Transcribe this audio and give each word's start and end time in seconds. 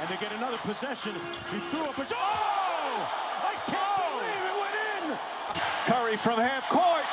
And 0.00 0.08
they 0.08 0.16
get 0.16 0.32
another 0.32 0.56
possession. 0.56 1.12
He 1.52 1.58
threw 1.70 1.84
up 1.84 1.98
a... 1.98 2.06
Oh! 2.10 3.14
I 3.44 3.54
can't 3.66 4.00
believe 4.00 4.44
it 4.48 4.56
went 4.62 4.76
in! 4.96 5.18
Curry 5.84 6.16
from 6.16 6.40
half 6.40 6.66
court. 6.70 7.04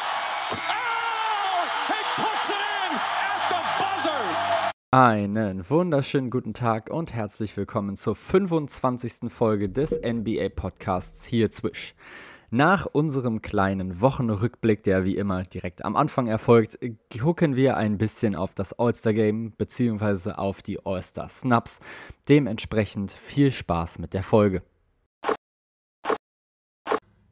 Oh! 0.52 1.68
He 1.90 2.00
puts 2.16 2.50
it 2.50 2.56
in 2.56 2.96
at 2.96 3.50
the 3.50 3.62
buzzer! 3.78 4.72
Einen 4.92 5.70
wunderschönen 5.70 6.30
guten 6.30 6.54
Tag 6.54 6.90
und 6.90 7.14
herzlich 7.14 7.58
willkommen 7.58 7.98
zur 7.98 8.16
25. 8.16 9.34
Folge 9.34 9.68
des 9.68 9.92
NBA 9.92 10.48
Podcasts 10.56 11.26
hier 11.26 11.52
Zwisch. 11.52 11.94
Nach 12.50 12.86
unserem 12.86 13.42
kleinen 13.42 14.00
Wochenrückblick, 14.00 14.82
der 14.84 15.04
wie 15.04 15.18
immer 15.18 15.44
direkt 15.44 15.84
am 15.84 15.98
Anfang 15.98 16.28
erfolgt, 16.28 16.80
gucken 17.12 17.58
wir 17.58 17.76
ein 17.76 17.98
bisschen 17.98 18.36
auf 18.36 18.54
das 18.54 18.72
All-Star 18.72 19.12
Game 19.12 19.52
bzw. 19.52 20.32
auf 20.32 20.62
die 20.62 20.80
All-Star 20.86 21.28
Snaps. 21.28 21.80
Dementsprechend 22.30 23.12
viel 23.12 23.52
Spaß 23.52 24.00
mit 24.00 24.14
der 24.14 24.24
Folge. 24.24 24.62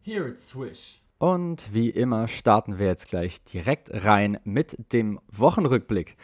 Here 0.02 0.28
it's 0.28 0.50
Swish. 0.50 1.02
Und 1.18 1.74
wie 1.74 1.90
immer 1.90 2.28
starten 2.28 2.78
wir 2.78 2.88
jetzt 2.88 3.08
gleich 3.08 3.42
direkt 3.46 3.90
rein 3.94 4.38
mit 4.44 4.92
dem 4.92 5.22
Wochenrückblick. 5.32 6.18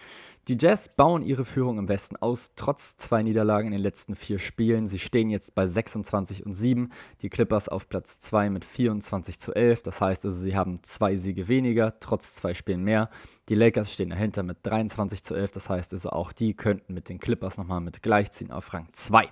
Die 0.47 0.57
Jazz 0.59 0.89
bauen 0.89 1.21
ihre 1.21 1.45
Führung 1.45 1.77
im 1.77 1.87
Westen 1.87 2.15
aus, 2.15 2.49
trotz 2.55 2.97
zwei 2.97 3.21
Niederlagen 3.21 3.67
in 3.67 3.73
den 3.73 3.81
letzten 3.81 4.15
vier 4.15 4.39
Spielen. 4.39 4.87
Sie 4.87 4.97
stehen 4.97 5.29
jetzt 5.29 5.53
bei 5.53 5.67
26 5.67 6.47
und 6.47 6.55
7. 6.55 6.91
Die 7.21 7.29
Clippers 7.29 7.69
auf 7.69 7.87
Platz 7.87 8.19
2 8.21 8.49
mit 8.49 8.65
24 8.65 9.39
zu 9.39 9.53
11. 9.53 9.83
Das 9.83 10.01
heißt 10.01 10.25
also, 10.25 10.41
sie 10.41 10.55
haben 10.55 10.81
zwei 10.81 11.15
Siege 11.15 11.47
weniger, 11.47 11.99
trotz 11.99 12.33
zwei 12.33 12.55
Spielen 12.55 12.83
mehr. 12.83 13.11
Die 13.49 13.55
Lakers 13.55 13.93
stehen 13.93 14.09
dahinter 14.09 14.41
mit 14.41 14.57
23 14.63 15.23
zu 15.23 15.35
11. 15.35 15.51
Das 15.51 15.69
heißt 15.69 15.93
also, 15.93 16.09
auch 16.09 16.31
die 16.31 16.55
könnten 16.55 16.95
mit 16.95 17.07
den 17.09 17.19
Clippers 17.19 17.57
nochmal 17.57 17.81
mit 17.81 18.01
gleichziehen 18.01 18.49
auf 18.49 18.73
Rang 18.73 18.87
2. 18.93 19.27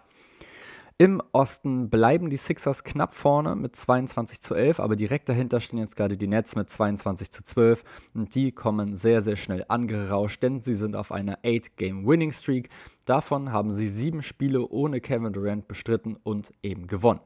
Im 1.02 1.23
Osten 1.31 1.89
bleiben 1.89 2.30
die 2.30 2.35
Sixers 2.35 2.84
knapp 2.84 3.13
vorne 3.13 3.55
mit 3.55 3.74
22 3.74 4.41
zu 4.41 4.54
11, 4.54 4.82
aber 4.82 4.98
direkt 4.98 5.29
dahinter 5.29 5.62
stehen 5.62 5.79
jetzt 5.79 5.96
gerade 5.96 6.18
die 6.18 6.27
Nets 6.27 6.57
mit 6.57 6.70
22 6.70 7.32
zu 7.32 7.41
12 7.41 7.85
und 8.13 8.35
die 8.35 8.51
kommen 8.51 8.98
sehr, 8.98 9.21
sehr 9.21 9.37
schnell 9.37 9.63
angerauscht, 9.70 10.43
denn 10.43 10.62
sie 10.62 10.74
sind 10.74 10.98
auf 10.98 11.13
einer 11.13 11.40
8-Game-Winning-Streak. 11.43 12.68
Davon 13.05 13.54
haben 13.54 13.74
sie 13.76 13.87
sieben 13.87 14.21
Spiele 14.21 14.68
ohne 14.68 14.99
Kevin 14.99 15.32
Durant 15.32 15.70
bestritten 15.70 16.18
und 16.21 16.54
eben 16.63 16.85
gewonnen. 16.87 17.21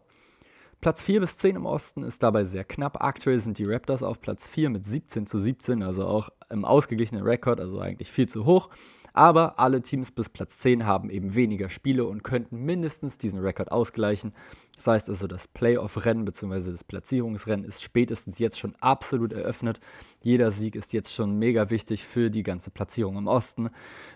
Platz 0.79 1.01
4 1.01 1.21
bis 1.21 1.39
10 1.39 1.55
im 1.55 1.65
Osten 1.65 2.03
ist 2.03 2.21
dabei 2.21 2.45
sehr 2.45 2.65
knapp. 2.65 3.03
Aktuell 3.03 3.39
sind 3.39 3.57
die 3.57 3.65
Raptors 3.65 4.03
auf 4.03 4.21
Platz 4.21 4.47
4 4.47 4.69
mit 4.69 4.85
17 4.85 5.25
zu 5.25 5.39
17, 5.39 5.81
also 5.81 6.05
auch 6.05 6.29
im 6.51 6.63
ausgeglichenen 6.63 7.23
Rekord, 7.23 7.59
also 7.59 7.79
eigentlich 7.79 8.11
viel 8.11 8.29
zu 8.29 8.45
hoch. 8.45 8.69
Aber 9.13 9.59
alle 9.59 9.81
Teams 9.81 10.11
bis 10.11 10.27
Platz 10.27 10.57
10 10.59 10.85
haben 10.85 11.11
eben 11.11 11.35
weniger 11.35 11.69
Spiele 11.69 12.05
und 12.05 12.23
könnten 12.23 12.65
mindestens 12.65 13.19
diesen 13.19 13.39
Rekord 13.39 13.71
ausgleichen. 13.71 14.33
Das 14.75 14.87
heißt 14.87 15.09
also, 15.09 15.27
das 15.27 15.47
Playoff-Rennen 15.47 16.25
bzw. 16.25 16.71
das 16.71 16.83
Platzierungsrennen 16.83 17.63
ist 17.63 17.83
spätestens 17.83 18.39
jetzt 18.39 18.59
schon 18.59 18.75
absolut 18.79 19.31
eröffnet. 19.31 19.79
Jeder 20.21 20.51
Sieg 20.51 20.75
ist 20.75 20.93
jetzt 20.93 21.13
schon 21.13 21.37
mega 21.37 21.69
wichtig 21.69 22.03
für 22.03 22.31
die 22.31 22.43
ganze 22.43 22.71
Platzierung 22.71 23.17
im 23.17 23.27
Osten. 23.27 23.69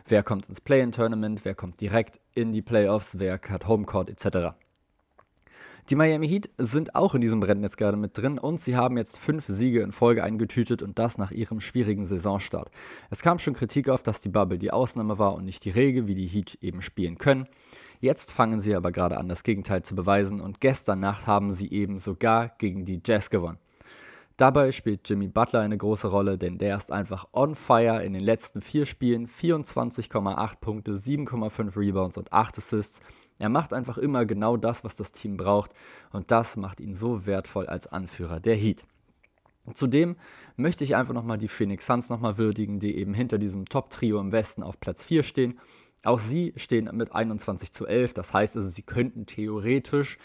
Wer 0.07 0.23
kommt 0.23 0.49
ins 0.49 0.61
Play-in-Tournament, 0.61 1.45
wer 1.45 1.53
kommt 1.53 1.79
direkt 1.79 2.19
in 2.33 2.51
die 2.51 2.63
Playoffs, 2.63 3.19
wer 3.19 3.39
hat 3.39 3.67
Homecourt 3.67 4.09
etc. 4.09 4.57
Die 5.89 5.95
Miami 5.95 6.27
Heat 6.27 6.49
sind 6.57 6.95
auch 6.95 7.15
in 7.15 7.21
diesem 7.21 7.41
Rennen 7.41 7.63
jetzt 7.63 7.77
gerade 7.77 7.95
mit 7.95 8.17
drin 8.17 8.37
und 8.37 8.59
sie 8.59 8.75
haben 8.75 8.97
jetzt 8.97 9.17
fünf 9.17 9.45
Siege 9.47 9.79
in 9.79 9.93
Folge 9.93 10.21
eingetütet 10.21 10.81
und 10.81 10.99
das 10.99 11.17
nach 11.17 11.31
ihrem 11.31 11.61
schwierigen 11.61 12.05
Saisonstart. 12.05 12.69
Es 13.09 13.21
kam 13.21 13.39
schon 13.39 13.53
Kritik 13.53 13.87
auf, 13.87 14.03
dass 14.03 14.19
die 14.19 14.27
Bubble 14.27 14.57
die 14.57 14.71
Ausnahme 14.71 15.17
war 15.17 15.35
und 15.35 15.45
nicht 15.45 15.63
die 15.63 15.69
Regel, 15.69 16.07
wie 16.07 16.15
die 16.15 16.27
Heat 16.27 16.57
eben 16.59 16.81
spielen 16.81 17.17
können. 17.17 17.47
Jetzt 18.01 18.33
fangen 18.33 18.59
sie 18.59 18.75
aber 18.75 18.91
gerade 18.91 19.17
an, 19.17 19.29
das 19.29 19.43
Gegenteil 19.43 19.81
zu 19.81 19.95
beweisen 19.95 20.41
und 20.41 20.59
gestern 20.59 20.99
Nacht 20.99 21.25
haben 21.25 21.51
sie 21.51 21.71
eben 21.71 21.99
sogar 21.99 22.49
gegen 22.57 22.83
die 22.83 23.01
Jazz 23.05 23.29
gewonnen. 23.29 23.57
Dabei 24.35 24.73
spielt 24.73 25.07
Jimmy 25.09 25.29
Butler 25.29 25.61
eine 25.61 25.77
große 25.77 26.09
Rolle, 26.09 26.37
denn 26.37 26.57
der 26.57 26.75
ist 26.75 26.91
einfach 26.91 27.29
on 27.31 27.55
fire 27.55 28.03
in 28.03 28.11
den 28.13 28.21
letzten 28.21 28.59
vier 28.61 28.85
Spielen. 28.85 29.27
24,8 29.27 30.59
Punkte, 30.59 30.91
7,5 30.95 31.75
Rebounds 31.75 32.17
und 32.17 32.31
8 32.33 32.57
Assists. 32.57 32.99
Er 33.39 33.49
macht 33.49 33.73
einfach 33.73 33.97
immer 33.97 34.25
genau 34.25 34.57
das, 34.57 34.83
was 34.83 34.95
das 34.95 35.11
Team 35.11 35.37
braucht 35.37 35.71
und 36.11 36.31
das 36.31 36.55
macht 36.55 36.79
ihn 36.79 36.95
so 36.95 37.25
wertvoll 37.25 37.67
als 37.67 37.87
Anführer 37.87 38.39
der 38.39 38.55
Heat. 38.55 38.83
Zudem 39.73 40.15
möchte 40.55 40.83
ich 40.83 40.95
einfach 40.95 41.13
nochmal 41.13 41.37
die 41.37 41.47
Phoenix 41.47 41.85
Suns 41.85 42.09
nochmal 42.09 42.37
würdigen, 42.37 42.79
die 42.79 42.95
eben 42.95 43.13
hinter 43.13 43.37
diesem 43.37 43.65
Top-Trio 43.65 44.19
im 44.19 44.31
Westen 44.31 44.63
auf 44.63 44.79
Platz 44.79 45.03
4 45.03 45.23
stehen. 45.23 45.59
Auch 46.03 46.19
sie 46.19 46.53
stehen 46.55 46.89
mit 46.93 47.11
21 47.11 47.73
zu 47.73 47.85
11, 47.85 48.13
das 48.13 48.33
heißt 48.33 48.55
also, 48.55 48.69
sie 48.69 48.83
könnten 48.83 49.25
theoretisch, 49.25 50.17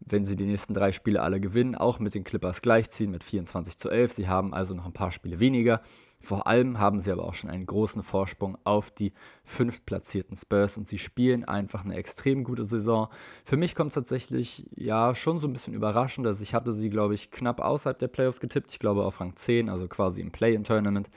wenn 0.00 0.24
sie 0.24 0.36
die 0.36 0.44
nächsten 0.44 0.74
drei 0.74 0.92
Spiele 0.92 1.22
alle 1.22 1.40
gewinnen, 1.40 1.74
auch 1.74 1.98
mit 1.98 2.14
den 2.14 2.24
Clippers 2.24 2.62
gleichziehen 2.62 3.10
mit 3.10 3.24
24 3.24 3.78
zu 3.78 3.88
11. 3.90 4.12
Sie 4.12 4.28
haben 4.28 4.52
also 4.52 4.74
noch 4.74 4.86
ein 4.86 4.92
paar 4.92 5.12
Spiele 5.12 5.40
weniger. 5.40 5.82
Vor 6.22 6.46
allem 6.46 6.78
haben 6.78 7.00
sie 7.00 7.10
aber 7.10 7.24
auch 7.24 7.34
schon 7.34 7.48
einen 7.48 7.64
großen 7.64 8.02
Vorsprung 8.02 8.58
auf 8.64 8.90
die 8.90 9.12
fünftplatzierten 9.42 10.36
Spurs 10.36 10.76
und 10.76 10.86
sie 10.86 10.98
spielen 10.98 11.44
einfach 11.44 11.84
eine 11.84 11.94
extrem 11.94 12.44
gute 12.44 12.64
Saison. 12.64 13.08
Für 13.44 13.56
mich 13.56 13.74
kommt 13.74 13.88
es 13.88 13.94
tatsächlich 13.94 14.68
ja 14.76 15.14
schon 15.14 15.38
so 15.38 15.48
ein 15.48 15.54
bisschen 15.54 15.72
überraschend. 15.72 16.26
Also 16.26 16.42
ich 16.42 16.52
hatte 16.52 16.74
sie, 16.74 16.90
glaube 16.90 17.14
ich, 17.14 17.30
knapp 17.30 17.60
außerhalb 17.60 17.98
der 17.98 18.08
Playoffs 18.08 18.40
getippt. 18.40 18.70
Ich 18.70 18.78
glaube 18.78 19.04
auf 19.04 19.20
Rang 19.20 19.34
10, 19.34 19.70
also 19.70 19.88
quasi 19.88 20.20
im 20.20 20.30
Play-in-Tournament. 20.30 21.08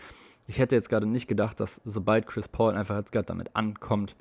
Ich 0.47 0.59
hätte 0.59 0.75
jetzt 0.75 0.89
gerade 0.89 1.05
nicht 1.05 1.27
gedacht, 1.27 1.59
dass 1.59 1.81
sobald 1.83 2.25
Chris 2.27 2.47
Paul 2.47 2.73
einfach 2.75 2.97
jetzt 2.97 3.11
gerade 3.11 3.25
damit 3.25 3.55
ankommt, 3.55 4.15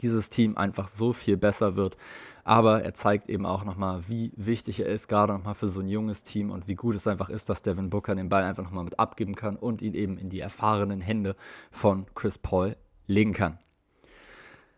dieses 0.00 0.30
Team 0.30 0.56
einfach 0.56 0.88
so 0.88 1.12
viel 1.12 1.36
besser 1.36 1.76
wird. 1.76 1.96
Aber 2.44 2.82
er 2.82 2.92
zeigt 2.92 3.30
eben 3.30 3.46
auch 3.46 3.64
nochmal, 3.64 4.06
wie 4.08 4.32
wichtig 4.36 4.80
er 4.80 4.86
ist, 4.86 5.08
gerade 5.08 5.32
nochmal 5.32 5.54
für 5.54 5.68
so 5.68 5.80
ein 5.80 5.88
junges 5.88 6.22
Team 6.22 6.50
und 6.50 6.68
wie 6.68 6.74
gut 6.74 6.94
es 6.94 7.06
einfach 7.06 7.30
ist, 7.30 7.48
dass 7.48 7.62
Devin 7.62 7.88
Booker 7.88 8.14
den 8.14 8.28
Ball 8.28 8.42
einfach 8.42 8.64
nochmal 8.64 8.84
mit 8.84 8.98
abgeben 8.98 9.34
kann 9.34 9.56
und 9.56 9.80
ihn 9.80 9.94
eben 9.94 10.18
in 10.18 10.28
die 10.28 10.40
erfahrenen 10.40 11.00
Hände 11.00 11.36
von 11.70 12.06
Chris 12.14 12.36
Paul 12.36 12.76
legen 13.06 13.32
kann. 13.32 13.58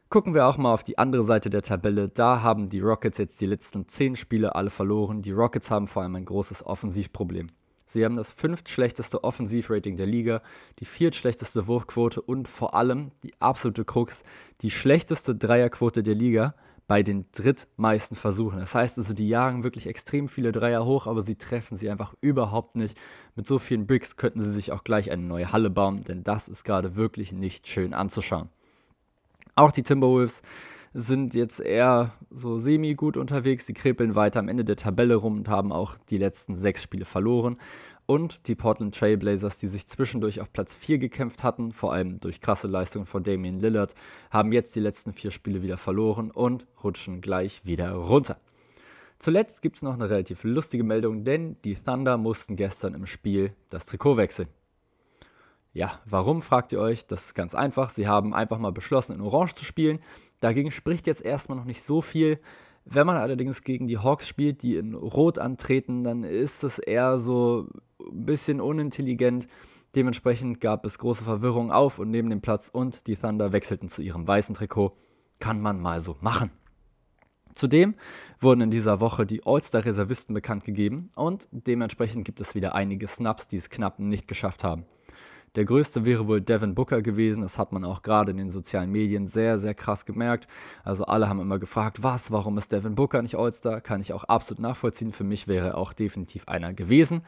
Gucken 0.08 0.34
wir 0.34 0.46
auch 0.46 0.56
mal 0.56 0.72
auf 0.72 0.84
die 0.84 0.98
andere 0.98 1.24
Seite 1.24 1.50
der 1.50 1.62
Tabelle. 1.62 2.08
Da 2.08 2.40
haben 2.40 2.68
die 2.68 2.78
Rockets 2.78 3.18
jetzt 3.18 3.40
die 3.40 3.46
letzten 3.46 3.88
10 3.88 4.14
Spiele 4.14 4.54
alle 4.54 4.70
verloren. 4.70 5.22
Die 5.22 5.32
Rockets 5.32 5.68
haben 5.68 5.88
vor 5.88 6.02
allem 6.02 6.14
ein 6.14 6.24
großes 6.24 6.64
Offensivproblem. 6.64 7.50
Sie 7.86 8.04
haben 8.04 8.16
das 8.16 8.30
fünftschlechteste 8.30 9.22
Offensivrating 9.22 9.96
der 9.96 10.06
Liga, 10.06 10.42
die 10.80 10.84
viertschlechteste 10.84 11.66
Wurfquote 11.68 12.20
und 12.20 12.48
vor 12.48 12.74
allem 12.74 13.12
die 13.22 13.32
absolute 13.40 13.84
Krux, 13.84 14.24
die 14.60 14.72
schlechteste 14.72 15.36
Dreierquote 15.36 16.02
der 16.02 16.16
Liga 16.16 16.54
bei 16.88 17.02
den 17.02 17.26
drittmeisten 17.32 18.16
Versuchen. 18.16 18.58
Das 18.58 18.74
heißt 18.74 18.98
also, 18.98 19.14
die 19.14 19.28
jagen 19.28 19.64
wirklich 19.64 19.86
extrem 19.86 20.28
viele 20.28 20.52
Dreier 20.52 20.84
hoch, 20.84 21.06
aber 21.06 21.22
sie 21.22 21.36
treffen 21.36 21.76
sie 21.76 21.90
einfach 21.90 22.14
überhaupt 22.20 22.76
nicht. 22.76 22.98
Mit 23.34 23.46
so 23.46 23.58
vielen 23.58 23.86
Bricks 23.86 24.16
könnten 24.16 24.40
sie 24.40 24.52
sich 24.52 24.72
auch 24.72 24.84
gleich 24.84 25.10
eine 25.10 25.22
neue 25.22 25.52
Halle 25.52 25.70
bauen, 25.70 26.00
denn 26.02 26.22
das 26.22 26.48
ist 26.48 26.64
gerade 26.64 26.96
wirklich 26.96 27.32
nicht 27.32 27.66
schön 27.66 27.94
anzuschauen. 27.94 28.48
Auch 29.54 29.72
die 29.72 29.82
Timberwolves 29.82 30.42
sind 30.98 31.34
jetzt 31.34 31.60
eher 31.60 32.14
so 32.30 32.58
semi-gut 32.58 33.18
unterwegs. 33.18 33.66
Sie 33.66 33.74
krepeln 33.74 34.14
weiter 34.14 34.40
am 34.40 34.48
Ende 34.48 34.64
der 34.64 34.76
Tabelle 34.76 35.16
rum 35.16 35.36
und 35.36 35.48
haben 35.48 35.70
auch 35.70 35.98
die 36.08 36.16
letzten 36.16 36.56
sechs 36.56 36.82
Spiele 36.82 37.04
verloren. 37.04 37.58
Und 38.06 38.48
die 38.48 38.54
Portland 38.54 38.94
Trailblazers, 38.94 39.58
die 39.58 39.66
sich 39.66 39.86
zwischendurch 39.86 40.40
auf 40.40 40.50
Platz 40.52 40.72
4 40.72 40.96
gekämpft 40.96 41.42
hatten, 41.42 41.72
vor 41.72 41.92
allem 41.92 42.18
durch 42.20 42.40
krasse 42.40 42.66
Leistungen 42.66 43.04
von 43.04 43.24
Damian 43.24 43.60
Lillard, 43.60 43.94
haben 44.30 44.52
jetzt 44.52 44.74
die 44.74 44.80
letzten 44.80 45.12
vier 45.12 45.32
Spiele 45.32 45.60
wieder 45.60 45.76
verloren 45.76 46.30
und 46.30 46.66
rutschen 46.82 47.20
gleich 47.20 47.60
wieder 47.66 47.92
runter. 47.92 48.38
Zuletzt 49.18 49.60
gibt 49.60 49.76
es 49.76 49.82
noch 49.82 49.94
eine 49.94 50.08
relativ 50.08 50.44
lustige 50.44 50.84
Meldung, 50.84 51.24
denn 51.24 51.56
die 51.64 51.74
Thunder 51.74 52.16
mussten 52.16 52.56
gestern 52.56 52.94
im 52.94 53.04
Spiel 53.04 53.52
das 53.68 53.84
Trikot 53.84 54.16
wechseln. 54.16 54.48
Ja, 55.76 56.00
warum 56.06 56.40
fragt 56.40 56.72
ihr 56.72 56.80
euch? 56.80 57.06
Das 57.06 57.26
ist 57.26 57.34
ganz 57.34 57.54
einfach. 57.54 57.90
Sie 57.90 58.08
haben 58.08 58.32
einfach 58.32 58.58
mal 58.58 58.72
beschlossen, 58.72 59.12
in 59.12 59.20
Orange 59.20 59.56
zu 59.56 59.64
spielen. 59.66 59.98
Dagegen 60.40 60.70
spricht 60.70 61.06
jetzt 61.06 61.24
erstmal 61.24 61.58
noch 61.58 61.64
nicht 61.64 61.82
so 61.82 62.00
viel. 62.00 62.40
Wenn 62.84 63.06
man 63.06 63.16
allerdings 63.16 63.62
gegen 63.62 63.86
die 63.86 63.98
Hawks 63.98 64.28
spielt, 64.28 64.62
die 64.62 64.76
in 64.76 64.94
Rot 64.94 65.38
antreten, 65.38 66.04
dann 66.04 66.22
ist 66.22 66.62
es 66.62 66.78
eher 66.78 67.18
so 67.18 67.68
ein 68.00 68.26
bisschen 68.26 68.60
unintelligent. 68.60 69.46
Dementsprechend 69.94 70.60
gab 70.60 70.84
es 70.86 70.98
große 70.98 71.24
Verwirrung 71.24 71.72
auf 71.72 71.98
und 71.98 72.10
neben 72.10 72.30
dem 72.30 72.42
Platz 72.42 72.68
und 72.72 73.06
die 73.06 73.16
Thunder 73.16 73.52
wechselten 73.52 73.88
zu 73.88 74.02
ihrem 74.02 74.28
weißen 74.28 74.54
Trikot. 74.54 74.96
Kann 75.40 75.60
man 75.60 75.80
mal 75.80 76.00
so 76.00 76.16
machen. 76.20 76.50
Zudem 77.54 77.94
wurden 78.38 78.60
in 78.60 78.70
dieser 78.70 79.00
Woche 79.00 79.24
die 79.24 79.44
All-Star-Reservisten 79.46 80.34
bekannt 80.34 80.64
gegeben 80.64 81.08
und 81.16 81.48
dementsprechend 81.50 82.26
gibt 82.26 82.40
es 82.42 82.54
wieder 82.54 82.74
einige 82.74 83.06
Snaps, 83.06 83.48
die 83.48 83.56
es 83.56 83.70
knapp 83.70 83.98
nicht 83.98 84.28
geschafft 84.28 84.62
haben. 84.62 84.84
Der 85.54 85.64
größte 85.64 86.04
wäre 86.04 86.26
wohl 86.26 86.40
Devin 86.40 86.74
Booker 86.74 87.00
gewesen. 87.00 87.42
Das 87.42 87.56
hat 87.56 87.72
man 87.72 87.84
auch 87.84 88.02
gerade 88.02 88.30
in 88.30 88.36
den 88.36 88.50
sozialen 88.50 88.90
Medien 88.90 89.26
sehr, 89.26 89.58
sehr 89.58 89.74
krass 89.74 90.04
gemerkt. 90.04 90.46
Also 90.84 91.04
alle 91.04 91.28
haben 91.28 91.40
immer 91.40 91.58
gefragt, 91.58 92.02
was, 92.02 92.30
warum 92.30 92.58
ist 92.58 92.72
Devin 92.72 92.94
Booker 92.94 93.22
nicht 93.22 93.36
All-Star? 93.36 93.80
Kann 93.80 94.00
ich 94.00 94.12
auch 94.12 94.24
absolut 94.24 94.60
nachvollziehen. 94.60 95.12
Für 95.12 95.24
mich 95.24 95.48
wäre 95.48 95.68
er 95.68 95.78
auch 95.78 95.92
definitiv 95.92 96.46
einer 96.48 96.74
gewesen. 96.74 97.22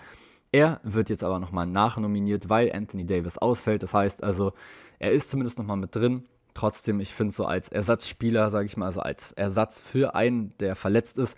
Er 0.51 0.81
wird 0.83 1.11
jetzt 1.11 1.25
aber 1.25 1.39
nochmal 1.39 1.67
nachnominiert, 1.67 2.49
weil 2.49 2.73
Anthony 2.73 3.07
Davis 3.07 3.39
ausfällt. 3.39 3.83
Das 3.83 3.95
heißt 3.95 4.23
also, 4.23 4.53
er 4.99 5.13
ist 5.13 5.31
zumindest 5.31 5.59
nochmal 5.59 5.77
mit 5.77 5.95
drin. 5.95 6.25
Trotzdem, 6.55 7.01
ich 7.01 7.15
finde 7.15 7.33
so 7.33 7.45
als 7.45 7.69
Ersatzspieler, 7.69 8.51
sage 8.51 8.67
ich 8.67 8.77
mal, 8.77 8.87
also 8.87 9.01
als 9.01 9.33
Ersatz 9.33 9.79
für 9.79 10.15
einen, 10.15 10.53
der 10.59 10.75
verletzt 10.75 11.17
ist, 11.19 11.37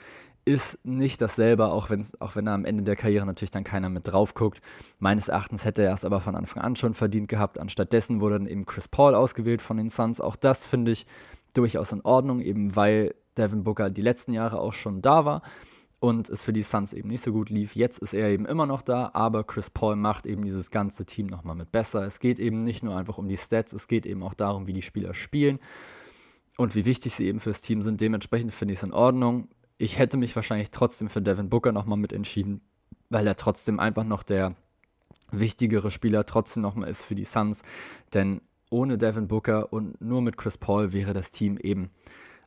ist 0.51 0.79
nicht 0.85 1.21
dasselbe, 1.21 1.67
auch, 1.69 1.91
auch 2.19 2.37
wenn 2.37 2.47
er 2.47 2.55
am 2.55 2.65
Ende 2.65 2.83
der 2.83 2.97
Karriere 2.97 3.25
natürlich 3.25 3.53
dann 3.53 3.65
keiner 3.65 3.89
mit 3.89 4.09
drauf 4.09 4.35
guckt. 4.35 4.61
Meines 4.99 5.29
Erachtens 5.29 5.65
hätte 5.65 5.83
er 5.83 5.95
es 5.95 6.05
aber 6.05 6.21
von 6.21 6.35
Anfang 6.35 6.63
an 6.63 6.77
schon 6.77 6.95
verdient 6.95 7.29
gehabt. 7.29 7.59
Anstattdessen 7.59 8.21
wurde 8.21 8.39
dann 8.39 8.49
eben 8.49 8.67
Chris 8.67 8.89
Paul 8.89 9.15
ausgewählt 9.15 9.63
von 9.63 9.77
den 9.77 9.91
Suns. 9.91 10.21
Auch 10.21 10.37
das 10.37 10.67
finde 10.67 10.91
ich 10.91 11.07
durchaus 11.55 11.93
in 11.93 12.01
Ordnung, 12.03 12.41
eben 12.41 12.75
weil 12.75 13.15
Devin 13.39 13.63
Booker 13.63 13.91
die 13.91 14.03
letzten 14.03 14.33
Jahre 14.33 14.59
auch 14.59 14.73
schon 14.73 15.03
da 15.03 15.25
war 15.25 15.43
und 16.01 16.29
es 16.29 16.43
für 16.43 16.53
die 16.53 16.63
Suns 16.63 16.93
eben 16.93 17.09
nicht 17.09 17.23
so 17.23 17.33
gut 17.33 17.51
lief. 17.51 17.77
Jetzt 17.77 17.99
ist 17.99 18.15
er 18.15 18.29
eben 18.31 18.47
immer 18.47 18.67
noch 18.67 18.83
da, 18.83 19.11
aber 19.13 19.45
Chris 19.45 19.71
Paul 19.71 19.97
macht 19.97 20.27
eben 20.27 20.45
dieses 20.45 20.71
ganze 20.71 21.05
Team 21.05 21.27
nochmal 21.27 21.55
mit 21.55 21.71
besser. 21.71 22.05
Es 22.05 22.19
geht 22.19 22.39
eben 22.41 22.65
nicht 22.65 22.83
nur 22.83 22.97
einfach 22.97 23.19
um 23.19 23.29
die 23.29 23.37
Stats, 23.37 23.73
es 23.73 23.87
geht 23.87 24.07
eben 24.07 24.23
auch 24.23 24.35
darum, 24.35 24.67
wie 24.67 24.73
die 24.73 24.83
Spieler 24.83 25.15
spielen 25.15 25.61
und 26.57 26.75
wie 26.75 26.85
wichtig 26.85 27.15
sie 27.15 27.27
eben 27.27 27.39
fürs 27.39 27.61
Team 27.61 27.83
sind. 27.83 28.01
Dementsprechend 28.01 28.53
finde 28.53 28.75
ich 28.75 28.81
es 28.81 28.83
in 28.83 28.93
Ordnung. 28.93 29.49
Ich 29.81 29.99
hätte 29.99 30.19
mich 30.19 30.37
wahrscheinlich 30.37 30.71
trotzdem 30.71 31.09
für 31.09 31.23
Devin 31.23 31.49
Booker 31.49 31.73
nochmal 31.73 31.97
mit 31.97 32.13
entschieden, 32.13 32.61
weil 33.09 33.27
er 33.27 33.37
trotzdem 33.37 33.81
einfach 33.81 34.05
noch 34.05 34.23
der 34.23 34.55
wichtigere 35.31 35.91
Spieler 35.91 36.27
trotzdem 36.27 36.63
nochmal 36.63 36.91
ist 36.91 37.03
für 37.03 37.15
die 37.15 37.25
Suns. 37.25 37.63
Denn 38.13 38.43
ohne 38.69 38.99
Devin 38.99 39.27
Booker 39.27 39.73
und 39.73 39.99
nur 39.99 40.21
mit 40.21 40.37
Chris 40.37 40.59
Paul 40.59 40.93
wäre 40.93 41.15
das 41.15 41.31
Team 41.31 41.57
eben 41.57 41.89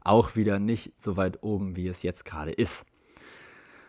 auch 0.03 0.35
wieder 0.35 0.59
nicht 0.59 0.93
so 1.01 1.17
weit 1.17 1.41
oben, 1.41 1.75
wie 1.75 1.87
es 1.87 2.03
jetzt 2.03 2.23
gerade 2.23 2.51
ist. 2.51 2.85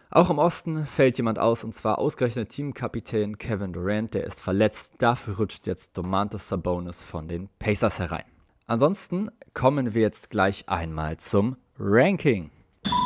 Auch 0.08 0.30
im 0.30 0.38
Osten 0.38 0.86
fällt 0.86 1.18
jemand 1.18 1.38
aus, 1.38 1.64
und 1.64 1.74
zwar 1.74 1.98
ausgerechnet 1.98 2.48
Teamkapitän 2.48 3.36
Kevin 3.36 3.74
Durant, 3.74 4.14
der 4.14 4.24
ist 4.24 4.40
verletzt. 4.40 4.94
Dafür 4.96 5.36
rutscht 5.36 5.66
jetzt 5.66 5.98
Domantas 5.98 6.48
Sabonis 6.48 7.02
von 7.02 7.28
den 7.28 7.50
Pacers 7.58 7.98
herein. 7.98 8.24
Ansonsten 8.66 9.30
kommen 9.52 9.92
wir 9.92 10.00
jetzt 10.00 10.30
gleich 10.30 10.66
einmal 10.66 11.18
zum 11.18 11.58
Ranking. 11.78 12.50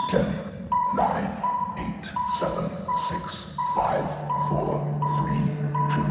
10, 0.08 0.24
9, 0.94 1.42
8, 1.76 2.10
7, 2.38 2.70
6, 3.10 3.46
5, 3.74 4.48
4, 4.48 5.00
3, 5.18 5.36
2, 5.94 6.02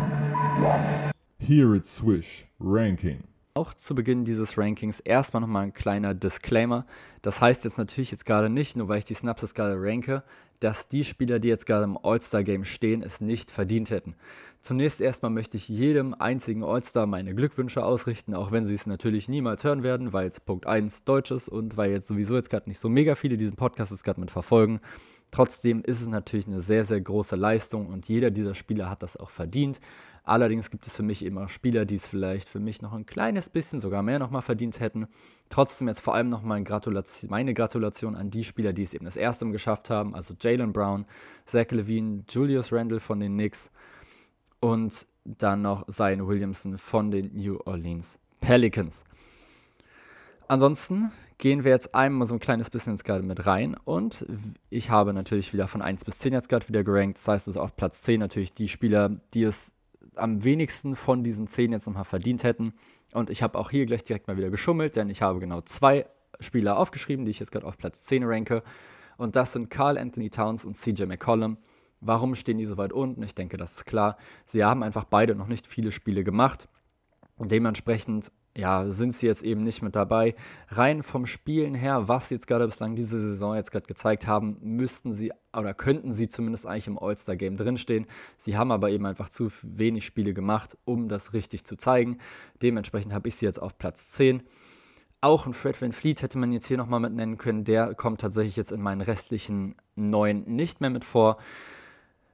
1. 0.64 1.12
Here 1.40 1.74
it's 1.74 1.90
Swish 1.90 2.46
Ranking. 2.60 3.24
Auch 3.58 3.74
zu 3.74 3.96
Beginn 3.96 4.24
dieses 4.24 4.56
Rankings 4.56 5.00
erstmal 5.00 5.42
nochmal 5.42 5.64
ein 5.64 5.74
kleiner 5.74 6.14
Disclaimer. 6.14 6.86
Das 7.24 7.42
heißt 7.42 7.64
jetzt 7.64 7.80
natürlich 7.80 8.12
jetzt 8.12 8.28
gerade 8.28 8.52
nicht, 8.52 8.78
nur 8.78 8.88
weil 8.88 9.00
ich 9.00 9.06
die 9.06 9.16
Snaps 9.16 9.42
jetzt 9.42 9.56
gerade 9.56 9.82
ranke, 9.82 10.22
dass 10.60 10.88
die 10.88 11.04
Spieler, 11.04 11.40
die 11.40 11.48
jetzt 11.48 11.66
gerade 11.66 11.86
im 11.86 11.98
All-Star-Game 11.98 12.66
stehen, 12.66 13.02
es 13.02 13.20
nicht 13.20 13.50
verdient 13.50 13.90
hätten. 13.90 14.14
Zunächst 14.62 15.02
erstmal 15.02 15.32
möchte 15.32 15.58
ich 15.58 15.70
jedem 15.70 16.14
einzigen 16.14 16.64
All-Star 16.64 17.08
meine 17.08 17.34
Glückwünsche 17.34 17.84
ausrichten, 17.84 18.36
auch 18.36 18.52
wenn 18.52 18.66
sie 18.66 18.76
es 18.76 18.86
natürlich 18.86 19.28
niemals 19.28 19.64
hören 19.64 19.82
werden, 19.82 20.14
weil 20.14 20.26
jetzt 20.26 20.46
Punkt 20.46 20.68
1 20.68 21.06
Deutsch 21.06 21.32
ist 21.32 21.50
und 21.50 21.78
weil 21.78 21.90
jetzt 21.90 22.06
sowieso 22.06 22.36
jetzt 22.36 22.52
gerade 22.52 22.70
nicht 22.70 22.80
so 22.80 22.90
mega 22.90 23.16
viele 23.16 23.38
diesen 23.38 23.56
Podcast 23.56 23.90
jetzt 23.90 24.04
gerade 24.04 24.20
mit 24.20 24.30
verfolgen. 24.30 24.82
Trotzdem 25.32 25.82
ist 25.82 26.02
es 26.02 26.08
natürlich 26.08 26.46
eine 26.46 26.62
sehr, 26.62 26.86
sehr 26.86 27.02
große 27.02 27.36
Leistung 27.36 27.88
und 27.88 28.08
jeder 28.08 28.30
dieser 28.30 28.54
Spieler 28.54 28.88
hat 28.88 29.02
das 29.02 29.18
auch 29.18 29.32
verdient. 29.32 29.80
Allerdings 30.28 30.70
gibt 30.70 30.86
es 30.86 30.94
für 30.94 31.04
mich 31.04 31.24
immer 31.24 31.48
Spieler, 31.48 31.86
die 31.86 31.96
es 31.96 32.06
vielleicht 32.06 32.50
für 32.50 32.60
mich 32.60 32.82
noch 32.82 32.92
ein 32.92 33.06
kleines 33.06 33.50
bisschen, 33.50 33.80
sogar 33.80 34.04
mehr 34.04 34.20
nochmal 34.20 34.42
verdient 34.42 34.82
hätten. 34.82 35.08
Trotzdem 35.48 35.88
jetzt 35.88 36.02
vor 36.02 36.16
allem 36.16 36.28
nochmal 36.28 36.62
Gratulation, 36.66 37.30
meine 37.30 37.54
Gratulation 37.54 38.14
an 38.14 38.30
die 38.30 38.44
Spieler, 38.44 38.74
die 38.74 38.84
es 38.84 38.94
eben 38.94 39.06
das 39.06 39.16
erste 39.16 39.46
Mal 39.46 39.54
geschafft 39.54 39.90
haben. 39.90 40.14
Also 40.14 40.34
Jalen 40.38 40.74
Brown, 40.74 41.06
Zach 41.46 41.72
Levine, 41.72 42.26
Julius 42.28 42.74
Randle 42.74 43.00
von 43.00 43.22
den 43.22 43.36
Knicks 43.36 43.72
und 44.60 45.08
dann 45.24 45.62
noch 45.62 45.88
Zion 45.88 46.28
Williamson 46.28 46.78
von 46.78 47.10
den 47.10 47.34
New 47.34 47.60
Orleans 47.64 48.20
Pelicans. 48.42 49.06
Ansonsten 50.50 51.14
gehen 51.38 51.64
wir 51.64 51.72
jetzt 51.72 51.96
einmal 51.96 52.28
so 52.28 52.34
ein 52.34 52.42
kleines 52.42 52.70
bisschen 52.70 52.94
ins 52.94 53.06
gerade 53.06 53.24
mit 53.24 53.46
rein 53.46 53.78
und 53.86 54.26
ich 54.70 54.90
habe 54.90 55.14
natürlich 55.14 55.54
wieder 55.54 55.70
von 55.70 55.82
1 55.82 56.04
bis 56.04 56.20
10 56.20 56.34
jetzt 56.34 56.50
gerade 56.50 56.68
wieder 56.68 56.84
gerankt. 56.84 57.18
Das 57.18 57.30
heißt, 57.30 57.48
es 57.48 57.56
ist 57.56 57.62
auf 57.62 57.78
Platz 57.78 58.02
10 58.02 58.20
natürlich 58.20 58.54
die 58.54 58.68
Spieler, 58.68 59.22
die 59.34 59.44
es 59.44 59.72
am 60.20 60.44
wenigsten 60.44 60.96
von 60.96 61.24
diesen 61.24 61.48
zehn 61.48 61.72
jetzt 61.72 61.88
nochmal 61.88 62.06
verdient 62.06 62.44
hätten. 62.44 62.74
Und 63.14 63.30
ich 63.30 63.42
habe 63.42 63.58
auch 63.58 63.72
hier 63.72 63.86
gleich 63.86 64.04
direkt 64.04 64.28
mal 64.28 64.38
wieder 64.38 64.50
geschummelt, 64.50 64.96
denn 64.96 65.10
ich 65.10 65.22
habe 65.22 65.40
genau 65.40 65.62
zwei 65.62 66.06
Spieler 66.40 66.78
aufgeschrieben, 66.78 67.26
die 67.26 67.32
ich 67.32 67.40
jetzt 67.40 67.52
gerade 67.52 67.66
auf 67.66 67.78
Platz 67.78 68.04
10 68.04 68.24
ranke. 68.24 68.64
Und 69.18 69.36
das 69.36 69.54
sind 69.54 69.70
Carl 69.70 69.98
Anthony 69.98 70.30
Towns 70.30 70.66
und 70.66 70.76
CJ 70.76 71.06
McCollum. 71.06 71.58
Warum 72.00 72.36
stehen 72.36 72.60
die 72.60 72.66
so 72.66 72.78
weit 72.78 72.94
unten? 72.94 73.24
Ich 73.24 73.34
denke, 73.34 73.58
das 73.58 73.74
ist 73.74 73.86
klar. 73.86 74.18
Sie 74.46 74.64
haben 74.64 74.84
einfach 74.84 75.06
beide 75.06 75.34
noch 75.36 75.48
nicht 75.48 75.66
viele 75.66 75.92
Spiele 75.92 76.24
gemacht. 76.24 76.68
Dementsprechend 77.40 78.32
ja, 78.58 78.88
sind 78.90 79.14
sie 79.14 79.28
jetzt 79.28 79.44
eben 79.44 79.64
nicht 79.64 79.84
mit 79.84 79.96
dabei. 79.96 80.34
Rein 80.70 81.04
vom 81.04 81.28
Spielen 81.28 81.76
her, 81.76 82.08
was 82.08 82.30
sie 82.30 82.36
jetzt 82.36 82.48
gerade 82.48 82.66
bislang 82.66 82.96
diese 82.96 83.20
Saison 83.20 83.56
jetzt 83.56 83.72
gerade 83.72 83.86
gezeigt 83.86 84.26
haben, 84.26 84.58
müssten 84.62 85.14
sie 85.14 85.32
oder 85.56 85.76
könnten 85.76 86.12
sie 86.12 86.28
zumindest 86.28 86.66
eigentlich 86.66 86.88
im 86.88 86.98
All-Star-Game 86.98 87.56
drinstehen. 87.56 88.08
Sie 88.38 88.58
haben 88.58 88.72
aber 88.72 88.90
eben 88.90 89.06
einfach 89.06 89.30
zu 89.30 89.52
wenig 89.62 90.06
Spiele 90.06 90.34
gemacht, 90.34 90.76
um 90.86 91.08
das 91.08 91.34
richtig 91.34 91.66
zu 91.66 91.78
zeigen. 91.78 92.18
Dementsprechend 92.64 93.14
habe 93.14 93.28
ich 93.28 93.36
sie 93.36 93.46
jetzt 93.46 93.62
auf 93.62 93.78
Platz 93.78 94.10
10. 94.10 94.42
Auch 95.22 95.46
ein 95.46 95.54
Fred 95.54 95.80
Van 95.80 95.92
Fleet 95.92 96.24
hätte 96.24 96.40
man 96.40 96.52
jetzt 96.52 96.68
hier 96.68 96.78
nochmal 96.78 97.00
mit 97.00 97.14
nennen 97.14 97.38
können. 97.38 97.64
Der 97.64 97.94
kommt 97.94 98.22
tatsächlich 98.22 98.56
jetzt 98.56 98.72
in 98.72 98.82
meinen 98.82 99.02
restlichen 99.02 99.76
neun 99.96 100.44
nicht 100.48 100.82
mehr 100.82 100.90
mit 100.90 101.06
vor 101.06 101.38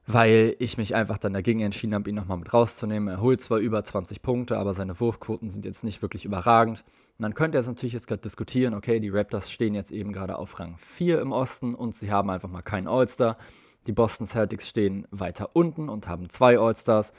weil 0.06 0.54
ich 0.58 0.76
mich 0.76 0.94
einfach 0.94 1.18
dann 1.18 1.32
dagegen 1.32 1.60
entschieden 1.60 1.94
habe, 1.94 2.10
ihn 2.10 2.16
nochmal 2.16 2.36
mit 2.36 2.52
rauszunehmen. 2.52 3.08
Er 3.08 3.20
holt 3.20 3.40
zwar 3.40 3.58
über 3.58 3.82
20 3.82 4.20
Punkte, 4.22 4.58
aber 4.58 4.74
seine 4.74 4.98
Wurfquoten 5.00 5.50
sind 5.50 5.64
jetzt 5.64 5.84
nicht 5.84 6.02
wirklich 6.02 6.24
überragend. 6.24 6.84
Dann 7.18 7.34
könnte 7.34 7.58
es 7.58 7.66
natürlich 7.66 7.92
jetzt 7.92 8.08
gerade 8.08 8.22
diskutieren, 8.22 8.74
okay, 8.74 8.98
die 9.00 9.08
Raptors 9.08 9.50
stehen 9.50 9.74
jetzt 9.74 9.92
eben 9.92 10.12
gerade 10.12 10.36
auf 10.36 10.58
Rang 10.58 10.76
4 10.78 11.20
im 11.20 11.32
Osten 11.32 11.74
und 11.74 11.94
sie 11.94 12.10
haben 12.10 12.28
einfach 12.28 12.50
mal 12.50 12.62
keinen 12.62 12.88
All-Star. 12.88 13.38
Die 13.86 13.92
Boston 13.92 14.26
Celtics 14.26 14.68
stehen 14.68 15.06
weiter 15.10 15.50
unten 15.52 15.88
und 15.88 16.08
haben 16.08 16.28
zwei 16.28 16.58
All-Stars 16.58 17.12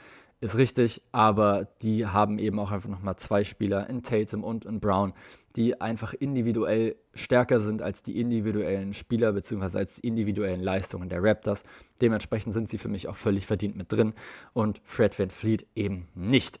ist 0.46 0.58
richtig, 0.58 1.02
aber 1.12 1.68
die 1.82 2.06
haben 2.06 2.38
eben 2.38 2.58
auch 2.58 2.70
einfach 2.70 2.88
nochmal 2.88 3.16
zwei 3.16 3.44
Spieler 3.44 3.88
in 3.88 4.02
Tatum 4.02 4.44
und 4.44 4.64
in 4.64 4.80
Brown, 4.80 5.12
die 5.56 5.80
einfach 5.80 6.14
individuell 6.14 6.96
stärker 7.14 7.60
sind 7.60 7.82
als 7.82 8.02
die 8.02 8.20
individuellen 8.20 8.92
Spieler 8.92 9.32
bzw. 9.32 9.78
als 9.78 9.96
die 9.96 10.06
individuellen 10.06 10.60
Leistungen 10.60 11.08
der 11.08 11.22
Raptors. 11.22 11.64
Dementsprechend 12.00 12.54
sind 12.54 12.68
sie 12.68 12.78
für 12.78 12.88
mich 12.88 13.08
auch 13.08 13.16
völlig 13.16 13.46
verdient 13.46 13.76
mit 13.76 13.92
drin 13.92 14.14
und 14.52 14.80
Fred 14.84 15.18
Van 15.18 15.30
Fleet 15.30 15.66
eben 15.74 16.08
nicht. 16.14 16.60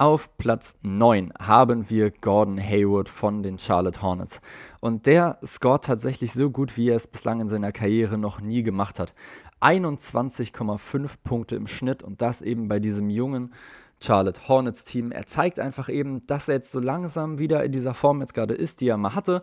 Auf 0.00 0.38
Platz 0.38 0.76
9 0.82 1.32
haben 1.40 1.90
wir 1.90 2.12
Gordon 2.12 2.60
Hayward 2.60 3.08
von 3.08 3.42
den 3.42 3.58
Charlotte 3.58 4.00
Hornets. 4.00 4.40
Und 4.78 5.06
der 5.06 5.40
scoret 5.44 5.82
tatsächlich 5.82 6.34
so 6.34 6.50
gut, 6.50 6.76
wie 6.76 6.90
er 6.90 6.94
es 6.94 7.08
bislang 7.08 7.40
in 7.40 7.48
seiner 7.48 7.72
Karriere 7.72 8.16
noch 8.16 8.40
nie 8.40 8.62
gemacht 8.62 9.00
hat. 9.00 9.12
21,5 9.60 11.10
Punkte 11.24 11.56
im 11.56 11.66
Schnitt 11.66 12.02
und 12.02 12.22
das 12.22 12.42
eben 12.42 12.68
bei 12.68 12.78
diesem 12.78 13.10
jungen 13.10 13.54
Charlotte 14.00 14.46
Hornets 14.46 14.84
Team. 14.84 15.10
Er 15.10 15.26
zeigt 15.26 15.58
einfach 15.58 15.88
eben, 15.88 16.26
dass 16.26 16.48
er 16.48 16.56
jetzt 16.56 16.70
so 16.70 16.80
langsam 16.80 17.38
wieder 17.38 17.64
in 17.64 17.72
dieser 17.72 17.94
Form 17.94 18.20
jetzt 18.20 18.34
gerade 18.34 18.54
ist, 18.54 18.80
die 18.80 18.88
er 18.88 18.96
mal 18.96 19.14
hatte. 19.14 19.42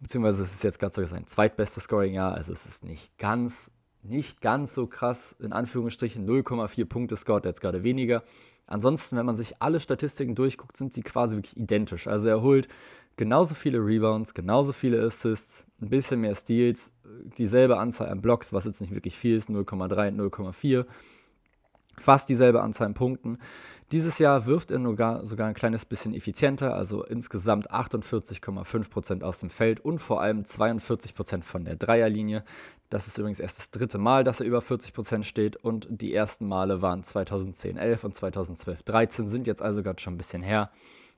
Beziehungsweise 0.00 0.42
es 0.42 0.52
ist 0.52 0.64
jetzt 0.64 0.78
gerade 0.78 0.94
sogar 0.94 1.08
sein 1.08 1.26
zweitbestes 1.26 1.84
Scoring-Jahr, 1.84 2.34
also 2.34 2.52
es 2.52 2.66
ist 2.66 2.84
nicht 2.84 3.16
ganz, 3.16 3.70
nicht 4.02 4.42
ganz 4.42 4.74
so 4.74 4.86
krass, 4.86 5.34
in 5.38 5.52
Anführungsstrichen 5.52 6.28
0,4 6.28 6.84
Punkte 6.84 7.16
scoret 7.16 7.46
er 7.46 7.50
jetzt 7.50 7.60
gerade 7.60 7.82
weniger. 7.82 8.22
Ansonsten, 8.66 9.16
wenn 9.16 9.26
man 9.26 9.36
sich 9.36 9.62
alle 9.62 9.80
Statistiken 9.80 10.34
durchguckt, 10.34 10.76
sind 10.76 10.92
sie 10.92 11.02
quasi 11.02 11.36
wirklich 11.36 11.56
identisch. 11.56 12.06
Also 12.06 12.28
er 12.28 12.42
holt 12.42 12.68
genauso 13.16 13.54
viele 13.54 13.78
Rebounds, 13.78 14.34
genauso 14.34 14.72
viele 14.72 15.02
Assists, 15.02 15.66
ein 15.80 15.88
bisschen 15.88 16.20
mehr 16.20 16.34
Steals, 16.34 16.90
dieselbe 17.38 17.78
Anzahl 17.78 18.08
an 18.08 18.20
Blocks, 18.20 18.52
was 18.52 18.64
jetzt 18.64 18.80
nicht 18.80 18.94
wirklich 18.94 19.16
viel 19.16 19.36
ist, 19.36 19.48
0,3 19.48 20.08
und 20.08 20.20
0,4. 20.20 20.86
Fast 21.98 22.28
dieselbe 22.28 22.62
Anzahl 22.62 22.88
an 22.88 22.94
Punkten. 22.94 23.38
Dieses 23.92 24.18
Jahr 24.18 24.46
wirft 24.46 24.70
er 24.70 24.80
sogar, 24.80 25.26
sogar 25.26 25.46
ein 25.46 25.54
kleines 25.54 25.84
bisschen 25.84 26.14
effizienter, 26.14 26.74
also 26.74 27.04
insgesamt 27.04 27.70
48,5% 27.70 29.22
aus 29.22 29.40
dem 29.40 29.50
Feld 29.50 29.80
und 29.80 29.98
vor 29.98 30.20
allem 30.20 30.42
42% 30.42 31.42
von 31.42 31.64
der 31.64 31.76
Dreierlinie. 31.76 32.44
Das 32.88 33.06
ist 33.06 33.18
übrigens 33.18 33.40
erst 33.40 33.58
das 33.58 33.70
dritte 33.70 33.98
Mal, 33.98 34.24
dass 34.24 34.40
er 34.40 34.46
über 34.46 34.60
40% 34.60 35.22
steht 35.22 35.56
und 35.56 35.86
die 35.90 36.14
ersten 36.14 36.46
Male 36.46 36.82
waren 36.82 37.02
2010-11 37.02 38.04
und 38.04 38.16
2012-13, 38.16 39.28
sind 39.28 39.46
jetzt 39.46 39.62
also 39.62 39.82
gerade 39.82 40.00
schon 40.00 40.14
ein 40.14 40.18
bisschen 40.18 40.42
her. 40.42 40.70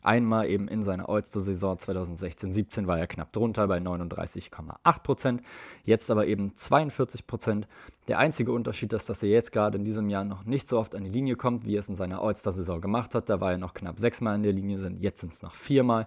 Einmal 0.07 0.49
eben 0.49 0.69
in 0.69 0.85
seiner 0.85 1.09
All-Star-Saison 1.09 1.79
2016-17 1.79 2.87
war 2.87 2.97
er 2.97 3.09
knapp 3.09 3.33
drunter 3.33 3.67
bei 3.67 3.79
39,8%, 3.79 5.41
jetzt 5.83 6.13
aber 6.13 6.29
eben 6.29 6.51
42%. 6.51 7.65
Der 8.07 8.21
einzige 8.21 8.53
Unterschied 8.53 8.93
ist, 8.93 9.09
dass 9.09 9.25
er 9.25 9.31
jetzt 9.31 9.51
gerade 9.51 9.79
in 9.79 9.85
diesem 9.85 10.09
Jahr 10.09 10.23
noch 10.23 10.45
nicht 10.45 10.69
so 10.69 10.79
oft 10.79 10.95
an 10.95 11.03
die 11.03 11.11
Linie 11.11 11.35
kommt, 11.35 11.67
wie 11.67 11.75
er 11.75 11.81
es 11.81 11.89
in 11.89 11.97
seiner 11.97 12.23
All-Star-Saison 12.23 12.81
gemacht 12.81 13.17
hat. 13.17 13.29
Da 13.29 13.41
war 13.41 13.51
er 13.51 13.59
noch 13.59 13.75
knapp 13.75 13.99
sechsmal 13.99 14.37
in 14.37 14.45
der 14.45 14.53
Linie, 14.53 14.79
sind 14.79 15.03
jetzt 15.03 15.23
sind 15.23 15.33
es 15.33 15.43
noch 15.43 15.57
viermal. 15.57 16.07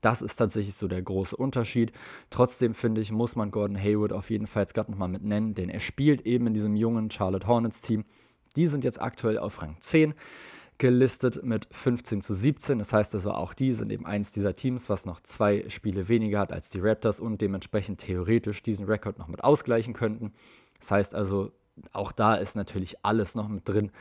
Das 0.00 0.22
ist 0.22 0.36
tatsächlich 0.36 0.76
so 0.76 0.86
der 0.86 1.02
große 1.02 1.34
Unterschied. 1.34 1.90
Trotzdem 2.30 2.72
finde 2.72 3.00
ich, 3.00 3.10
muss 3.10 3.34
man 3.34 3.50
Gordon 3.50 3.76
Hayward 3.76 4.12
auf 4.12 4.30
jeden 4.30 4.46
Fall 4.46 4.62
jetzt 4.62 4.74
gerade 4.74 4.92
nochmal 4.92 5.08
mit 5.08 5.24
nennen, 5.24 5.54
denn 5.54 5.70
er 5.70 5.80
spielt 5.80 6.24
eben 6.24 6.46
in 6.46 6.54
diesem 6.54 6.76
jungen 6.76 7.10
Charlotte 7.10 7.48
Hornets 7.48 7.80
Team. 7.80 8.04
Die 8.54 8.68
sind 8.68 8.84
jetzt 8.84 9.02
aktuell 9.02 9.38
auf 9.38 9.60
Rang 9.60 9.76
10. 9.80 10.14
gelistet 10.80 11.44
mit 11.44 11.68
15 11.70 12.22
zu 12.22 12.34
17. 12.34 12.78
Das 12.78 12.92
heißt 12.92 13.14
also, 13.14 13.32
auch 13.32 13.52
die 13.52 13.74
sind 13.74 13.92
eben 13.92 14.06
eins 14.06 14.32
dieser 14.32 14.56
Teams, 14.56 14.88
was 14.88 15.04
noch 15.04 15.20
zwei 15.20 15.68
Spiele 15.68 16.08
weniger 16.08 16.40
hat 16.40 16.52
als 16.52 16.70
die 16.70 16.80
Raptors 16.80 17.20
und 17.20 17.42
dementsprechend 17.42 18.00
theoretisch 18.00 18.62
diesen 18.62 18.86
Rekord 18.86 19.18
noch 19.18 19.28
mit 19.28 19.44
ausgleichen 19.44 19.92
könnten. 19.92 20.32
Das 20.80 20.90
heißt 20.90 21.14
also, 21.14 21.52
auch 21.92 22.12
da 22.12 22.34
ist 22.34 22.56
natürlich 22.56 23.04
alles 23.04 23.34
noch 23.34 23.48
mit 23.48 23.68
drin 23.68 23.92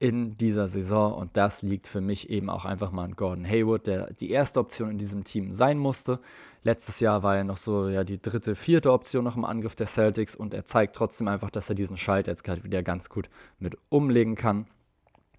in 0.00 0.36
dieser 0.36 0.66
Saison 0.66 1.14
und 1.14 1.36
das 1.36 1.62
liegt 1.62 1.86
für 1.86 2.00
mich 2.00 2.28
eben 2.28 2.50
auch 2.50 2.64
einfach 2.64 2.90
mal 2.90 3.04
an 3.04 3.14
Gordon 3.14 3.46
Hayward, 3.46 3.86
der 3.86 4.12
die 4.12 4.30
erste 4.30 4.58
Option 4.58 4.90
in 4.90 4.98
diesem 4.98 5.22
Team 5.22 5.54
sein 5.54 5.78
musste. 5.78 6.18
Letztes 6.64 6.98
Jahr 6.98 7.22
war 7.22 7.36
er 7.36 7.44
noch 7.44 7.56
so 7.56 7.88
ja 7.88 8.02
die 8.02 8.20
dritte, 8.20 8.56
vierte 8.56 8.92
Option 8.92 9.22
noch 9.22 9.36
im 9.36 9.44
Angriff 9.44 9.76
der 9.76 9.86
Celtics 9.86 10.34
und 10.34 10.54
er 10.54 10.64
zeigt 10.64 10.96
trotzdem 10.96 11.28
einfach, 11.28 11.50
dass 11.50 11.68
er 11.68 11.76
diesen 11.76 11.96
Schalter 11.96 12.32
jetzt 12.32 12.42
gerade 12.42 12.64
wieder 12.64 12.82
ganz 12.82 13.08
gut 13.08 13.30
mit 13.60 13.78
umlegen 13.88 14.34
kann 14.34 14.66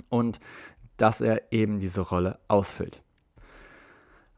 und 0.09 0.39
dass 0.97 1.21
er 1.21 1.51
eben 1.51 1.79
diese 1.79 2.01
Rolle 2.01 2.39
ausfüllt. 2.47 3.01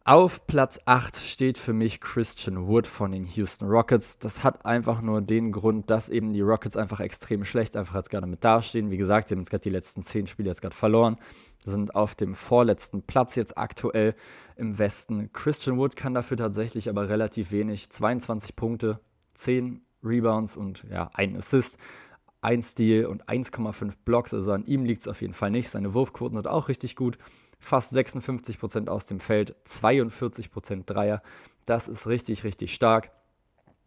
Auf 0.10 0.48
Platz 0.48 0.80
8 0.86 1.18
steht 1.18 1.60
für 1.60 1.72
mich 1.72 2.01
Christian 2.01 2.66
Wood 2.68 2.88
von 2.88 3.12
den 3.12 3.25
Houston 3.25 3.68
Rockets. 3.68 4.18
Das 4.18 4.44
hat 4.44 4.66
einfach 4.66 5.01
nur 5.01 5.22
den 5.22 5.51
Grund, 5.51 5.92
dass 5.92 6.10
eben 6.10 6.34
die 6.34 6.42
Rockets 6.42 6.75
einfach 6.75 7.00
extrem 7.00 7.46
schlecht 7.46 7.75
einfach 7.75 7.94
jetzt 7.94 8.10
gerade 8.10 8.25
mit 8.25 8.44
dastehen. 8.44 8.89
Wie 8.89 8.98
gesagt, 8.98 9.28
sie 9.28 9.36
haben 9.36 9.42
jetzt 9.42 9.51
gerade 9.51 9.62
die 9.62 9.70
letzten 9.70 10.01
10 10.01 10.25
Spiele 10.25 10.50
jetzt 10.50 10.62
gerade 10.62 10.75
verloren, 10.75 11.18
sind 11.63 11.94
auf 11.94 12.16
dem 12.16 12.34
vorletzten 12.34 13.04
Platz 13.04 13.36
jetzt 13.36 13.56
aktuell 13.56 14.16
im 14.56 14.80
Westen. 14.80 15.32
Christian 15.32 15.78
Wood 15.78 15.96
kann 15.96 16.16
dafür 16.16 16.38
tatsächlich 16.38 16.89
aber 16.89 17.08
relativ 17.08 17.51
wenig. 17.51 17.92
22 17.92 18.56
Punkte, 18.56 19.00
10 19.36 19.82
Rebounds 20.04 20.58
und 20.58 20.88
ja, 20.89 21.12
ein 21.13 21.36
Assist. 21.36 21.78
1 22.41 22.72
Steal 22.72 23.05
und 23.05 23.25
1,5 23.25 23.93
Blocks, 24.05 24.34
also 24.34 24.51
an 24.51 24.65
ihm 24.65 24.86
liegt 24.86 25.01
es 25.01 25.08
auf 25.08 25.22
jeden 25.22 25.34
Fall 25.34 25.51
nicht. 25.51 25.69
Seine 25.69 25.93
Wurfquoten 25.93 26.38
sind 26.38 26.48
auch 26.48 26.69
richtig 26.69 26.96
gut 26.96 27.17
fast 27.60 27.93
56% 27.93 28.88
aus 28.88 29.05
dem 29.05 29.19
Feld, 29.19 29.55
42% 29.65 30.86
Dreier. 30.86 31.22
Das 31.65 31.88
ist 31.88 32.08
richtig, 32.08 32.43
richtig 32.43 32.74
stark. 32.74 33.12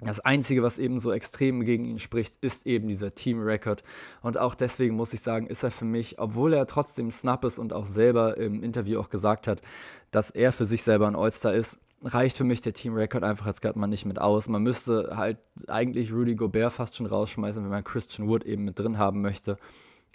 Das 0.04 0.18
Einzige, 0.18 0.62
was 0.64 0.78
eben 0.78 0.98
so 0.98 1.12
extrem 1.12 1.64
gegen 1.64 1.84
ihn 1.84 2.00
spricht, 2.00 2.36
ist 2.40 2.66
eben 2.66 2.88
dieser 2.88 3.14
Team-Record. 3.14 3.84
Und 4.20 4.36
auch 4.36 4.56
deswegen 4.56 4.96
muss 4.96 5.12
ich 5.12 5.20
sagen, 5.20 5.46
ist 5.46 5.62
er 5.62 5.70
für 5.70 5.84
mich, 5.84 6.18
obwohl 6.18 6.52
er 6.54 6.66
trotzdem 6.66 7.12
Snap 7.12 7.44
ist 7.44 7.58
und 7.58 7.72
auch 7.72 7.86
selber 7.86 8.36
im 8.36 8.64
Interview 8.64 8.98
auch 8.98 9.10
gesagt 9.10 9.46
hat, 9.46 9.62
dass 10.10 10.30
er 10.30 10.52
für 10.52 10.66
sich 10.66 10.82
selber 10.82 11.06
ein 11.06 11.14
All-Star 11.14 11.54
ist, 11.54 11.78
reicht 12.04 12.36
für 12.36 12.44
mich 12.44 12.60
der 12.60 12.72
Team-Record 12.72 13.24
einfach 13.24 13.46
jetzt 13.46 13.62
gerade 13.62 13.78
mal 13.78 13.86
nicht 13.86 14.04
mit 14.04 14.20
aus. 14.20 14.48
Man 14.48 14.62
müsste 14.62 15.16
halt 15.16 15.38
eigentlich 15.68 16.12
Rudy 16.12 16.34
Gobert 16.34 16.72
fast 16.72 16.96
schon 16.96 17.06
rausschmeißen, 17.06 17.62
wenn 17.62 17.70
man 17.70 17.84
Christian 17.84 18.28
Wood 18.28 18.44
eben 18.44 18.64
mit 18.64 18.78
drin 18.78 18.98
haben 18.98 19.22
möchte. 19.22 19.56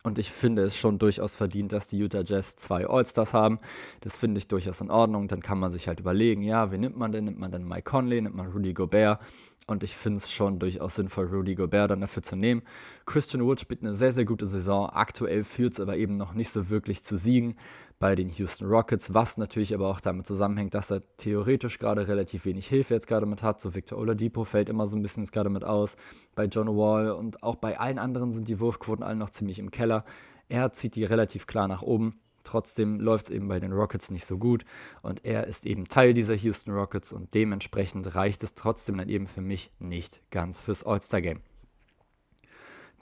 Und 0.03 0.19
ich 0.19 0.31
finde 0.31 0.61
es 0.61 0.77
schon 0.77 0.99
durchaus 0.99 1.35
verdient, 1.35 1.73
dass 1.73 1.87
die 1.87 1.97
Utah 1.97 2.21
Jazz 2.23 2.55
zwei 2.55 2.87
All-Stars 2.87 3.33
haben. 3.33 3.59
Das 4.01 4.15
finde 4.15 4.37
ich 4.37 4.47
durchaus 4.47 4.79
in 4.79 4.89
Ordnung. 4.89 5.27
Dann 5.27 5.41
kann 5.41 5.59
man 5.59 5.71
sich 5.71 5.87
halt 5.87 5.99
überlegen, 5.99 6.43
ja, 6.43 6.71
wen 6.71 6.81
nimmt 6.81 6.97
man 6.97 7.11
denn? 7.11 7.25
Nimmt 7.25 7.39
man 7.39 7.51
denn 7.51 7.67
Mike 7.67 7.89
Conley? 7.89 8.21
Nimmt 8.21 8.35
man 8.35 8.47
Rudy 8.47 8.73
Gobert? 8.73 9.19
Und 9.65 9.83
ich 9.83 9.97
finde 9.97 10.17
es 10.17 10.31
schon 10.31 10.59
durchaus 10.59 10.95
sinnvoll, 10.95 11.25
Rudy 11.25 11.55
Gobert 11.55 11.91
dann 11.91 11.99
dafür 11.99 12.23
zu 12.23 12.37
nehmen. 12.37 12.61
Christian 13.05 13.43
Wood 13.43 13.59
spielt 13.59 13.81
eine 13.81 13.95
sehr, 13.95 14.13
sehr 14.13 14.23
gute 14.23 14.47
Saison. 14.47 14.89
Aktuell 14.89 15.43
führt 15.43 15.73
es 15.73 15.81
aber 15.81 15.97
eben 15.97 16.15
noch 16.15 16.33
nicht 16.33 16.51
so 16.51 16.69
wirklich 16.69 17.03
zu 17.03 17.17
Siegen 17.17 17.57
bei 17.99 18.15
den 18.15 18.29
Houston 18.29 18.67
Rockets, 18.67 19.13
was 19.13 19.37
natürlich 19.37 19.73
aber 19.73 19.89
auch 19.89 19.99
damit 19.99 20.27
zusammenhängt, 20.27 20.73
dass 20.73 20.91
er 20.91 21.01
theoretisch 21.17 21.79
gerade 21.79 22.07
relativ 22.07 22.45
wenig 22.45 22.67
Hilfe 22.67 22.93
jetzt 22.93 23.07
gerade 23.07 23.25
mit 23.25 23.41
hat. 23.41 23.59
So 23.59 23.73
Victor 23.73 23.97
Oladipo 23.97 24.43
fällt 24.43 24.69
immer 24.69 24.87
so 24.87 24.95
ein 24.95 25.01
bisschen 25.01 25.23
jetzt 25.23 25.31
gerade 25.31 25.49
mit 25.49 25.63
aus. 25.63 25.95
Bei 26.35 26.45
John 26.45 26.67
Wall 26.67 27.11
und 27.11 27.41
auch 27.41 27.55
bei 27.55 27.79
allen 27.79 27.97
anderen 27.97 28.31
sind 28.31 28.47
die 28.47 28.59
Wurfquoten 28.59 29.03
alle 29.03 29.15
noch 29.15 29.31
ziemlich 29.31 29.57
im 29.57 29.71
Keller. 29.71 30.05
Er 30.47 30.71
zieht 30.73 30.95
die 30.95 31.03
relativ 31.03 31.47
klar 31.47 31.67
nach 31.67 31.81
oben. 31.81 32.19
Trotzdem 32.43 33.01
läuft 33.01 33.25
es 33.25 33.31
eben 33.31 33.49
bei 33.49 33.59
den 33.59 33.73
Rockets 33.73 34.09
nicht 34.09 34.25
so 34.25 34.37
gut 34.37 34.63
und 35.01 35.25
er 35.25 35.47
ist 35.47 35.65
eben 35.65 35.89
Teil 35.89 36.13
dieser 36.13 36.35
Houston 36.35 36.71
Rockets 36.71 37.11
und 37.11 37.33
dementsprechend 37.33 38.15
reicht 38.15 38.41
es 38.43 38.53
trotzdem 38.53 38.97
dann 38.97 39.09
eben 39.09 39.27
für 39.27 39.41
mich 39.41 39.71
nicht 39.79 40.21
ganz 40.31 40.57
fürs 40.57 40.85
All-Star-Game. 40.85 41.41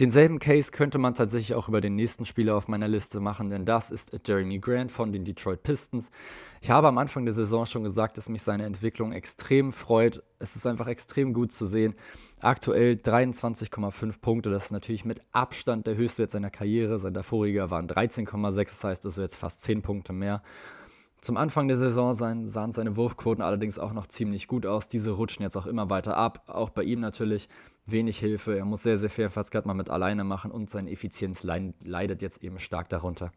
Denselben 0.01 0.39
Case 0.39 0.71
könnte 0.71 0.97
man 0.97 1.13
tatsächlich 1.13 1.55
auch 1.55 1.69
über 1.69 1.79
den 1.79 1.95
nächsten 1.95 2.25
Spieler 2.25 2.57
auf 2.57 2.67
meiner 2.67 2.89
Liste 2.89 3.21
machen, 3.21 3.49
denn 3.49 3.63
das 3.63 3.91
ist 3.91 4.11
Jeremy 4.27 4.59
Grant 4.59 4.91
von 4.91 5.13
den 5.13 5.23
Detroit 5.23 5.63
Pistons. 5.63 6.09
Ich 6.59 6.69
habe 6.69 6.89
am 6.89 6.97
Anfang 6.97 7.23
der 7.23 7.33
Saison 7.33 7.65
schon 7.65 7.85
gesagt, 7.85 8.17
dass 8.17 8.27
mich 8.27 8.41
seine 8.41 8.65
Entwicklung 8.65 9.13
extrem 9.13 9.71
freut. 9.71 10.21
Es 10.37 10.57
ist 10.57 10.67
einfach 10.67 10.87
extrem 10.87 11.31
gut 11.31 11.53
zu 11.53 11.65
sehen. 11.65 11.95
Aktuell 12.41 12.95
23,5 12.95 14.19
Punkte, 14.19 14.49
das 14.49 14.65
ist 14.65 14.71
natürlich 14.71 15.05
mit 15.05 15.21
Abstand 15.31 15.87
der 15.87 15.95
höchste 15.95 16.23
Wert 16.23 16.31
seiner 16.31 16.49
Karriere. 16.49 16.99
Sein 16.99 17.13
davoriger 17.13 17.71
waren 17.71 17.87
13,6, 17.87 18.65
das 18.65 18.83
heißt 18.83 19.05
also 19.05 19.21
jetzt 19.21 19.37
fast 19.37 19.61
10 19.61 19.81
Punkte 19.81 20.11
mehr. 20.11 20.43
Zum 21.25 21.37
Anfang 21.37 21.67
der 21.67 21.77
Saison 21.77 22.13
sahen 22.13 22.71
seine 22.71 22.95
Wurfquoten 22.97 23.41
allerdings 23.41 23.79
auch 23.79 23.93
noch 23.93 24.05
ziemlich 24.05 24.47
gut 24.47 24.67
aus. 24.67 24.87
Diese 24.87 25.09
rutschen 25.09 25.41
jetzt 25.41 25.57
auch 25.57 25.65
immer 25.65 25.89
weiter 25.89 26.15
ab. 26.17 26.43
Auch 26.45 26.69
bei 26.69 26.83
ihm 26.83 26.99
natürlich 26.99 27.49
wenig 27.87 28.19
Hilfe. 28.19 28.55
Er 28.55 28.63
muss 28.63 28.83
sehr, 28.83 28.99
sehr 28.99 29.09
viel 29.09 29.31
fast 29.31 29.49
gerade 29.49 29.67
mal 29.67 29.73
mit 29.73 29.89
alleine 29.89 30.23
machen 30.23 30.51
und 30.51 30.69
seine 30.69 30.91
Effizienz 30.91 31.41
leidet 31.41 32.21
jetzt 32.21 32.43
eben 32.43 32.59
stark 32.59 32.89
darunter. 32.89 33.31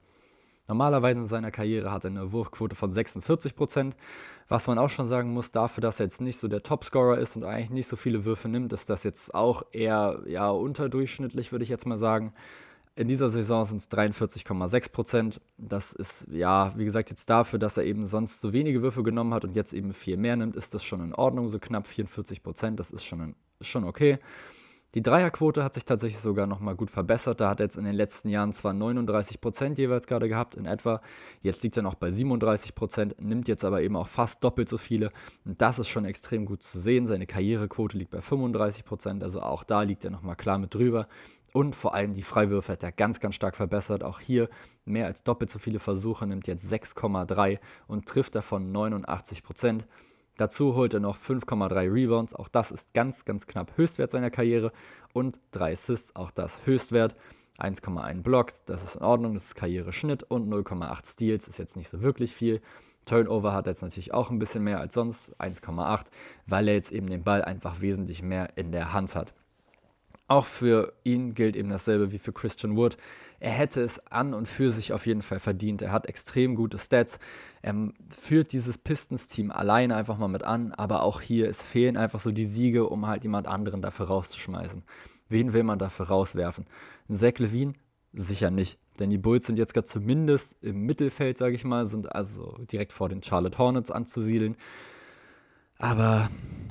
Normalerweise 0.66 1.20
in 1.20 1.26
seiner 1.28 1.50
Karriere 1.50 1.90
hat 1.90 2.04
er 2.04 2.10
eine 2.10 2.30
Wurfquote 2.30 2.76
von 2.76 2.92
46 2.92 3.56
Prozent. 3.56 3.96
Was 4.48 4.66
man 4.66 4.76
auch 4.76 4.90
schon 4.90 5.08
sagen 5.08 5.32
muss, 5.32 5.50
dafür, 5.50 5.80
dass 5.80 5.98
er 5.98 6.04
jetzt 6.04 6.20
nicht 6.20 6.38
so 6.38 6.46
der 6.46 6.62
Topscorer 6.62 7.16
ist 7.16 7.36
und 7.36 7.44
eigentlich 7.44 7.70
nicht 7.70 7.88
so 7.88 7.96
viele 7.96 8.26
Würfe 8.26 8.50
nimmt, 8.50 8.70
ist 8.74 8.90
das 8.90 9.02
jetzt 9.02 9.34
auch 9.34 9.62
eher 9.72 10.24
ja, 10.26 10.50
unterdurchschnittlich, 10.50 11.52
würde 11.52 11.62
ich 11.62 11.70
jetzt 11.70 11.86
mal 11.86 11.96
sagen. 11.96 12.34
In 12.98 13.06
dieser 13.06 13.30
Saison 13.30 13.64
sind 13.64 13.76
es 13.76 13.88
43,6 13.92 14.90
Prozent. 14.90 15.40
Das 15.56 15.92
ist, 15.92 16.26
ja, 16.32 16.72
wie 16.76 16.84
gesagt, 16.84 17.10
jetzt 17.10 17.30
dafür, 17.30 17.60
dass 17.60 17.76
er 17.76 17.84
eben 17.84 18.06
sonst 18.06 18.40
so 18.40 18.52
wenige 18.52 18.82
Würfe 18.82 19.04
genommen 19.04 19.32
hat 19.34 19.44
und 19.44 19.54
jetzt 19.54 19.72
eben 19.72 19.92
viel 19.92 20.16
mehr 20.16 20.34
nimmt, 20.34 20.56
ist 20.56 20.74
das 20.74 20.82
schon 20.82 21.00
in 21.02 21.14
Ordnung, 21.14 21.48
so 21.48 21.60
knapp 21.60 21.86
44 21.86 22.42
Prozent. 22.42 22.80
Das 22.80 22.90
ist 22.90 23.04
schon, 23.04 23.36
ist 23.60 23.68
schon 23.68 23.84
okay. 23.84 24.18
Die 24.94 25.02
Dreierquote 25.02 25.62
hat 25.62 25.74
sich 25.74 25.84
tatsächlich 25.84 26.20
sogar 26.20 26.48
nochmal 26.48 26.74
gut 26.74 26.90
verbessert. 26.90 27.40
Da 27.40 27.50
hat 27.50 27.60
er 27.60 27.66
jetzt 27.66 27.76
in 27.76 27.84
den 27.84 27.94
letzten 27.94 28.30
Jahren 28.30 28.52
zwar 28.52 28.72
39 28.72 29.40
Prozent 29.40 29.78
jeweils 29.78 30.06
gerade 30.08 30.28
gehabt, 30.28 30.54
in 30.56 30.64
etwa. 30.64 31.00
Jetzt 31.40 31.62
liegt 31.62 31.76
er 31.76 31.84
noch 31.84 31.94
bei 31.94 32.10
37 32.10 32.74
Prozent, 32.74 33.14
nimmt 33.20 33.46
jetzt 33.46 33.64
aber 33.64 33.82
eben 33.82 33.94
auch 33.96 34.08
fast 34.08 34.42
doppelt 34.42 34.68
so 34.68 34.78
viele. 34.78 35.12
Und 35.44 35.60
das 35.60 35.78
ist 35.78 35.88
schon 35.88 36.04
extrem 36.04 36.46
gut 36.46 36.62
zu 36.62 36.80
sehen. 36.80 37.06
Seine 37.06 37.26
Karrierequote 37.26 37.96
liegt 37.96 38.10
bei 38.10 38.22
35 38.22 38.84
Prozent, 38.84 39.22
also 39.22 39.40
auch 39.42 39.62
da 39.62 39.82
liegt 39.82 40.04
er 40.04 40.10
nochmal 40.10 40.36
klar 40.36 40.58
mit 40.58 40.74
drüber. 40.74 41.06
Und 41.52 41.74
vor 41.74 41.94
allem 41.94 42.14
die 42.14 42.22
Freiwürfe 42.22 42.72
hat 42.72 42.82
er 42.82 42.92
ganz, 42.92 43.20
ganz 43.20 43.34
stark 43.34 43.56
verbessert. 43.56 44.02
Auch 44.02 44.20
hier 44.20 44.48
mehr 44.84 45.06
als 45.06 45.22
doppelt 45.22 45.50
so 45.50 45.58
viele 45.58 45.80
Versuche, 45.80 46.26
nimmt 46.26 46.46
jetzt 46.46 46.70
6,3 46.70 47.58
und 47.86 48.06
trifft 48.06 48.34
davon 48.34 48.70
89 48.72 49.42
Prozent. 49.42 49.86
Dazu 50.36 50.76
holt 50.76 50.94
er 50.94 51.00
noch 51.00 51.16
5,3 51.16 51.92
Rebounds, 51.92 52.32
auch 52.32 52.48
das 52.48 52.70
ist 52.70 52.94
ganz, 52.94 53.24
ganz 53.24 53.48
knapp 53.48 53.76
Höchstwert 53.76 54.12
seiner 54.12 54.30
Karriere. 54.30 54.72
Und 55.12 55.40
3 55.50 55.72
Assists, 55.72 56.14
auch 56.14 56.30
das 56.30 56.58
Höchstwert. 56.64 57.16
1,1 57.58 58.22
Blocks, 58.22 58.62
das 58.66 58.84
ist 58.84 58.94
in 58.96 59.02
Ordnung, 59.02 59.34
das 59.34 59.46
ist 59.46 59.56
Karriereschnitt. 59.56 60.22
Und 60.22 60.48
0,8 60.48 61.12
Steals 61.12 61.48
ist 61.48 61.58
jetzt 61.58 61.76
nicht 61.76 61.90
so 61.90 62.02
wirklich 62.02 62.34
viel. 62.34 62.60
Turnover 63.04 63.52
hat 63.52 63.66
er 63.66 63.72
jetzt 63.72 63.82
natürlich 63.82 64.14
auch 64.14 64.30
ein 64.30 64.38
bisschen 64.38 64.62
mehr 64.62 64.78
als 64.78 64.94
sonst, 64.94 65.34
1,8, 65.40 66.06
weil 66.46 66.68
er 66.68 66.74
jetzt 66.74 66.92
eben 66.92 67.08
den 67.08 67.24
Ball 67.24 67.42
einfach 67.42 67.80
wesentlich 67.80 68.22
mehr 68.22 68.56
in 68.56 68.70
der 68.70 68.92
Hand 68.92 69.16
hat. 69.16 69.34
Auch 70.28 70.44
für 70.44 70.92
ihn 71.04 71.34
gilt 71.34 71.56
eben 71.56 71.70
dasselbe 71.70 72.12
wie 72.12 72.18
für 72.18 72.32
Christian 72.32 72.76
Wood. 72.76 72.98
Er 73.40 73.50
hätte 73.50 73.80
es 73.80 73.98
an 74.10 74.34
und 74.34 74.46
für 74.46 74.72
sich 74.72 74.92
auf 74.92 75.06
jeden 75.06 75.22
Fall 75.22 75.40
verdient. 75.40 75.80
Er 75.80 75.90
hat 75.90 76.06
extrem 76.06 76.54
gute 76.54 76.78
Stats. 76.78 77.18
Er 77.62 77.74
führt 78.10 78.52
dieses 78.52 78.76
Pistons-Team 78.76 79.50
alleine 79.50 79.96
einfach 79.96 80.18
mal 80.18 80.28
mit 80.28 80.44
an, 80.44 80.72
aber 80.72 81.02
auch 81.02 81.22
hier, 81.22 81.48
es 81.48 81.62
fehlen 81.62 81.96
einfach 81.96 82.20
so 82.20 82.30
die 82.30 82.46
Siege, 82.46 82.88
um 82.88 83.06
halt 83.06 83.22
jemand 83.22 83.46
anderen 83.46 83.80
dafür 83.80 84.06
rauszuschmeißen. 84.06 84.84
Wen 85.28 85.52
will 85.52 85.62
man 85.62 85.78
dafür 85.78 86.08
rauswerfen? 86.08 86.66
Zach 87.08 87.38
Levine? 87.38 87.72
Sicher 88.12 88.50
nicht. 88.50 88.78
Denn 88.98 89.10
die 89.10 89.18
Bulls 89.18 89.46
sind 89.46 89.58
jetzt 89.58 89.72
gerade 89.74 89.86
zumindest 89.86 90.62
im 90.62 90.82
Mittelfeld, 90.82 91.38
sage 91.38 91.54
ich 91.54 91.64
mal, 91.64 91.86
sind 91.86 92.12
also 92.14 92.58
direkt 92.70 92.92
vor 92.92 93.08
den 93.08 93.22
Charlotte 93.22 93.56
Hornets 93.56 93.90
anzusiedeln. 93.90 94.56
Aber 95.78 96.30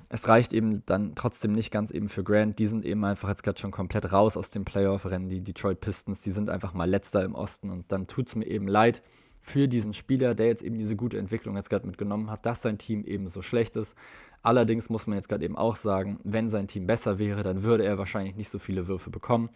es 0.10 0.28
reicht 0.28 0.54
eben 0.54 0.86
dann 0.86 1.16
trotzdem 1.16 1.54
nicht 1.54 1.72
ganz 1.72 1.92
eben 1.92 2.10
für 2.10 2.24
Grant. 2.24 2.60
Die 2.60 2.68
sind 2.68 2.86
eben 2.86 3.04
einfach 3.04 3.30
jetzt 3.30 3.44
gerade 3.44 3.60
schon 3.60 3.72
komplett 3.72 4.12
raus 4.12 4.38
aus 4.38 4.52
dem 4.52 4.66
Playoff-Rennen. 4.66 5.30
Die 5.30 5.42
Detroit 5.42 5.80
Pistons, 5.80 6.22
die 6.22 6.32
sind 6.32 6.50
einfach 6.50 6.74
mal 6.74 6.90
letzter 6.90 7.24
im 7.24 7.36
Osten. 7.36 7.70
Und 7.70 7.92
dann 7.92 8.08
tut 8.08 8.28
es 8.28 8.36
mir 8.36 8.46
eben 8.46 8.68
leid 8.68 9.02
für 9.42 9.68
diesen 9.68 9.94
Spieler, 9.94 10.36
der 10.36 10.48
jetzt 10.48 10.62
eben 10.62 10.78
diese 10.78 10.96
gute 10.96 11.18
Entwicklung 11.18 11.56
jetzt 11.56 11.70
gerade 11.70 11.88
mitgenommen 11.88 12.30
hat, 12.30 12.46
dass 12.46 12.62
sein 12.62 12.78
Team 12.78 13.04
eben 13.06 13.30
so 13.30 13.42
schlecht 13.42 13.76
ist. 13.78 13.96
Allerdings 14.44 14.90
muss 14.90 15.08
man 15.08 15.18
jetzt 15.18 15.30
gerade 15.30 15.46
eben 15.46 15.58
auch 15.58 15.78
sagen, 15.78 16.20
wenn 16.24 16.50
sein 16.50 16.68
Team 16.68 16.86
besser 16.86 17.18
wäre, 17.18 17.44
dann 17.44 17.64
würde 17.64 17.86
er 17.86 17.98
wahrscheinlich 17.98 18.36
nicht 18.36 18.50
so 18.50 18.60
viele 18.60 18.88
Würfe 18.88 19.10
bekommen. 19.10 19.50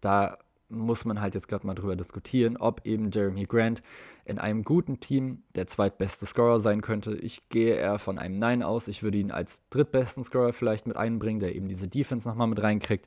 Da 0.00 0.38
muss 0.78 1.04
man 1.04 1.20
halt 1.20 1.34
jetzt 1.34 1.48
gerade 1.48 1.66
mal 1.66 1.74
drüber 1.74 1.96
diskutieren, 1.96 2.56
ob 2.56 2.86
eben 2.86 3.10
Jeremy 3.10 3.44
Grant 3.44 3.82
in 4.24 4.38
einem 4.38 4.64
guten 4.64 5.00
Team 5.00 5.42
der 5.54 5.66
zweitbeste 5.66 6.26
Scorer 6.26 6.60
sein 6.60 6.80
könnte. 6.80 7.14
Ich 7.16 7.48
gehe 7.48 7.74
eher 7.74 7.98
von 7.98 8.18
einem 8.18 8.38
Nein 8.38 8.62
aus. 8.62 8.88
Ich 8.88 9.02
würde 9.02 9.18
ihn 9.18 9.30
als 9.30 9.62
drittbesten 9.70 10.24
Scorer 10.24 10.52
vielleicht 10.52 10.86
mit 10.86 10.96
einbringen, 10.96 11.40
der 11.40 11.54
eben 11.54 11.68
diese 11.68 11.88
Defense 11.88 12.28
nochmal 12.28 12.48
mit 12.48 12.62
reinkriegt. 12.62 13.06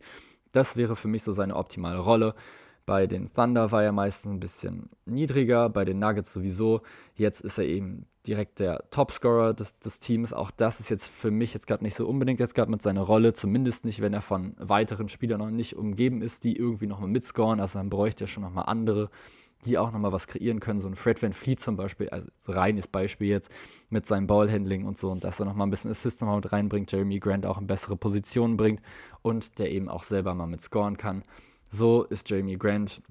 Das 0.51 0.75
wäre 0.75 0.95
für 0.95 1.07
mich 1.07 1.23
so 1.23 1.33
seine 1.33 1.55
optimale 1.55 1.99
Rolle. 1.99 2.35
Bei 2.87 3.05
den 3.05 3.33
Thunder 3.33 3.73
war 3.73 3.83
er 3.83 3.91
meistens 3.91 4.31
ein 4.31 4.39
bisschen 4.39 4.89
niedriger, 5.05 5.69
bei 5.69 5.83
den 5.83 5.99
Nuggets 5.99 6.31
sowieso. 6.31 6.79
Jetzt 7.15 7.41
ist 7.41 7.57
er 7.57 7.65
eben 7.65 8.05
direkt 8.25 8.59
der 8.59 8.89
Topscorer 8.91 9.53
des, 9.53 9.77
des 9.79 9.99
Teams. 9.99 10.31
Auch 10.31 10.51
das 10.51 10.79
ist 10.79 10.89
jetzt 10.89 11.05
für 11.05 11.29
mich 11.29 11.53
jetzt 11.53 11.67
gerade 11.67 11.83
nicht 11.83 11.95
so 11.95 12.07
unbedingt 12.07 12.39
jetzt 12.39 12.55
gerade 12.55 12.71
mit 12.71 12.81
seiner 12.81 13.01
Rolle, 13.01 13.33
zumindest 13.33 13.83
nicht, 13.83 13.99
wenn 13.99 14.13
er 14.13 14.21
von 14.21 14.55
weiteren 14.57 15.09
Spielern 15.09 15.39
noch 15.39 15.51
nicht 15.51 15.75
umgeben 15.75 16.21
ist, 16.21 16.45
die 16.45 16.55
irgendwie 16.55 16.87
nochmal 16.87 17.09
mitscoren. 17.09 17.59
Also 17.59 17.77
dann 17.77 17.89
bräuchte 17.89 18.23
er 18.23 18.27
schon 18.27 18.43
nochmal 18.43 18.63
andere, 18.67 19.09
die 19.65 19.77
auch 19.77 19.91
nochmal 19.91 20.13
was 20.13 20.27
kreieren 20.27 20.61
können. 20.61 20.79
So 20.79 20.87
ein 20.87 20.95
Fred 20.95 21.21
Van 21.21 21.33
Fleet 21.33 21.59
zum 21.59 21.75
Beispiel, 21.75 22.07
also 22.07 22.29
reines 22.47 22.87
Beispiel 22.87 23.27
jetzt 23.27 23.51
mit 23.89 24.05
seinem 24.05 24.27
Ballhandling 24.27 24.85
und 24.85 24.97
so 24.97 25.11
und 25.11 25.25
dass 25.25 25.41
er 25.41 25.45
nochmal 25.45 25.67
ein 25.67 25.71
bisschen 25.71 25.91
Assist 25.91 26.21
nochmal 26.21 26.37
mit 26.37 26.53
reinbringt, 26.53 26.89
Jeremy 26.89 27.19
Grant 27.19 27.45
auch 27.45 27.59
in 27.59 27.67
bessere 27.67 27.97
Positionen 27.97 28.55
bringt 28.55 28.81
und 29.23 29.59
der 29.59 29.71
eben 29.71 29.89
auch 29.89 30.03
selber 30.03 30.33
mal 30.33 30.47
mit 30.47 30.61
scoren 30.61 30.95
kann. 30.95 31.25
So 31.71 32.03
ist 32.03 32.29
Jeremy 32.29 32.55
Grant 32.57 33.01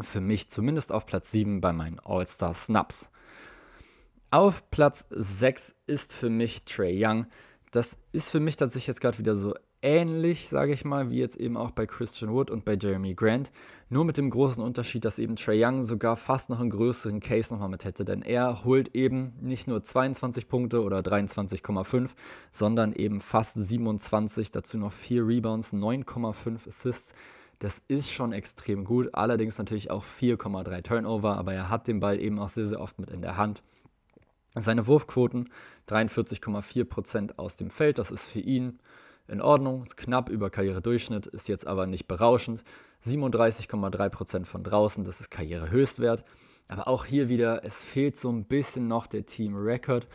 für 0.00 0.20
mich 0.20 0.48
zumindest 0.48 0.92
auf 0.92 1.06
Platz 1.06 1.30
7 1.30 1.60
bei 1.60 1.72
meinen 1.72 1.98
All-Star 2.00 2.54
Snaps. 2.54 3.08
Auf 4.30 4.70
Platz 4.70 5.06
6 5.10 5.74
ist 5.86 6.12
für 6.12 6.28
mich 6.28 6.64
Trey 6.64 7.04
Young. 7.04 7.26
Das 7.72 7.96
ist 8.12 8.30
für 8.30 8.40
mich 8.40 8.56
tatsächlich 8.56 8.88
jetzt 8.88 9.00
gerade 9.00 9.18
wieder 9.18 9.36
so 9.36 9.54
ähnlich, 9.80 10.48
sage 10.48 10.72
ich 10.72 10.84
mal, 10.84 11.10
wie 11.10 11.18
jetzt 11.18 11.36
eben 11.36 11.56
auch 11.56 11.70
bei 11.70 11.86
Christian 11.86 12.32
Wood 12.32 12.50
und 12.50 12.64
bei 12.64 12.76
Jeremy 12.80 13.14
Grant. 13.14 13.50
Nur 13.88 14.04
mit 14.04 14.18
dem 14.18 14.28
großen 14.28 14.62
Unterschied, 14.62 15.04
dass 15.04 15.18
eben 15.18 15.36
Trey 15.36 15.64
Young 15.64 15.82
sogar 15.82 16.16
fast 16.16 16.50
noch 16.50 16.60
einen 16.60 16.70
größeren 16.70 17.20
Case 17.20 17.52
nochmal 17.52 17.70
mit 17.70 17.84
hätte. 17.84 18.04
Denn 18.04 18.22
er 18.22 18.64
holt 18.64 18.94
eben 18.94 19.32
nicht 19.40 19.66
nur 19.66 19.82
22 19.82 20.48
Punkte 20.48 20.82
oder 20.82 20.98
23,5, 20.98 22.10
sondern 22.52 22.92
eben 22.92 23.20
fast 23.20 23.54
27, 23.54 24.50
dazu 24.50 24.76
noch 24.76 24.92
4 24.92 25.26
Rebounds, 25.26 25.72
9,5 25.72 26.68
Assists. 26.68 27.14
Das 27.58 27.82
ist 27.88 28.10
schon 28.10 28.32
extrem 28.32 28.84
gut. 28.84 29.14
Allerdings 29.14 29.58
natürlich 29.58 29.90
auch 29.90 30.04
4,3 30.04 30.82
Turnover, 30.82 31.36
aber 31.36 31.52
er 31.54 31.68
hat 31.68 31.88
den 31.88 32.00
Ball 32.00 32.20
eben 32.20 32.38
auch 32.38 32.48
sehr, 32.48 32.66
sehr 32.66 32.80
oft 32.80 32.98
mit 32.98 33.10
in 33.10 33.22
der 33.22 33.36
Hand. 33.36 33.62
Seine 34.54 34.86
Wurfquoten 34.86 35.50
43,4% 35.88 37.32
aus 37.36 37.56
dem 37.56 37.70
Feld, 37.70 37.98
das 37.98 38.10
ist 38.10 38.28
für 38.28 38.40
ihn 38.40 38.78
in 39.26 39.42
Ordnung, 39.42 39.82
ist 39.82 39.96
knapp 39.96 40.30
über 40.30 40.50
Karrieredurchschnitt, 40.50 41.26
ist 41.26 41.48
jetzt 41.48 41.66
aber 41.66 41.86
nicht 41.86 42.08
berauschend. 42.08 42.64
37,3% 43.06 44.44
von 44.44 44.64
draußen, 44.64 45.04
das 45.04 45.20
ist 45.20 45.30
Karrierehöchstwert. 45.30 46.24
Aber 46.68 46.88
auch 46.88 47.04
hier 47.04 47.28
wieder, 47.28 47.64
es 47.64 47.76
fehlt 47.76 48.16
so 48.16 48.30
ein 48.30 48.44
bisschen 48.44 48.88
noch 48.88 49.06
der 49.06 49.26
Team-Record. 49.26 50.06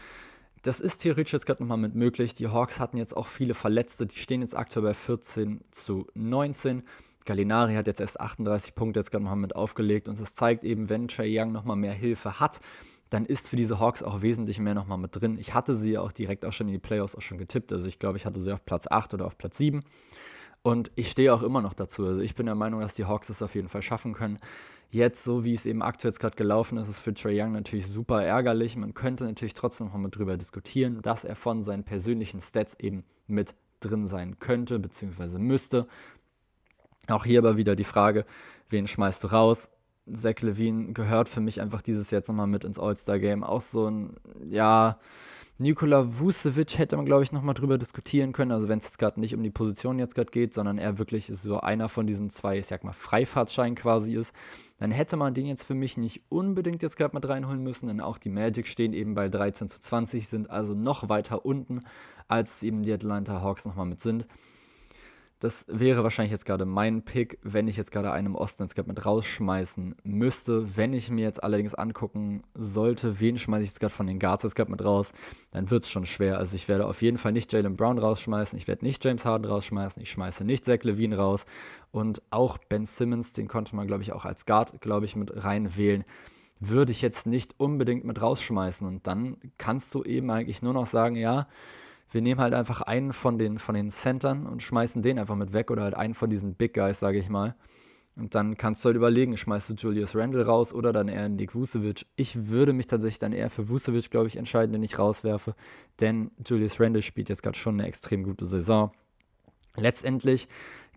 Das 0.61 0.79
ist 0.79 0.99
theoretisch 0.99 1.33
jetzt 1.33 1.45
gerade 1.45 1.61
nochmal 1.61 1.77
mit 1.77 1.95
möglich. 1.95 2.33
Die 2.33 2.47
Hawks 2.47 2.79
hatten 2.79 2.97
jetzt 2.97 3.15
auch 3.15 3.27
viele 3.27 3.53
Verletzte, 3.53 4.05
die 4.05 4.17
stehen 4.17 4.41
jetzt 4.41 4.55
aktuell 4.55 4.85
bei 4.85 4.93
14 4.93 5.61
zu 5.71 6.07
19. 6.13 6.83
Gallinari 7.25 7.75
hat 7.75 7.87
jetzt 7.87 8.01
erst 8.01 8.19
38 8.19 8.75
Punkte 8.75 8.99
jetzt 8.99 9.11
gerade 9.11 9.23
nochmal 9.23 9.39
mit 9.39 9.55
aufgelegt 9.55 10.07
und 10.07 10.19
es 10.19 10.33
zeigt 10.33 10.63
eben, 10.63 10.89
wenn 10.89 11.07
Trey 11.07 11.39
Young 11.39 11.51
nochmal 11.51 11.77
mehr 11.77 11.93
Hilfe 11.93 12.39
hat, 12.39 12.59
dann 13.09 13.25
ist 13.25 13.47
für 13.47 13.55
diese 13.55 13.79
Hawks 13.79 14.01
auch 14.01 14.21
wesentlich 14.21 14.59
mehr 14.59 14.73
nochmal 14.73 14.97
mit 14.97 15.15
drin. 15.15 15.37
Ich 15.37 15.53
hatte 15.53 15.75
sie 15.75 15.97
auch 15.97 16.11
direkt 16.11 16.45
auch 16.45 16.51
schon 16.51 16.67
in 16.67 16.73
die 16.73 16.79
Playoffs 16.79 17.15
auch 17.15 17.21
schon 17.21 17.37
getippt. 17.37 17.71
Also 17.71 17.85
ich 17.85 17.99
glaube, 17.99 18.17
ich 18.17 18.25
hatte 18.25 18.41
sie 18.41 18.51
auf 18.51 18.65
Platz 18.65 18.87
8 18.89 19.13
oder 19.13 19.27
auf 19.27 19.37
Platz 19.37 19.57
7. 19.57 19.83
Und 20.63 20.91
ich 20.95 21.11
stehe 21.11 21.33
auch 21.33 21.43
immer 21.43 21.61
noch 21.61 21.73
dazu. 21.73 22.05
Also 22.05 22.21
ich 22.21 22.33
bin 22.33 22.47
der 22.47 22.55
Meinung, 22.55 22.79
dass 22.79 22.95
die 22.95 23.05
Hawks 23.05 23.29
es 23.29 23.41
auf 23.41 23.53
jeden 23.53 23.69
Fall 23.69 23.83
schaffen 23.83 24.13
können. 24.13 24.39
Jetzt, 24.89 25.23
so 25.23 25.43
wie 25.43 25.53
es 25.53 25.65
eben 25.65 25.81
aktuell 25.81 26.13
gerade 26.13 26.35
gelaufen 26.35 26.77
ist, 26.77 26.87
ist 26.87 26.99
für 26.99 27.13
Trey 27.13 27.39
Young 27.39 27.51
natürlich 27.51 27.87
super 27.87 28.23
ärgerlich. 28.23 28.77
Man 28.77 28.93
könnte 28.93 29.25
natürlich 29.25 29.53
trotzdem 29.53 29.87
noch 29.87 29.95
mal 29.95 30.09
drüber 30.09 30.37
diskutieren, 30.37 31.01
dass 31.01 31.23
er 31.23 31.35
von 31.35 31.63
seinen 31.63 31.83
persönlichen 31.83 32.39
Stats 32.39 32.75
eben 32.79 33.03
mit 33.27 33.53
drin 33.79 34.07
sein 34.07 34.39
könnte, 34.39 34.79
beziehungsweise 34.79 35.39
müsste. 35.39 35.87
Auch 37.07 37.25
hier 37.25 37.39
aber 37.39 37.57
wieder 37.57 37.75
die 37.75 37.83
Frage, 37.83 38.25
wen 38.69 38.87
schmeißt 38.87 39.23
du 39.23 39.27
raus? 39.27 39.69
Zach 40.11 40.41
Levine 40.41 40.93
gehört 40.93 41.29
für 41.29 41.41
mich 41.41 41.61
einfach 41.61 41.81
dieses 41.81 42.11
jetzt 42.11 42.27
nochmal 42.27 42.47
mit 42.47 42.63
ins 42.63 42.79
All-Star-Game. 42.79 43.43
Auch 43.43 43.61
so 43.61 43.89
ein, 43.89 44.17
ja, 44.49 44.97
Nikola 45.59 46.19
Vucevic 46.19 46.77
hätte 46.77 46.97
man, 46.97 47.05
glaube 47.05 47.23
ich, 47.23 47.31
nochmal 47.31 47.53
drüber 47.53 47.77
diskutieren 47.77 48.33
können. 48.33 48.51
Also 48.51 48.67
wenn 48.67 48.79
es 48.79 48.85
jetzt 48.85 48.97
gerade 48.97 49.19
nicht 49.19 49.35
um 49.35 49.43
die 49.43 49.51
Position 49.51 49.99
jetzt 49.99 50.15
gerade 50.15 50.31
geht, 50.31 50.53
sondern 50.53 50.77
er 50.77 50.97
wirklich 50.97 51.31
so 51.33 51.59
einer 51.59 51.89
von 51.89 52.07
diesen 52.07 52.29
zwei, 52.31 52.57
ich 52.57 52.65
sag 52.65 52.83
mal, 52.83 52.91
Freifahrtscheinen 52.91 53.75
quasi 53.75 54.15
ist, 54.15 54.33
dann 54.79 54.91
hätte 54.91 55.15
man 55.15 55.33
den 55.33 55.45
jetzt 55.45 55.63
für 55.63 55.75
mich 55.75 55.95
nicht 55.95 56.23
unbedingt 56.29 56.81
jetzt 56.83 56.97
gerade 56.97 57.15
mit 57.15 57.27
reinholen 57.27 57.61
müssen, 57.61 57.87
denn 57.87 58.01
auch 58.01 58.17
die 58.17 58.29
Magic 58.29 58.67
stehen 58.67 58.93
eben 58.93 59.13
bei 59.13 59.29
13 59.29 59.69
zu 59.69 59.79
20, 59.79 60.27
sind 60.27 60.49
also 60.49 60.73
noch 60.73 61.07
weiter 61.07 61.45
unten, 61.45 61.83
als 62.27 62.63
eben 62.63 62.81
die 62.81 62.91
Atlanta 62.91 63.41
Hawks 63.41 63.65
nochmal 63.65 63.85
mit 63.85 64.01
sind. 64.01 64.25
Das 65.43 65.65
wäre 65.67 66.03
wahrscheinlich 66.03 66.31
jetzt 66.31 66.45
gerade 66.45 66.63
mein 66.63 67.03
Pick, 67.03 67.37
wenn 67.43 67.67
ich 67.67 67.75
jetzt 67.75 67.91
gerade 67.91 68.13
einen 68.13 68.33
Osten 68.33 68.63
jetzt 68.63 68.75
gerade 68.75 68.87
mit 68.87 69.05
rausschmeißen 69.05 69.93
müsste. 70.05 70.77
Wenn 70.77 70.93
ich 70.93 71.11
mir 71.11 71.25
jetzt 71.25 71.43
allerdings 71.43 71.73
angucken 71.73 72.43
sollte, 72.53 73.19
wen 73.19 73.37
schmeiße 73.37 73.63
ich 73.63 73.69
jetzt 73.71 73.81
gerade 73.81 73.93
von 73.93 74.07
den 74.07 74.19
Guards 74.19 74.43
jetzt 74.43 74.55
gerade 74.55 74.71
mit 74.71 74.85
raus, 74.85 75.11
dann 75.51 75.69
wird 75.69 75.83
es 75.83 75.89
schon 75.89 76.05
schwer. 76.05 76.37
Also 76.37 76.55
ich 76.55 76.69
werde 76.69 76.87
auf 76.87 77.01
jeden 77.01 77.17
Fall 77.17 77.33
nicht 77.33 77.51
Jalen 77.51 77.75
Brown 77.75 77.99
rausschmeißen, 77.99 78.57
ich 78.57 78.69
werde 78.69 78.85
nicht 78.85 79.03
James 79.03 79.25
Harden 79.25 79.43
rausschmeißen, 79.43 80.01
ich 80.01 80.11
schmeiße 80.11 80.45
nicht 80.45 80.63
Zach 80.63 80.81
Levine 80.83 81.17
raus 81.17 81.43
und 81.91 82.21
auch 82.29 82.57
Ben 82.57 82.85
Simmons, 82.85 83.33
den 83.33 83.49
konnte 83.49 83.75
man 83.75 83.85
glaube 83.85 84.03
ich 84.03 84.13
auch 84.13 84.23
als 84.23 84.45
Guard, 84.45 84.79
glaube 84.79 85.05
ich, 85.05 85.17
mit 85.17 85.43
reinwählen 85.43 86.05
würde 86.61 86.93
ich 86.93 87.01
jetzt 87.01 87.25
nicht 87.25 87.55
unbedingt 87.57 88.05
mit 88.05 88.21
rausschmeißen. 88.21 88.87
Und 88.87 89.05
dann 89.05 89.35
kannst 89.57 89.93
du 89.93 90.03
eben 90.03 90.31
eigentlich 90.31 90.61
nur 90.61 90.71
noch 90.71 90.87
sagen, 90.87 91.17
ja, 91.17 91.47
wir 92.13 92.21
nehmen 92.21 92.39
halt 92.39 92.53
einfach 92.53 92.81
einen 92.81 93.11
von 93.11 93.37
den, 93.37 93.57
von 93.57 93.75
den 93.75 93.89
Centern 93.89 94.45
und 94.45 94.61
schmeißen 94.61 95.01
den 95.01 95.17
einfach 95.17 95.35
mit 95.35 95.51
weg 95.51 95.71
oder 95.71 95.83
halt 95.83 95.95
einen 95.95 96.13
von 96.13 96.29
diesen 96.29 96.53
Big 96.53 96.75
Guys, 96.75 96.99
sage 96.99 97.17
ich 97.17 97.27
mal. 97.27 97.55
Und 98.15 98.35
dann 98.35 98.55
kannst 98.55 98.83
du 98.83 98.87
halt 98.87 98.95
überlegen, 98.95 99.35
schmeißt 99.35 99.71
du 99.71 99.73
Julius 99.73 100.15
Randle 100.15 100.45
raus 100.45 100.71
oder 100.71 100.93
dann 100.93 101.07
eher 101.07 101.27
Nick 101.29 101.55
Vucevic. 101.55 102.05
Ich 102.15 102.47
würde 102.47 102.71
mich 102.71 102.85
tatsächlich 102.85 103.17
dann 103.17 103.33
eher 103.33 103.49
für 103.49 103.67
Vucevic, 103.67 104.11
glaube 104.11 104.27
ich, 104.27 104.37
entscheiden, 104.37 104.71
den 104.71 104.83
ich 104.83 104.99
rauswerfe, 104.99 105.55
denn 105.99 106.29
Julius 106.45 106.79
Randle 106.79 107.01
spielt 107.01 107.29
jetzt 107.29 107.41
gerade 107.41 107.57
schon 107.57 107.79
eine 107.79 107.87
extrem 107.87 108.23
gute 108.23 108.45
Saison. 108.45 108.91
Letztendlich 109.75 110.47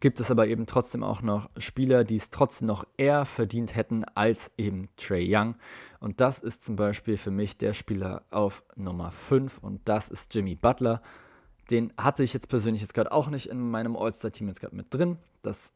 gibt 0.00 0.20
es 0.20 0.30
aber 0.30 0.46
eben 0.46 0.66
trotzdem 0.66 1.02
auch 1.02 1.22
noch 1.22 1.48
Spieler, 1.58 2.04
die 2.04 2.16
es 2.16 2.30
trotzdem 2.30 2.68
noch 2.68 2.86
eher 2.96 3.24
verdient 3.24 3.74
hätten 3.74 4.04
als 4.14 4.50
eben 4.58 4.88
Trey 4.96 5.26
Young. 5.28 5.56
Und 6.00 6.20
das 6.20 6.38
ist 6.38 6.64
zum 6.64 6.76
Beispiel 6.76 7.16
für 7.16 7.30
mich 7.30 7.56
der 7.56 7.74
Spieler 7.74 8.22
auf 8.30 8.62
Nummer 8.76 9.10
5 9.10 9.58
und 9.58 9.80
das 9.86 10.08
ist 10.08 10.34
Jimmy 10.34 10.54
Butler. 10.54 11.02
Den 11.70 11.92
hatte 11.96 12.22
ich 12.22 12.32
jetzt 12.32 12.48
persönlich 12.48 12.82
jetzt 12.82 12.94
gerade 12.94 13.12
auch 13.12 13.28
nicht 13.28 13.48
in 13.48 13.70
meinem 13.70 13.96
All-Star-Team 13.96 14.48
jetzt 14.48 14.60
gerade 14.60 14.76
mit 14.76 14.92
drin. 14.92 15.18
Das 15.42 15.72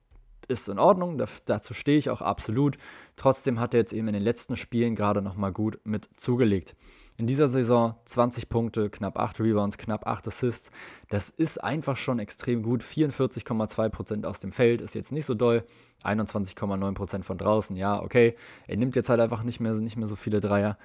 ist 0.48 0.68
in 0.68 0.78
Ordnung, 0.78 1.16
da, 1.16 1.26
dazu 1.46 1.74
stehe 1.74 1.98
ich 1.98 2.10
auch 2.10 2.20
absolut. 2.20 2.76
Trotzdem 3.16 3.58
hat 3.58 3.74
er 3.74 3.80
jetzt 3.80 3.92
eben 3.92 4.08
in 4.08 4.14
den 4.14 4.22
letzten 4.22 4.56
Spielen 4.56 4.94
gerade 4.94 5.22
nochmal 5.22 5.52
gut 5.52 5.80
mit 5.84 6.08
zugelegt. 6.16 6.76
In 7.20 7.26
dieser 7.26 7.50
Saison 7.50 7.96
20 8.06 8.48
Punkte, 8.48 8.88
knapp 8.88 9.18
8 9.18 9.40
Rebounds, 9.40 9.76
knapp 9.76 10.06
8 10.06 10.28
Assists. 10.28 10.70
Das 11.10 11.28
ist 11.28 11.62
einfach 11.62 11.98
schon 11.98 12.18
extrem 12.18 12.62
gut. 12.62 12.82
44,2% 12.82 14.24
aus 14.24 14.40
dem 14.40 14.52
Feld 14.52 14.80
ist 14.80 14.94
jetzt 14.94 15.12
nicht 15.12 15.26
so 15.26 15.34
doll. 15.34 15.64
21,9% 16.02 17.22
von 17.22 17.36
draußen, 17.36 17.76
ja, 17.76 18.00
okay. 18.02 18.36
Er 18.66 18.78
nimmt 18.78 18.96
jetzt 18.96 19.10
halt 19.10 19.20
einfach 19.20 19.42
nicht 19.42 19.60
mehr, 19.60 19.74
nicht 19.74 19.98
mehr 19.98 20.08
so 20.08 20.16
viele 20.16 20.40
Dreier. 20.40 20.78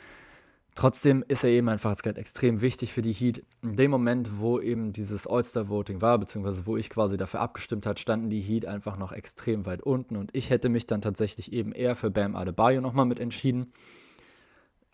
Trotzdem 0.75 1.23
ist 1.25 1.45
er 1.45 1.51
eben 1.51 1.69
einfach 1.69 1.95
gerade 1.95 2.19
extrem 2.19 2.59
wichtig 2.59 2.91
für 2.91 3.01
die 3.01 3.13
Heat. 3.13 3.45
In 3.61 3.77
dem 3.77 3.91
Moment, 3.91 4.41
wo 4.41 4.59
eben 4.59 4.91
dieses 4.91 5.27
All-Star-Voting 5.27 6.01
war, 6.01 6.17
beziehungsweise 6.17 6.65
wo 6.65 6.75
ich 6.75 6.89
quasi 6.89 7.15
dafür 7.15 7.39
abgestimmt 7.39 7.85
hat, 7.85 7.97
standen 7.97 8.29
die 8.29 8.41
Heat 8.41 8.65
einfach 8.65 8.97
noch 8.97 9.13
extrem 9.13 9.65
weit 9.65 9.81
unten 9.81 10.17
und 10.17 10.35
ich 10.35 10.49
hätte 10.49 10.67
mich 10.67 10.85
dann 10.85 11.01
tatsächlich 11.01 11.53
eben 11.53 11.71
eher 11.71 11.95
für 11.95 12.11
Bam 12.11 12.35
Adebayo 12.35 12.81
nochmal 12.81 13.05
mit 13.05 13.21
entschieden. 13.21 13.71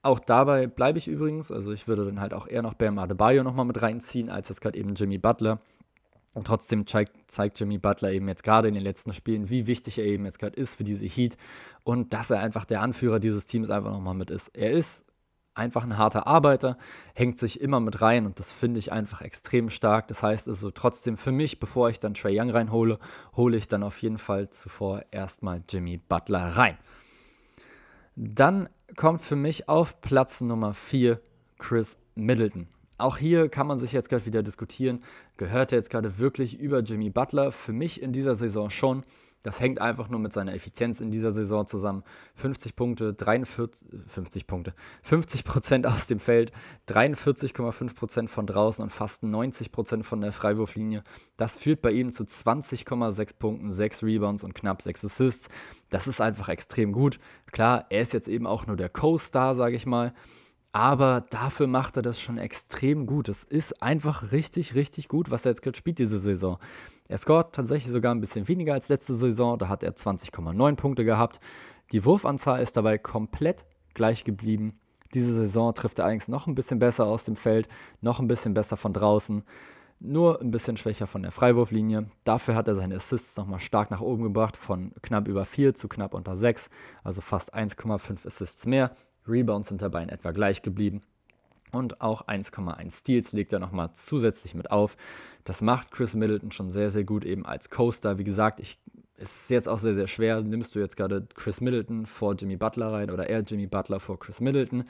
Auch 0.04 0.20
dabei 0.20 0.68
bleibe 0.68 0.98
ich 0.98 1.08
übrigens. 1.08 1.52
Also 1.52 1.72
ich 1.72 1.88
würde 1.88 2.06
dann 2.06 2.20
halt 2.20 2.34
auch 2.34 2.48
eher 2.48 2.62
noch 2.62 2.74
Bam 2.74 2.98
Adebayo 2.98 3.44
nochmal 3.44 3.66
mit 3.66 3.82
reinziehen, 3.82 4.30
als 4.30 4.50
jetzt 4.50 4.62
gerade 4.62 4.78
eben 4.78 4.96
Jimmy 4.96 5.18
Butler. 5.18 5.60
Und 6.34 6.48
trotzdem 6.48 6.88
zeigt, 6.88 7.14
zeigt 7.30 7.60
Jimmy 7.60 7.78
Butler 7.78 8.12
eben 8.12 8.28
jetzt 8.30 8.44
gerade 8.44 8.70
in 8.70 8.74
den 8.74 8.84
letzten 8.84 9.14
Spielen, 9.14 9.50
wie 9.50 9.68
wichtig 9.68 10.00
er 10.00 10.06
eben 10.06 10.26
jetzt 10.26 10.40
gerade 10.40 10.56
ist 10.56 10.76
für 10.76 10.86
diese 10.86 11.06
Heat 11.06 11.36
und 11.84 12.14
dass 12.14 12.30
er 12.30 12.40
einfach 12.40 12.64
der 12.64 12.82
Anführer 12.82 13.20
dieses 13.20 13.48
Teams 13.48 13.70
einfach 13.70 13.92
nochmal 13.92 14.14
mit 14.14 14.32
ist. 14.32 14.48
Er 14.56 14.72
ist 14.72 15.04
einfach 15.56 15.84
ein 15.84 15.98
harter 15.98 16.28
Arbeiter, 16.28 16.78
hängt 17.14 17.38
sich 17.38 17.60
immer 17.60 17.82
mit 17.82 18.02
rein 18.02 18.26
und 18.26 18.40
das 18.40 18.50
finde 18.50 18.80
ich 18.80 18.94
einfach 18.94 19.22
extrem 19.22 19.70
stark. 19.70 20.08
Das 20.08 20.24
heißt 20.24 20.48
also 20.48 20.72
trotzdem 20.72 21.18
für 21.18 21.34
mich, 21.34 21.60
bevor 21.60 21.90
ich 21.90 22.00
dann 22.00 22.14
Trey 22.14 22.40
Young 22.40 22.50
reinhole, 22.50 22.98
hole 23.36 23.58
ich 23.58 23.68
dann 23.68 23.84
auf 23.84 24.02
jeden 24.02 24.18
Fall 24.18 24.50
zuvor 24.50 25.04
erstmal 25.12 25.62
Jimmy 25.68 25.98
Butler 25.98 26.56
rein. 26.56 26.78
Dann 28.16 28.68
kommt 28.98 29.22
für 29.22 29.36
mich 29.36 29.70
auf 29.70 30.02
Platz 30.02 30.42
Nummer 30.42 30.74
4 30.74 31.22
Chris 31.58 31.98
Middleton. 32.16 32.68
Auch 32.98 33.18
hier 33.18 33.50
kann 33.50 33.68
man 33.68 33.80
sich 33.80 33.94
jetzt 33.94 34.10
gerade 34.10 34.26
wieder 34.26 34.44
diskutieren, 34.44 35.02
gehört 35.38 35.72
er 35.72 35.80
jetzt 35.80 35.90
gerade 35.90 36.20
wirklich 36.20 36.60
über 36.60 36.82
Jimmy 36.82 37.10
Butler? 37.10 37.52
Für 37.52 37.74
mich 37.74 38.02
in 38.02 38.14
dieser 38.14 38.36
Saison 38.36 38.70
schon. 38.70 39.04
Das 39.44 39.60
hängt 39.60 39.82
einfach 39.82 40.08
nur 40.08 40.20
mit 40.20 40.34
seiner 40.34 40.54
Effizienz 40.54 41.02
in 41.02 41.10
dieser 41.10 41.32
Saison 41.32 41.66
zusammen. 41.66 42.04
50 42.36 42.76
Punkte, 42.76 43.14
43, 43.14 43.88
50 44.06 44.46
Punkte, 44.46 44.74
50 45.02 45.44
Prozent 45.44 45.88
aus 45.88 46.06
dem 46.06 46.20
Feld, 46.20 46.52
43,5 46.88 47.96
Prozent 47.96 48.30
von 48.30 48.46
draußen 48.46 48.84
und 48.84 48.92
fast 48.92 49.24
90 49.24 49.72
Prozent 49.72 50.06
von 50.06 50.22
der 50.22 50.32
Freiwurflinie. 50.32 51.04
Das 51.38 51.58
führt 51.58 51.82
bei 51.82 51.92
ihm 51.92 52.12
zu 52.12 52.24
20,6 52.24 53.38
Punkten, 53.40 53.72
6 53.72 54.04
Rebounds 54.04 54.44
und 54.44 54.54
knapp 54.54 54.82
6 54.84 55.06
Assists. 55.06 55.50
Das 55.90 56.08
ist 56.08 56.22
einfach 56.22 56.50
extrem 56.50 56.92
gut. 56.92 57.20
Klar, 57.52 57.88
er 57.90 58.02
ist 58.02 58.14
jetzt 58.14 58.28
eben 58.28 58.46
auch 58.46 58.68
nur 58.68 58.78
der 58.78 58.90
Co-Star, 58.90 59.56
sage 59.56 59.76
ich 59.76 59.86
mal. 59.86 60.14
Aber 60.74 61.22
dafür 61.30 61.68
macht 61.68 61.98
er 61.98 62.02
das 62.02 62.22
schon 62.22 62.38
extrem 62.38 63.06
gut. 63.06 63.28
Es 63.28 63.44
ist 63.44 63.82
einfach 63.82 64.32
richtig, 64.32 64.74
richtig 64.74 65.10
gut, 65.10 65.30
was 65.30 65.46
er 65.46 65.52
jetzt 65.52 65.62
gerade 65.62 65.78
spielt 65.78 66.00
diese 66.00 66.20
Saison. 66.20 66.60
Er 67.10 67.18
scoret 67.18 67.52
tatsächlich 67.52 67.92
sogar 67.92 68.16
ein 68.16 68.22
bisschen 68.22 68.48
weniger 68.48 68.74
als 68.74 68.88
letzte 68.88 69.16
Saison. 69.16 69.60
Da 69.60 69.68
hat 69.68 69.84
er 69.84 69.96
20,9 69.96 70.76
Punkte 70.76 71.04
gehabt. 71.04 71.42
Die 71.92 72.06
Wurfanzahl 72.06 72.62
ist 72.62 72.78
dabei 72.78 72.98
komplett 72.98 73.66
gleich 73.94 74.24
geblieben. 74.24 74.80
Diese 75.14 75.34
Saison 75.34 75.74
trifft 75.74 76.00
er 76.00 76.06
eigentlich 76.06 76.30
noch 76.30 76.48
ein 76.48 76.56
bisschen 76.56 76.80
besser 76.80 77.06
aus 77.06 77.26
dem 77.26 77.36
Feld, 77.36 77.68
noch 78.00 78.20
ein 78.22 78.30
bisschen 78.30 78.54
besser 78.54 78.78
von 78.78 78.94
draußen, 78.94 79.44
nur 80.00 80.40
ein 80.40 80.52
bisschen 80.52 80.78
schwächer 80.78 81.06
von 81.06 81.22
der 81.22 81.32
Freiwurflinie. 81.32 82.10
Dafür 82.24 82.56
hat 82.56 82.70
er 82.70 82.76
seine 82.76 82.96
Assists 82.96 83.36
nochmal 83.36 83.60
stark 83.60 83.92
nach 83.92 84.00
oben 84.00 84.24
gebracht, 84.24 84.56
von 84.56 84.94
knapp 85.02 85.28
über 85.28 85.46
4 85.46 85.74
zu 85.74 85.90
knapp 85.90 86.14
unter 86.14 86.38
6, 86.38 86.70
also 87.04 87.20
fast 87.20 87.54
1,5 87.54 88.26
Assists 88.26 88.66
mehr. 88.66 88.96
Rebounds 89.28 89.70
sind 89.70 89.82
dabei 89.82 90.04
in 90.04 90.10
etwa 90.10 90.32
gleich 90.32 90.62
geblieben. 90.62 91.02
Und 91.72 92.02
auch 92.02 92.28
1,1 92.28 93.00
Steals 93.00 93.32
legt 93.32 93.54
er 93.54 93.60
nochmal 93.60 93.92
zusätzlich 93.94 94.56
mit 94.56 94.72
auf. 94.72 94.98
Das 95.46 95.62
macht 95.62 95.92
Chris 95.92 96.14
Middleton 96.14 96.52
schon 96.52 96.70
sehr, 96.70 96.92
sehr 96.92 97.06
gut, 97.06 97.24
eben 97.24 97.46
als 97.46 97.70
Coaster. 97.70 98.18
Wie 98.18 98.24
gesagt, 98.26 98.60
ich, 98.60 98.78
es 99.16 99.44
ist 99.44 99.50
jetzt 99.50 99.70
auch 99.70 99.80
sehr, 99.80 99.96
sehr 99.96 100.08
schwer. 100.08 100.42
Nimmst 100.42 100.76
du 100.76 100.80
jetzt 100.80 100.98
gerade 100.98 101.26
Chris 101.34 101.62
Middleton 101.62 102.06
vor 102.06 102.36
Jimmy 102.36 102.58
Butler 102.58 102.92
rein 102.92 103.10
oder 103.10 103.30
eher 103.30 103.42
Jimmy 103.42 103.68
Butler 103.68 104.00
vor 104.00 104.20
Chris 104.20 104.42
Middleton? 104.42 104.84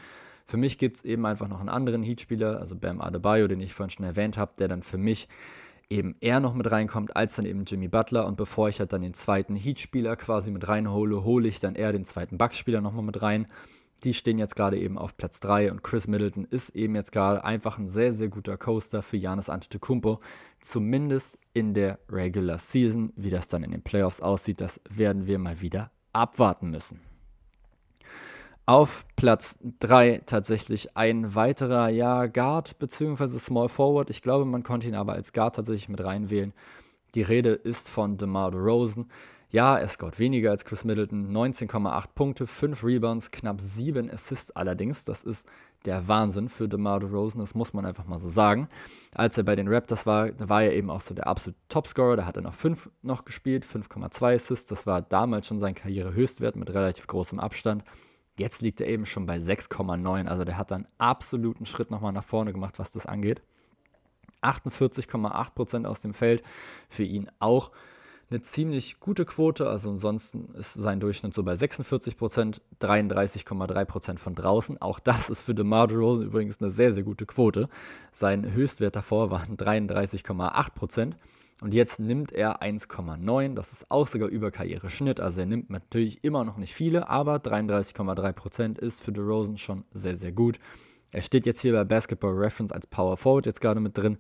Für 0.48 0.58
mich 0.58 0.78
gibt 0.78 0.98
es 0.98 1.06
eben 1.06 1.26
einfach 1.26 1.48
noch 1.48 1.60
einen 1.60 1.70
anderen 1.70 2.04
Heatspieler, 2.04 2.60
also 2.60 2.76
Bam 2.76 3.00
Adebayo, 3.00 3.48
den 3.48 3.62
ich 3.62 3.74
vorhin 3.74 3.92
schon 3.92 4.06
erwähnt 4.06 4.38
habe, 4.38 4.54
der 4.58 4.68
dann 4.68 4.82
für 4.82 4.98
mich 4.98 5.28
eben 5.90 6.16
eher 6.20 6.40
noch 6.40 6.54
mit 6.54 6.72
reinkommt, 6.72 7.16
als 7.16 7.36
dann 7.36 7.46
eben 7.46 7.64
Jimmy 7.66 7.88
Butler. 7.88 8.26
Und 8.26 8.38
bevor 8.38 8.70
ich 8.70 8.80
halt 8.80 8.92
dann 8.92 9.02
den 9.02 9.14
zweiten 9.14 9.56
Heatspieler 9.56 10.16
quasi 10.16 10.50
mit 10.50 10.68
reinhole, 10.68 11.24
hole 11.24 11.48
ich 11.48 11.60
dann 11.60 11.76
eher 11.76 11.92
den 11.92 12.06
zweiten 12.06 12.38
Bucks-Spieler 12.38 12.82
nochmal 12.82 13.04
mit 13.04 13.22
rein. 13.22 13.48
Die 14.04 14.14
stehen 14.16 14.40
jetzt 14.40 14.56
gerade 14.56 14.80
eben 14.80 14.98
auf 14.98 15.16
Platz 15.16 15.40
3 15.42 15.72
und 15.72 15.84
Chris 15.84 16.08
Middleton 16.08 16.46
ist 16.46 16.72
eben 16.72 16.96
jetzt 16.96 17.12
gerade 17.12 17.44
einfach 17.44 17.78
ein 17.78 17.88
sehr, 17.88 18.14
sehr 18.14 18.30
guter 18.30 18.58
Coaster 18.58 19.04
für 19.04 19.18
Janis 19.18 19.50
Antetokounmpo. 19.50 20.20
Zumindest 20.60 21.38
in 21.54 21.74
der 21.74 22.00
Regular 22.10 22.58
Season. 22.58 23.14
Wie 23.16 23.30
das 23.30 23.48
dann 23.48 23.64
in 23.64 23.72
den 23.72 23.84
Playoffs 23.84 24.20
aussieht, 24.20 24.60
das 24.60 24.82
werden 24.90 25.28
wir 25.28 25.38
mal 25.38 25.62
wieder 25.62 25.92
abwarten 26.14 26.72
müssen. 26.72 27.00
Auf 28.66 29.06
Platz 29.16 29.60
3 29.80 30.24
tatsächlich 30.26 30.96
ein 30.96 31.36
weiterer, 31.36 31.90
ja, 31.90 32.28
Guard 32.28 32.80
bzw. 32.80 33.38
Small 33.38 33.70
Forward. 33.70 34.10
Ich 34.10 34.22
glaube, 34.22 34.46
man 34.46 34.64
konnte 34.64 34.88
ihn 34.88 34.96
aber 34.96 35.14
als 35.14 35.34
Guard 35.34 35.56
tatsächlich 35.56 35.90
mit 35.90 36.04
reinwählen. 36.04 36.54
Die 37.14 37.22
Rede 37.22 37.52
ist 37.52 37.90
von 37.90 38.18
DeMar 38.18 38.52
DeRozan. 38.52 39.10
Ja, 39.52 39.78
er 39.78 39.90
scoret 39.90 40.18
weniger 40.18 40.50
als 40.52 40.64
Chris 40.64 40.86
Middleton, 40.86 41.30
19,8 41.36 42.06
Punkte, 42.16 42.48
5 42.48 42.86
Rebounds, 42.86 43.32
knapp 43.32 43.60
7 43.60 44.10
Assists 44.10 44.56
allerdings. 44.56 45.04
Das 45.04 45.24
ist 45.24 45.46
der 45.84 46.08
Wahnsinn 46.08 46.48
für 46.48 46.70
DeMar 46.70 47.02
DeRozan, 47.02 47.42
das 47.42 47.54
muss 47.54 47.74
man 47.74 47.86
einfach 47.86 48.06
mal 48.06 48.20
so 48.20 48.30
sagen. 48.30 48.70
Als 49.14 49.38
er 49.38 49.44
bei 49.44 49.58
den 49.58 49.68
Raptors 49.68 50.06
war, 50.06 50.32
da 50.32 50.48
war 50.48 50.64
er 50.64 50.74
eben 50.74 50.90
auch 50.90 51.02
so 51.02 51.14
der 51.14 51.28
absolute 51.28 51.60
Topscorer, 51.68 52.16
da 52.16 52.26
hat 52.26 52.38
er 52.38 52.44
noch 52.44 52.54
5 52.54 52.92
noch 53.02 53.26
gespielt, 53.26 53.66
5,2 53.66 54.36
Assists, 54.36 54.68
das 54.68 54.88
war 54.88 55.02
damals 55.02 55.48
schon 55.48 55.60
sein 55.60 55.76
Karrierehöchstwert 55.76 56.56
mit 56.56 56.74
relativ 56.74 57.08
großem 57.08 57.38
Abstand. 57.38 57.84
Jetzt 58.40 58.62
liegt 58.62 58.80
er 58.80 58.88
eben 58.88 59.06
schon 59.06 59.26
bei 59.26 59.36
6,9, 59.36 60.28
also 60.28 60.46
der 60.46 60.58
hat 60.58 60.72
dann 60.72 60.88
absoluten 60.98 61.66
Schritt 61.66 61.92
nochmal 61.92 62.14
nach 62.14 62.24
vorne 62.24 62.54
gemacht, 62.54 62.80
was 62.80 62.92
das 62.92 63.06
angeht. 63.06 63.42
48,8% 64.44 65.86
aus 65.86 66.02
dem 66.02 66.14
Feld, 66.14 66.42
für 66.88 67.04
ihn 67.04 67.28
auch 67.40 67.72
eine 68.32 68.42
ziemlich 68.42 69.00
gute 69.00 69.26
Quote. 69.26 69.68
Also 69.68 69.90
ansonsten 69.90 70.54
ist 70.56 70.74
sein 70.74 71.00
Durchschnitt 71.00 71.34
so 71.34 71.44
bei 71.44 71.56
46 71.56 72.18
Prozent, 72.18 72.62
33,3 72.80 73.86
Prozent 73.86 74.20
von 74.20 74.36
draußen. 74.36 74.82
Auch 74.82 75.00
das 75.00 75.30
ist 75.30 75.42
für 75.42 75.54
DeMar 75.54 75.88
DeRozan 75.88 76.26
übrigens 76.26 76.62
eine 76.62 76.72
sehr, 76.72 76.94
sehr 76.94 77.04
gute 77.04 77.26
Quote. 77.26 77.68
Sein 78.14 78.52
Höchstwert 78.52 78.96
davor 78.96 79.32
waren 79.32 79.58
33,8 79.58 80.72
Prozent. 80.74 81.18
Und 81.60 81.76
jetzt 81.76 82.00
nimmt 82.00 82.32
er 82.32 82.64
1,9. 82.64 83.54
Das 83.54 83.72
ist 83.72 83.92
auch 83.92 84.08
sogar 84.08 84.30
über 84.30 84.50
Karriereschnitt. 84.50 85.20
Also 85.20 85.42
er 85.42 85.46
nimmt 85.46 85.70
natürlich 85.70 86.24
immer 86.24 86.44
noch 86.44 86.58
nicht 86.58 86.74
viele, 86.74 87.10
aber 87.10 87.36
33,3 87.36 88.32
Prozent 88.32 88.80
ist 88.80 89.02
für 89.02 89.12
DeRozan 89.12 89.58
schon 89.58 89.84
sehr, 89.94 90.16
sehr 90.16 90.32
gut. 90.32 90.58
Er 91.12 91.22
steht 91.22 91.46
jetzt 91.46 91.60
hier 91.60 91.74
bei 91.74 91.84
Basketball 91.84 92.34
Reference 92.34 92.72
als 92.72 92.88
Power 92.88 93.18
Forward 93.18 93.46
jetzt 93.46 93.60
gerade 93.60 93.82
mit 93.82 93.98
drin 93.98 94.18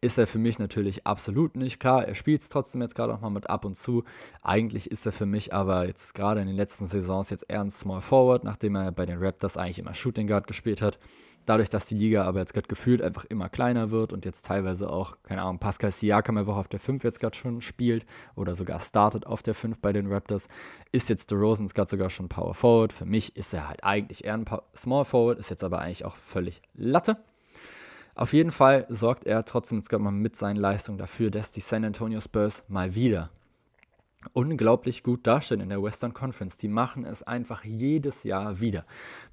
ist 0.00 0.18
er 0.18 0.26
für 0.26 0.38
mich 0.38 0.58
natürlich 0.58 1.06
absolut 1.06 1.56
nicht. 1.56 1.78
Klar, 1.78 2.06
er 2.06 2.14
spielt 2.14 2.40
es 2.40 2.48
trotzdem 2.48 2.80
jetzt 2.80 2.94
gerade 2.94 3.12
auch 3.12 3.20
mal 3.20 3.30
mit 3.30 3.50
ab 3.50 3.64
und 3.64 3.76
zu. 3.76 4.04
Eigentlich 4.42 4.90
ist 4.90 5.04
er 5.04 5.12
für 5.12 5.26
mich 5.26 5.52
aber 5.52 5.86
jetzt 5.86 6.14
gerade 6.14 6.40
in 6.40 6.46
den 6.46 6.56
letzten 6.56 6.86
Saisons 6.86 7.30
jetzt 7.30 7.44
eher 7.48 7.60
ein 7.60 7.70
Small 7.70 8.00
Forward, 8.00 8.44
nachdem 8.44 8.76
er 8.76 8.92
bei 8.92 9.06
den 9.06 9.22
Raptors 9.22 9.56
eigentlich 9.56 9.78
immer 9.78 9.94
Shooting 9.94 10.26
Guard 10.26 10.46
gespielt 10.46 10.80
hat. 10.80 10.98
Dadurch, 11.46 11.70
dass 11.70 11.86
die 11.86 11.94
Liga 11.94 12.24
aber 12.24 12.40
jetzt 12.40 12.52
gerade 12.52 12.68
gefühlt 12.68 13.02
einfach 13.02 13.24
immer 13.24 13.48
kleiner 13.48 13.90
wird 13.90 14.12
und 14.12 14.24
jetzt 14.24 14.46
teilweise 14.46 14.90
auch, 14.90 15.16
keine 15.22 15.42
Ahnung, 15.42 15.58
Pascal 15.58 15.90
Siakam 15.90 16.36
einfach 16.36 16.56
auf 16.56 16.68
der 16.68 16.78
5 16.78 17.02
jetzt 17.02 17.18
gerade 17.18 17.36
schon 17.36 17.60
spielt 17.60 18.06
oder 18.36 18.56
sogar 18.56 18.80
startet 18.80 19.26
auf 19.26 19.42
der 19.42 19.54
5 19.54 19.80
bei 19.80 19.92
den 19.92 20.12
Raptors, 20.12 20.48
ist 20.92 21.08
jetzt 21.08 21.30
DeRozan 21.30 21.66
gerade 21.68 21.90
sogar 21.90 22.10
schon 22.10 22.28
Power 22.28 22.54
Forward. 22.54 22.92
Für 22.92 23.06
mich 23.06 23.36
ist 23.36 23.54
er 23.54 23.68
halt 23.68 23.84
eigentlich 23.84 24.24
eher 24.24 24.34
ein 24.34 24.44
Small 24.76 25.04
Forward, 25.04 25.38
ist 25.38 25.50
jetzt 25.50 25.64
aber 25.64 25.80
eigentlich 25.80 26.04
auch 26.04 26.16
völlig 26.16 26.62
Latte. 26.74 27.16
Auf 28.14 28.32
jeden 28.32 28.50
Fall 28.50 28.86
sorgt 28.88 29.24
er 29.24 29.44
trotzdem 29.44 29.78
jetzt 29.78 29.88
gerade 29.88 30.02
mal 30.02 30.10
mit 30.10 30.36
seinen 30.36 30.56
Leistungen 30.56 30.98
dafür, 30.98 31.30
dass 31.30 31.52
die 31.52 31.60
San 31.60 31.84
Antonio 31.84 32.20
Spurs 32.20 32.62
mal 32.68 32.94
wieder 32.94 33.30
unglaublich 34.32 35.02
gut 35.02 35.26
dastehen 35.26 35.60
in 35.60 35.70
der 35.70 35.82
Western 35.82 36.12
Conference. 36.12 36.56
Die 36.56 36.68
machen 36.68 37.04
es 37.04 37.22
einfach 37.22 37.64
jedes 37.64 38.24
Jahr 38.24 38.60
wieder. 38.60 38.84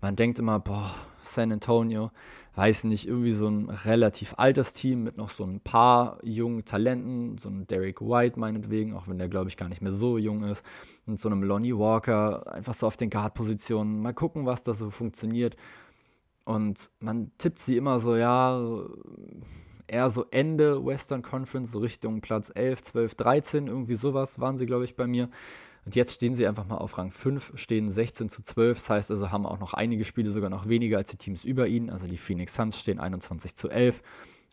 Man 0.02 0.16
denkt 0.16 0.40
immer, 0.40 0.60
boah, 0.60 0.92
San 1.22 1.52
Antonio, 1.52 2.12
weiß 2.56 2.86
nicht, 2.86 3.08
irgendwie 3.08 3.34
so 3.34 3.48
ein 3.48 3.70
relativ 3.70 4.36
altes 4.38 4.74
Team 4.74 5.04
mit 5.04 5.18
noch 5.18 5.30
so 5.30 5.44
ein 5.44 5.60
paar 5.60 6.20
jungen 6.24 6.64
Talenten, 6.64 7.38
so 7.38 7.50
ein 7.50 7.68
Derek 7.68 8.02
White 8.02 8.40
meinetwegen, 8.40 8.96
auch 8.96 9.08
wenn 9.08 9.18
der 9.18 9.28
glaube 9.28 9.50
ich 9.50 9.58
gar 9.58 9.70
nicht 9.70 9.82
mehr 9.82 9.92
so 9.92 10.18
jung 10.18 10.44
ist, 10.44 10.64
und 11.06 11.20
so 11.20 11.30
einem 11.30 11.44
Lonnie 11.44 11.78
Walker, 11.78 12.52
einfach 12.52 12.74
so 12.74 12.88
auf 12.88 12.98
den 12.98 13.10
Guard-Positionen. 13.10 14.02
Mal 14.02 14.14
gucken, 14.14 14.46
was 14.46 14.64
da 14.64 14.74
so 14.74 14.90
funktioniert. 14.90 15.56
Und 16.48 16.92
man 17.02 17.32
tippt 17.38 17.60
sie 17.60 17.76
immer 17.76 18.00
so, 18.00 18.16
ja, 18.16 18.58
eher 19.86 20.10
so 20.10 20.28
Ende 20.32 20.86
Western 20.86 21.22
Conference, 21.22 21.72
so 21.72 21.80
Richtung 21.80 22.22
Platz 22.22 22.50
11, 22.56 22.84
12, 22.84 23.16
13, 23.16 23.68
irgendwie 23.68 23.96
sowas 23.96 24.40
waren 24.40 24.58
sie, 24.58 24.66
glaube 24.66 24.86
ich, 24.86 24.96
bei 24.96 25.08
mir. 25.08 25.30
Und 25.84 25.98
jetzt 25.98 26.14
stehen 26.14 26.36
sie 26.36 26.48
einfach 26.48 26.66
mal 26.66 26.78
auf 26.78 26.98
Rang 26.98 27.12
5, 27.12 27.52
stehen 27.56 27.92
16 27.92 28.30
zu 28.30 28.44
12. 28.44 28.78
Das 28.78 28.90
heißt 28.90 29.12
also, 29.12 29.30
haben 29.30 29.46
auch 29.46 29.60
noch 29.60 29.74
einige 29.74 30.06
Spiele 30.06 30.32
sogar 30.32 30.50
noch 30.50 30.70
weniger 30.70 30.96
als 30.98 31.12
die 31.12 31.18
Teams 31.18 31.44
über 31.44 31.68
ihnen. 31.68 31.90
Also 31.90 32.08
die 32.08 32.18
Phoenix 32.18 32.56
Suns 32.56 32.80
stehen 32.80 33.02
21 33.02 33.54
zu 33.58 33.68
11, 33.68 34.02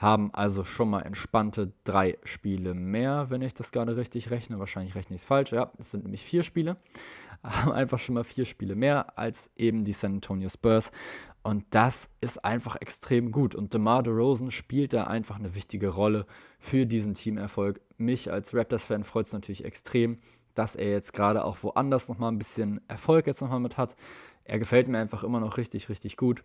haben 0.01 0.35
also 0.35 0.65
schon 0.65 0.91
mal 0.91 1.03
entspannte 1.03 1.75
drei 1.85 2.19
Spiele 2.25 2.75
mehr, 2.75 3.31
wenn 3.31 3.41
ich 3.41 3.55
das 3.55 3.71
gerade 3.71 3.97
richtig 3.97 4.33
rechne. 4.33 4.59
Wahrscheinlich 4.59 4.97
rechne 4.97 5.15
ich 5.15 5.23
es 5.23 5.29
falsch. 5.29 5.53
Ja, 5.53 5.71
es 5.79 5.93
sind 5.93 6.03
nämlich 6.03 6.25
vier 6.25 6.43
Spiele. 6.43 6.77
Haben 7.45 7.71
einfach 7.71 8.01
schon 8.01 8.17
mal 8.17 8.25
vier 8.25 8.47
Spiele 8.47 8.75
mehr 8.75 9.17
als 9.17 9.51
eben 9.55 9.85
die 9.85 9.93
San 9.93 10.15
Antonio 10.15 10.49
Spurs. 10.49 10.91
Und 11.45 11.67
das 11.71 12.09
ist 12.23 12.43
einfach 12.43 12.77
extrem 12.77 13.31
gut. 13.31 13.55
Und 13.55 13.75
DeMar 13.75 14.03
DeRozan 14.03 14.51
spielt 14.51 14.95
da 14.95 15.05
einfach 15.05 15.39
eine 15.39 15.55
wichtige 15.55 15.91
Rolle 15.91 16.25
für 16.59 16.87
diesen 16.87 17.13
Teamerfolg. 17.13 17.83
Mich 17.99 18.33
als 18.33 18.55
Raptors-Fan 18.55 19.05
freut 19.05 19.27
es 19.27 19.35
natürlich 19.35 19.63
extrem, 19.63 20.19
dass 20.55 20.75
er 20.75 20.91
jetzt 20.91 21.13
gerade 21.13 21.45
auch 21.45 21.63
woanders 21.63 22.09
nochmal 22.09 22.33
ein 22.33 22.39
bisschen 22.39 22.81
Erfolg 22.89 23.27
jetzt 23.27 23.43
nochmal 23.43 23.61
mit 23.61 23.77
hat. 23.77 23.95
Er 24.45 24.59
gefällt 24.59 24.89
mir 24.89 24.99
einfach 24.99 25.23
immer 25.23 25.39
noch 25.39 25.59
richtig, 25.59 25.91
richtig 25.91 26.17
gut. 26.17 26.45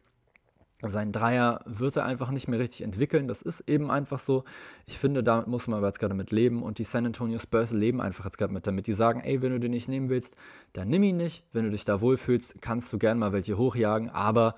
Sein 0.81 1.13
Dreier 1.13 1.61
wird 1.65 1.95
er 1.95 2.05
einfach 2.05 2.31
nicht 2.31 2.49
mehr 2.49 2.59
richtig 2.59 2.81
entwickeln. 2.81 3.29
Das 3.29 3.41
ist 3.41 3.61
eben 3.67 3.91
einfach 3.91 4.19
so. 4.19 4.43
Ich 4.85 4.97
finde, 4.97 5.23
damit 5.23 5.47
muss 5.47 5.67
man 5.67 5.77
aber 5.77 5.87
jetzt 5.87 5.99
gerade 5.99 6.13
mit 6.13 6.31
leben. 6.31 6.61
Und 6.61 6.77
die 6.77 6.85
San 6.85 7.05
Antonio 7.05 7.39
Spurs 7.39 7.71
leben 7.71 8.01
einfach 8.01 8.25
jetzt 8.25 8.37
gerade 8.37 8.53
mit 8.53 8.67
damit. 8.67 8.87
Die 8.87 8.93
sagen, 8.93 9.21
ey, 9.21 9.41
wenn 9.41 9.51
du 9.51 9.59
den 9.61 9.71
nicht 9.71 9.87
nehmen 9.87 10.09
willst, 10.09 10.35
dann 10.73 10.89
nimm 10.89 11.03
ihn 11.03 11.17
nicht. 11.17 11.45
Wenn 11.53 11.63
du 11.63 11.71
dich 11.71 11.85
da 11.85 12.01
wohlfühlst, 12.01 12.61
kannst 12.61 12.91
du 12.91 12.97
gerne 12.97 13.19
mal 13.19 13.31
welche 13.31 13.57
hochjagen. 13.57 14.09
Aber 14.09 14.55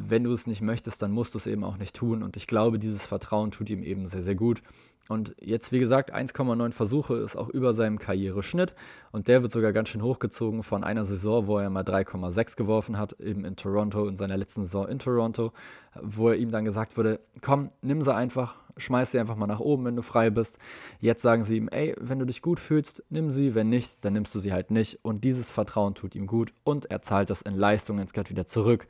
wenn 0.00 0.24
du 0.24 0.32
es 0.32 0.46
nicht 0.46 0.62
möchtest, 0.62 1.02
dann 1.02 1.10
musst 1.10 1.34
du 1.34 1.38
es 1.38 1.46
eben 1.46 1.64
auch 1.64 1.76
nicht 1.76 1.96
tun. 1.96 2.22
Und 2.22 2.36
ich 2.36 2.46
glaube, 2.46 2.78
dieses 2.78 3.04
Vertrauen 3.04 3.50
tut 3.50 3.68
ihm 3.68 3.82
eben 3.82 4.06
sehr, 4.06 4.22
sehr 4.22 4.36
gut. 4.36 4.62
Und 5.08 5.34
jetzt, 5.40 5.72
wie 5.72 5.80
gesagt, 5.80 6.14
1,9 6.14 6.70
Versuche 6.72 7.16
ist 7.16 7.34
auch 7.34 7.48
über 7.48 7.74
seinem 7.74 7.98
Karriereschnitt. 7.98 8.74
Und 9.10 9.26
der 9.26 9.42
wird 9.42 9.50
sogar 9.50 9.72
ganz 9.72 9.88
schön 9.88 10.02
hochgezogen 10.02 10.62
von 10.62 10.84
einer 10.84 11.04
Saison, 11.04 11.46
wo 11.46 11.58
er 11.58 11.70
mal 11.70 11.82
3,6 11.82 12.56
geworfen 12.56 12.98
hat, 12.98 13.18
eben 13.18 13.44
in 13.44 13.56
Toronto, 13.56 14.06
in 14.06 14.16
seiner 14.16 14.36
letzten 14.36 14.62
Saison 14.62 14.86
in 14.86 14.98
Toronto, 14.98 15.52
wo 16.00 16.28
er 16.28 16.36
ihm 16.36 16.50
dann 16.50 16.64
gesagt 16.64 16.96
wurde, 16.96 17.20
komm, 17.40 17.70
nimm 17.80 18.02
sie 18.02 18.14
einfach, 18.14 18.56
schmeiß 18.76 19.10
sie 19.10 19.18
einfach 19.18 19.36
mal 19.36 19.46
nach 19.46 19.60
oben, 19.60 19.86
wenn 19.86 19.96
du 19.96 20.02
frei 20.02 20.30
bist. 20.30 20.58
Jetzt 21.00 21.22
sagen 21.22 21.44
sie 21.44 21.56
ihm, 21.56 21.68
ey, 21.68 21.96
wenn 21.98 22.18
du 22.18 22.26
dich 22.26 22.42
gut 22.42 22.60
fühlst, 22.60 23.02
nimm 23.08 23.30
sie, 23.30 23.54
wenn 23.54 23.70
nicht, 23.70 24.04
dann 24.04 24.12
nimmst 24.12 24.34
du 24.34 24.40
sie 24.40 24.52
halt 24.52 24.70
nicht. 24.70 25.00
Und 25.02 25.24
dieses 25.24 25.50
Vertrauen 25.50 25.94
tut 25.94 26.14
ihm 26.14 26.26
gut 26.26 26.52
und 26.64 26.90
er 26.90 27.02
zahlt 27.02 27.30
das 27.30 27.42
in 27.42 27.56
Leistungen 27.56 28.00
jetzt 28.00 28.12
gerade 28.12 28.30
wieder 28.30 28.46
zurück. 28.46 28.86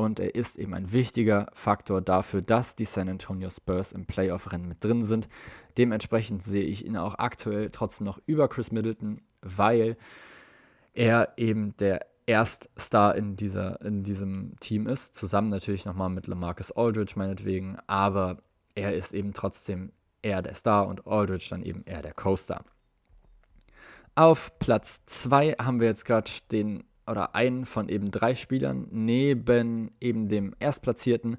Und 0.00 0.20
er 0.20 0.36
ist 0.36 0.56
eben 0.56 0.74
ein 0.74 0.92
wichtiger 0.92 1.48
Faktor 1.54 2.00
dafür, 2.00 2.40
dass 2.40 2.76
die 2.76 2.84
San 2.84 3.08
Antonio 3.08 3.50
Spurs 3.50 3.90
im 3.90 4.06
Playoff-Rennen 4.06 4.68
mit 4.68 4.84
drin 4.84 5.04
sind. 5.04 5.28
Dementsprechend 5.76 6.44
sehe 6.44 6.62
ich 6.62 6.86
ihn 6.86 6.96
auch 6.96 7.16
aktuell 7.18 7.70
trotzdem 7.70 8.04
noch 8.04 8.20
über 8.24 8.46
Chris 8.46 8.70
Middleton, 8.70 9.20
weil 9.42 9.96
er 10.94 11.32
eben 11.36 11.76
der 11.78 12.06
Erststar 12.26 13.16
in, 13.16 13.34
dieser, 13.34 13.80
in 13.80 14.04
diesem 14.04 14.54
Team 14.60 14.86
ist. 14.86 15.16
Zusammen 15.16 15.48
natürlich 15.48 15.84
nochmal 15.84 16.10
mit 16.10 16.28
Lamarcus 16.28 16.70
Aldridge 16.70 17.14
meinetwegen, 17.16 17.78
aber 17.88 18.38
er 18.76 18.94
ist 18.94 19.12
eben 19.12 19.32
trotzdem 19.32 19.90
eher 20.22 20.42
der 20.42 20.54
Star 20.54 20.86
und 20.86 21.08
Aldridge 21.08 21.48
dann 21.50 21.64
eben 21.64 21.82
eher 21.86 22.02
der 22.02 22.14
Co-Star. 22.14 22.64
Auf 24.14 24.56
Platz 24.60 25.04
2 25.06 25.56
haben 25.60 25.80
wir 25.80 25.88
jetzt 25.88 26.04
gerade 26.04 26.30
den 26.52 26.84
oder 27.08 27.34
einen 27.34 27.64
von 27.64 27.88
eben 27.88 28.10
drei 28.10 28.34
Spielern 28.34 28.86
neben 28.90 29.90
eben 30.00 30.28
dem 30.28 30.54
Erstplatzierten 30.58 31.38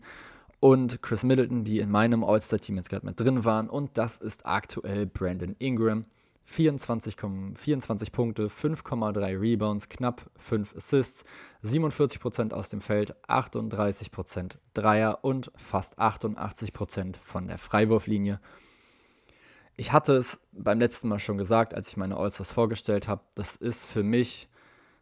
und 0.59 1.01
Chris 1.01 1.23
Middleton, 1.23 1.63
die 1.63 1.79
in 1.79 1.89
meinem 1.89 2.23
All-Star-Team 2.23 2.77
jetzt 2.77 2.89
gerade 2.89 3.05
mit 3.05 3.19
drin 3.19 3.45
waren. 3.45 3.69
Und 3.69 3.97
das 3.97 4.17
ist 4.17 4.45
aktuell 4.45 5.05
Brandon 5.05 5.55
Ingram. 5.59 6.05
24, 6.43 7.15
24 7.55 8.11
Punkte, 8.11 8.47
5,3 8.47 9.39
Rebounds, 9.39 9.87
knapp 9.87 10.31
5 10.35 10.75
Assists, 10.75 11.23
47% 11.63 12.53
aus 12.53 12.69
dem 12.69 12.81
Feld, 12.81 13.13
38% 13.27 14.55
Dreier 14.73 15.19
und 15.21 15.51
fast 15.57 15.99
88% 15.99 17.17
von 17.21 17.47
der 17.47 17.59
Freiwurflinie. 17.59 18.39
Ich 19.77 19.91
hatte 19.93 20.13
es 20.13 20.39
beim 20.51 20.79
letzten 20.79 21.07
Mal 21.07 21.19
schon 21.19 21.37
gesagt, 21.37 21.75
als 21.75 21.87
ich 21.87 21.97
meine 21.97 22.17
Allstars 22.17 22.51
vorgestellt 22.51 23.07
habe, 23.07 23.21
das 23.35 23.55
ist 23.55 23.85
für 23.85 24.03
mich 24.03 24.48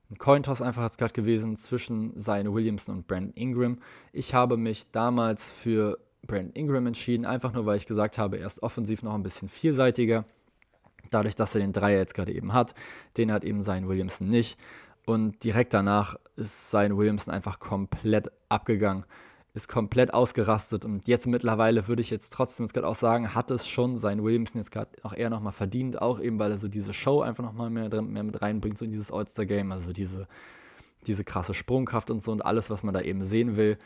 ein 0.09 0.17
Cointoss 0.17 0.61
einfach 0.61 0.83
jetzt 0.83 0.97
gerade 0.97 1.13
gewesen 1.13 1.57
zwischen 1.57 2.17
Zion 2.17 2.53
Williamson 2.53 2.95
und 2.95 3.07
Brandon 3.07 3.33
Ingram. 3.33 3.79
Ich 4.13 4.33
habe 4.33 4.57
mich 4.57 4.89
damals 4.91 5.49
für 5.49 5.99
Brandon 6.25 6.53
Ingram 6.53 6.87
entschieden, 6.87 7.25
einfach 7.25 7.53
nur 7.53 7.65
weil 7.65 7.77
ich 7.77 7.85
gesagt 7.87 8.17
habe, 8.17 8.37
er 8.37 8.47
ist 8.47 8.63
offensiv 8.63 9.03
noch 9.03 9.13
ein 9.13 9.23
bisschen 9.23 9.49
vielseitiger 9.49 10.25
Dadurch, 11.09 11.35
dass 11.35 11.55
er 11.55 11.61
den 11.61 11.73
Dreier 11.73 11.99
jetzt 11.99 12.13
gerade 12.13 12.33
eben 12.33 12.53
hat, 12.53 12.73
den 13.17 13.31
hat 13.31 13.43
eben 13.43 13.63
sein 13.63 13.87
Williamson 13.87 14.29
nicht. 14.29 14.59
Und 15.05 15.43
direkt 15.43 15.73
danach 15.73 16.15
ist 16.35 16.69
sein 16.69 16.97
Williamson 16.97 17.33
einfach 17.33 17.59
komplett 17.59 18.29
abgegangen, 18.49 19.05
ist 19.57 19.67
komplett 19.67 20.13
ausgerastet. 20.13 20.85
Und 20.85 21.07
jetzt 21.07 21.27
mittlerweile 21.27 21.87
würde 21.87 22.01
ich 22.01 22.09
jetzt 22.09 22.31
trotzdem 22.31 22.65
jetzt 22.65 22.73
gerade 22.73 22.87
auch 22.87 22.95
sagen, 22.95 23.35
hat 23.35 23.51
es 23.51 23.67
schon 23.67 23.97
sein 23.97 24.23
Williamson 24.23 24.61
jetzt 24.61 24.71
gerade 24.71 24.91
auch 25.03 25.13
eher 25.13 25.29
nochmal 25.29 25.51
verdient, 25.51 26.01
auch 26.01 26.21
eben, 26.21 26.39
weil 26.39 26.51
er 26.51 26.57
so 26.57 26.67
diese 26.67 26.93
Show 26.93 27.21
einfach 27.21 27.43
nochmal 27.43 27.69
mehr, 27.69 27.89
mehr 28.01 28.23
mit 28.23 28.41
reinbringt, 28.41 28.77
so 28.77 28.85
in 28.85 28.91
dieses 28.91 29.11
All-Star-Game, 29.11 29.71
also 29.71 29.91
diese, 29.91 30.27
diese 31.07 31.23
krasse 31.23 31.53
Sprungkraft 31.53 32.09
und 32.09 32.23
so 32.23 32.31
und 32.31 32.45
alles, 32.45 32.69
was 32.69 32.83
man 32.83 32.93
da 32.93 33.01
eben 33.01 33.25
sehen 33.25 33.57
will. 33.57 33.77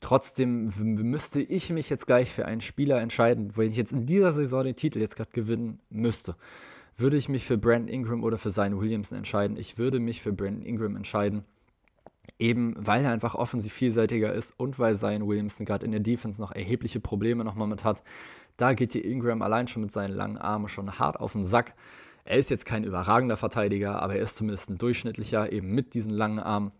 Trotzdem 0.00 0.72
müsste 0.78 1.40
ich 1.40 1.70
mich 1.70 1.90
jetzt 1.90 2.06
gleich 2.06 2.30
für 2.30 2.44
einen 2.44 2.60
Spieler 2.60 3.00
entscheiden, 3.00 3.56
wenn 3.56 3.70
ich 3.70 3.76
jetzt 3.76 3.92
in 3.92 4.06
dieser 4.06 4.32
Saison 4.32 4.62
den 4.62 4.76
Titel 4.76 5.00
jetzt 5.00 5.16
gerade 5.16 5.32
gewinnen 5.32 5.80
müsste. 5.90 6.36
Würde 6.96 7.16
ich 7.16 7.28
mich 7.28 7.44
für 7.44 7.58
Brandon 7.58 7.88
Ingram 7.88 8.22
oder 8.22 8.38
für 8.38 8.52
Zion 8.52 8.80
Williamson 8.80 9.18
entscheiden? 9.18 9.56
Ich 9.56 9.78
würde 9.78 9.98
mich 9.98 10.22
für 10.22 10.32
Brandon 10.32 10.62
Ingram 10.62 10.96
entscheiden. 10.96 11.44
Eben 12.38 12.74
weil 12.78 13.04
er 13.04 13.12
einfach 13.12 13.34
offensiv 13.34 13.72
vielseitiger 13.72 14.32
ist 14.32 14.52
und 14.56 14.78
weil 14.78 14.96
Zion 14.96 15.26
Williamson 15.26 15.66
gerade 15.66 15.84
in 15.84 15.92
der 15.92 16.00
Defense 16.00 16.40
noch 16.40 16.52
erhebliche 16.52 17.00
Probleme 17.00 17.44
nochmal 17.44 17.68
mit 17.68 17.84
hat. 17.84 18.02
Da 18.56 18.74
geht 18.74 18.94
die 18.94 19.04
Ingram 19.04 19.42
allein 19.42 19.68
schon 19.68 19.82
mit 19.82 19.92
seinen 19.92 20.14
langen 20.14 20.38
Armen 20.38 20.68
schon 20.68 20.98
hart 20.98 21.20
auf 21.20 21.32
den 21.32 21.44
Sack. 21.44 21.74
Er 22.24 22.38
ist 22.38 22.50
jetzt 22.50 22.66
kein 22.66 22.84
überragender 22.84 23.36
Verteidiger, 23.36 24.02
aber 24.02 24.16
er 24.16 24.22
ist 24.22 24.36
zumindest 24.36 24.68
ein 24.68 24.78
durchschnittlicher, 24.78 25.50
eben 25.52 25.74
mit 25.74 25.94
diesen 25.94 26.10
langen 26.10 26.38
Armen. 26.38 26.72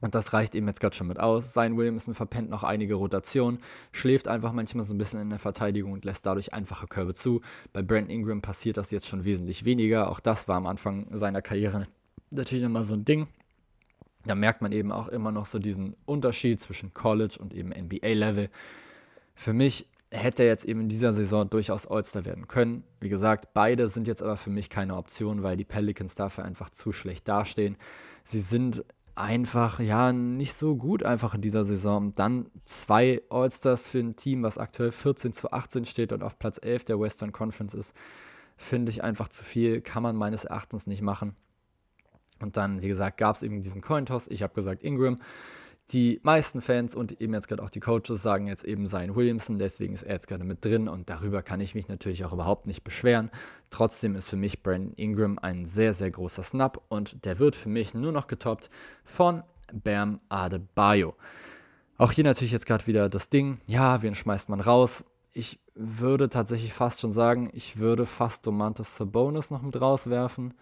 Und 0.00 0.14
das 0.14 0.32
reicht 0.32 0.54
ihm 0.54 0.68
jetzt 0.68 0.80
gerade 0.80 0.94
schon 0.94 1.08
mit 1.08 1.18
aus. 1.18 1.52
Sein 1.52 1.76
Williamson 1.76 2.14
verpennt 2.14 2.50
noch 2.50 2.62
einige 2.62 2.94
Rotationen, 2.94 3.58
schläft 3.90 4.28
einfach 4.28 4.52
manchmal 4.52 4.84
so 4.84 4.94
ein 4.94 4.98
bisschen 4.98 5.20
in 5.20 5.30
der 5.30 5.40
Verteidigung 5.40 5.92
und 5.92 6.04
lässt 6.04 6.24
dadurch 6.24 6.54
einfache 6.54 6.86
Körbe 6.86 7.14
zu. 7.14 7.40
Bei 7.72 7.82
Brent 7.82 8.10
Ingram 8.10 8.40
passiert 8.40 8.76
das 8.76 8.90
jetzt 8.92 9.08
schon 9.08 9.24
wesentlich 9.24 9.64
weniger. 9.64 10.10
Auch 10.10 10.20
das 10.20 10.46
war 10.46 10.56
am 10.56 10.66
Anfang 10.66 11.08
seiner 11.12 11.42
Karriere 11.42 11.86
natürlich 12.30 12.64
immer 12.64 12.84
so 12.84 12.94
ein 12.94 13.04
Ding. 13.04 13.26
Da 14.26 14.34
merkt 14.34 14.62
man 14.62 14.72
eben 14.72 14.92
auch 14.92 15.08
immer 15.08 15.32
noch 15.32 15.46
so 15.46 15.58
diesen 15.58 15.96
Unterschied 16.04 16.60
zwischen 16.60 16.92
College 16.92 17.36
und 17.40 17.54
eben 17.54 17.70
NBA-Level. 17.70 18.50
Für 19.34 19.52
mich 19.52 19.88
hätte 20.10 20.42
er 20.42 20.48
jetzt 20.48 20.64
eben 20.64 20.82
in 20.82 20.88
dieser 20.88 21.12
Saison 21.12 21.48
durchaus 21.48 21.86
All-Star 21.86 22.24
werden 22.24 22.48
können. 22.48 22.84
Wie 23.00 23.08
gesagt, 23.08 23.52
beide 23.52 23.88
sind 23.88 24.08
jetzt 24.08 24.22
aber 24.22 24.36
für 24.36 24.50
mich 24.50 24.70
keine 24.70 24.96
Option, 24.96 25.42
weil 25.42 25.56
die 25.56 25.64
Pelicans 25.64 26.14
dafür 26.14 26.44
einfach 26.44 26.70
zu 26.70 26.92
schlecht 26.92 27.28
dastehen. 27.28 27.76
Sie 28.24 28.40
sind 28.40 28.84
einfach, 29.14 29.80
ja, 29.80 30.12
nicht 30.12 30.54
so 30.54 30.76
gut 30.76 31.02
einfach 31.02 31.34
in 31.34 31.42
dieser 31.42 31.64
Saison. 31.64 32.14
Dann 32.14 32.50
zwei 32.64 33.22
All-Stars 33.28 33.86
für 33.86 33.98
ein 33.98 34.16
Team, 34.16 34.42
was 34.42 34.58
aktuell 34.58 34.92
14 34.92 35.32
zu 35.32 35.50
18 35.52 35.84
steht 35.84 36.12
und 36.12 36.22
auf 36.22 36.38
Platz 36.38 36.58
11 36.62 36.84
der 36.84 37.00
Western 37.00 37.32
Conference 37.32 37.74
ist, 37.74 37.94
finde 38.56 38.90
ich 38.90 39.04
einfach 39.04 39.28
zu 39.28 39.44
viel, 39.44 39.80
kann 39.80 40.02
man 40.02 40.16
meines 40.16 40.44
Erachtens 40.44 40.86
nicht 40.86 41.02
machen. 41.02 41.36
Und 42.40 42.56
dann, 42.56 42.82
wie 42.82 42.88
gesagt, 42.88 43.18
gab 43.18 43.36
es 43.36 43.42
eben 43.42 43.62
diesen 43.62 43.80
Cointoss. 43.80 44.28
Ich 44.28 44.42
habe 44.42 44.54
gesagt 44.54 44.82
Ingram. 44.82 45.18
Die 45.92 46.20
meisten 46.22 46.60
Fans 46.60 46.94
und 46.94 47.18
eben 47.22 47.32
jetzt 47.32 47.48
gerade 47.48 47.62
auch 47.62 47.70
die 47.70 47.80
Coaches 47.80 48.20
sagen 48.20 48.46
jetzt 48.46 48.62
eben 48.62 48.86
Zion 48.86 49.16
Williamson, 49.16 49.56
deswegen 49.56 49.94
ist 49.94 50.02
er 50.02 50.16
jetzt 50.16 50.28
gerade 50.28 50.44
mit 50.44 50.62
drin 50.62 50.86
und 50.86 51.08
darüber 51.08 51.42
kann 51.42 51.62
ich 51.62 51.74
mich 51.74 51.88
natürlich 51.88 52.26
auch 52.26 52.32
überhaupt 52.34 52.66
nicht 52.66 52.84
beschweren. 52.84 53.30
Trotzdem 53.70 54.14
ist 54.14 54.28
für 54.28 54.36
mich 54.36 54.62
Brandon 54.62 54.92
Ingram 54.96 55.38
ein 55.38 55.64
sehr, 55.64 55.94
sehr 55.94 56.10
großer 56.10 56.42
Snap 56.42 56.82
und 56.88 57.24
der 57.24 57.38
wird 57.38 57.56
für 57.56 57.70
mich 57.70 57.94
nur 57.94 58.12
noch 58.12 58.26
getoppt 58.26 58.68
von 59.02 59.42
Bam 59.72 60.20
Adebayo. 60.28 61.14
Auch 61.96 62.12
hier 62.12 62.24
natürlich 62.24 62.52
jetzt 62.52 62.66
gerade 62.66 62.86
wieder 62.86 63.08
das 63.08 63.30
Ding, 63.30 63.58
ja, 63.66 64.02
wen 64.02 64.14
schmeißt 64.14 64.50
man 64.50 64.60
raus? 64.60 65.06
Ich 65.32 65.58
würde 65.74 66.28
tatsächlich 66.28 66.74
fast 66.74 67.00
schon 67.00 67.12
sagen, 67.12 67.48
ich 67.54 67.78
würde 67.78 68.04
fast 68.04 68.46
Domantas 68.46 68.94
Sabonis 68.94 69.50
noch 69.50 69.62
mit 69.62 69.80
rauswerfen 69.80 70.52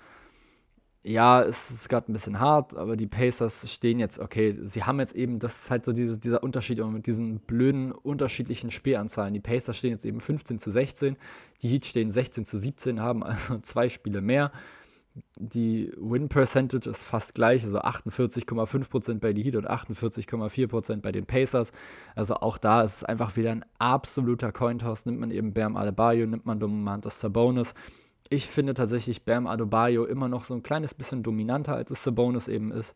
ja, 1.09 1.41
es 1.43 1.71
ist 1.71 1.89
gerade 1.89 2.11
ein 2.11 2.15
bisschen 2.15 2.41
hart, 2.41 2.77
aber 2.77 2.97
die 2.97 3.07
Pacers 3.07 3.71
stehen 3.71 4.01
jetzt, 4.01 4.19
okay, 4.19 4.59
sie 4.65 4.83
haben 4.83 4.99
jetzt 4.99 5.15
eben, 5.15 5.39
das 5.39 5.63
ist 5.63 5.71
halt 5.71 5.85
so 5.85 5.93
diese, 5.93 6.19
dieser 6.19 6.43
Unterschied 6.43 6.85
mit 6.85 7.07
diesen 7.07 7.39
blöden 7.39 7.93
unterschiedlichen 7.93 8.73
Spielanzahlen. 8.73 9.33
Die 9.33 9.41
Pacers 9.41 9.77
stehen 9.77 9.93
jetzt 9.93 10.05
eben 10.05 10.19
15 10.19 10.59
zu 10.59 10.73
16, 10.73 11.17
die 11.63 11.69
Heat 11.69 11.85
stehen 11.85 12.11
16 12.11 12.45
zu 12.45 12.59
17, 12.59 13.01
haben 13.01 13.23
also 13.23 13.59
zwei 13.63 13.89
Spiele 13.89 14.21
mehr. 14.21 14.51
Die 15.39 15.93
Win 15.97 16.29
Percentage 16.29 16.91
ist 16.91 17.05
fast 17.05 17.35
gleich, 17.35 17.65
also 17.65 17.79
48,5% 17.79 19.21
bei 19.21 19.33
den 19.33 19.45
Heat 19.45 19.55
und 19.55 19.71
48,4% 19.71 21.03
bei 21.03 21.13
den 21.13 21.25
Pacers. 21.25 21.71
Also 22.17 22.35
auch 22.35 22.59
da 22.59 22.83
ist 22.83 22.97
es 22.97 23.05
einfach 23.05 23.37
wieder 23.37 23.53
ein 23.53 23.65
absoluter 23.79 24.51
Cointoss. 24.51 25.07
Nimmt 25.07 25.21
man 25.21 25.31
eben 25.31 25.55
Bam 25.55 25.77
Adebayo, 25.77 26.27
nimmt 26.27 26.47
man 26.47 26.59
Domantas 26.59 27.21
Sabonis 27.21 27.75
ich 28.31 28.47
finde 28.47 28.75
tatsächlich 28.75 29.25
Bam 29.25 29.47
Adebayo 29.47 30.05
immer 30.05 30.29
noch 30.29 30.45
so 30.45 30.55
ein 30.55 30.63
kleines 30.63 30.95
bisschen 30.95 31.23
dominanter, 31.23 31.75
als 31.75 31.91
es 31.91 32.03
Sabonis 32.03 32.49
eben 32.49 32.73
ist. 32.73 32.95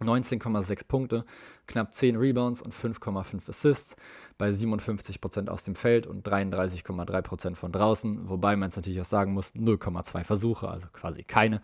19,6 0.00 0.86
Punkte, 0.86 1.24
knapp 1.66 1.92
10 1.92 2.16
Rebounds 2.16 2.62
und 2.62 2.72
5,5 2.72 3.48
Assists 3.48 3.96
bei 4.36 4.50
57% 4.50 5.48
aus 5.48 5.64
dem 5.64 5.74
Feld 5.74 6.06
und 6.06 6.26
33,3% 6.26 7.56
von 7.56 7.72
draußen, 7.72 8.28
wobei 8.28 8.54
man 8.54 8.68
es 8.68 8.76
natürlich 8.76 9.00
auch 9.00 9.06
sagen 9.06 9.32
muss, 9.32 9.50
0,2 9.54 10.22
Versuche, 10.22 10.68
also 10.68 10.86
quasi 10.92 11.24
keine. 11.24 11.60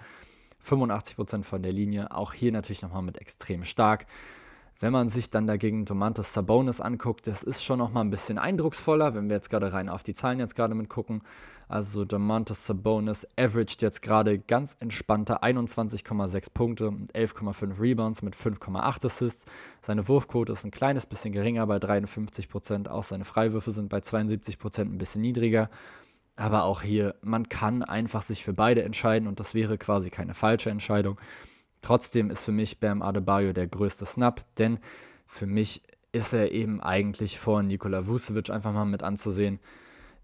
85% 0.66 1.44
von 1.44 1.62
der 1.62 1.72
Linie, 1.72 2.10
auch 2.10 2.32
hier 2.32 2.50
natürlich 2.50 2.82
nochmal 2.82 3.02
mit 3.02 3.18
extrem 3.18 3.64
stark. 3.64 4.06
Wenn 4.80 4.92
man 4.92 5.08
sich 5.08 5.30
dann 5.30 5.46
dagegen 5.46 5.84
Domantas 5.84 6.32
Sabonis 6.34 6.80
anguckt, 6.80 7.26
das 7.26 7.42
ist 7.42 7.64
schon 7.64 7.78
nochmal 7.78 8.04
ein 8.04 8.10
bisschen 8.10 8.38
eindrucksvoller, 8.38 9.14
wenn 9.14 9.28
wir 9.28 9.36
jetzt 9.36 9.48
gerade 9.48 9.72
rein 9.72 9.88
auf 9.88 10.02
die 10.02 10.14
Zahlen 10.14 10.40
jetzt 10.40 10.56
gerade 10.56 10.74
mit 10.74 10.88
gucken. 10.88 11.22
Also 11.68 12.04
Domantas 12.04 12.66
Sabonis 12.66 13.26
averaged 13.38 13.80
jetzt 13.82 14.02
gerade 14.02 14.38
ganz 14.38 14.76
entspannte 14.80 15.42
21,6 15.42 16.52
Punkte 16.52 16.88
und 16.88 17.12
11,5 17.14 17.80
Rebounds 17.80 18.22
mit 18.22 18.36
5,8 18.36 19.06
Assists. 19.06 19.46
Seine 19.80 20.06
Wurfquote 20.08 20.52
ist 20.52 20.64
ein 20.64 20.70
kleines 20.70 21.06
bisschen 21.06 21.32
geringer 21.32 21.66
bei 21.66 21.76
53%, 21.76 22.88
auch 22.88 23.04
seine 23.04 23.24
Freiwürfe 23.24 23.72
sind 23.72 23.88
bei 23.88 23.98
72% 23.98 24.80
ein 24.80 24.98
bisschen 24.98 25.22
niedriger. 25.22 25.70
Aber 26.36 26.64
auch 26.64 26.82
hier, 26.82 27.14
man 27.22 27.48
kann 27.48 27.82
einfach 27.82 28.22
sich 28.22 28.42
für 28.44 28.52
beide 28.52 28.82
entscheiden 28.82 29.28
und 29.28 29.38
das 29.38 29.54
wäre 29.54 29.78
quasi 29.78 30.10
keine 30.10 30.34
falsche 30.34 30.68
Entscheidung. 30.68 31.18
Trotzdem 31.84 32.30
ist 32.30 32.42
für 32.42 32.50
mich 32.50 32.80
Bam 32.80 33.02
Adebayo 33.02 33.52
der 33.52 33.66
größte 33.66 34.06
Snap, 34.06 34.42
denn 34.56 34.78
für 35.26 35.44
mich 35.44 35.82
ist 36.12 36.32
er 36.32 36.50
eben 36.50 36.80
eigentlich 36.80 37.38
vor 37.38 37.62
Nikola 37.62 38.06
Vucevic 38.06 38.48
einfach 38.48 38.72
mal 38.72 38.86
mit 38.86 39.02
anzusehen 39.02 39.60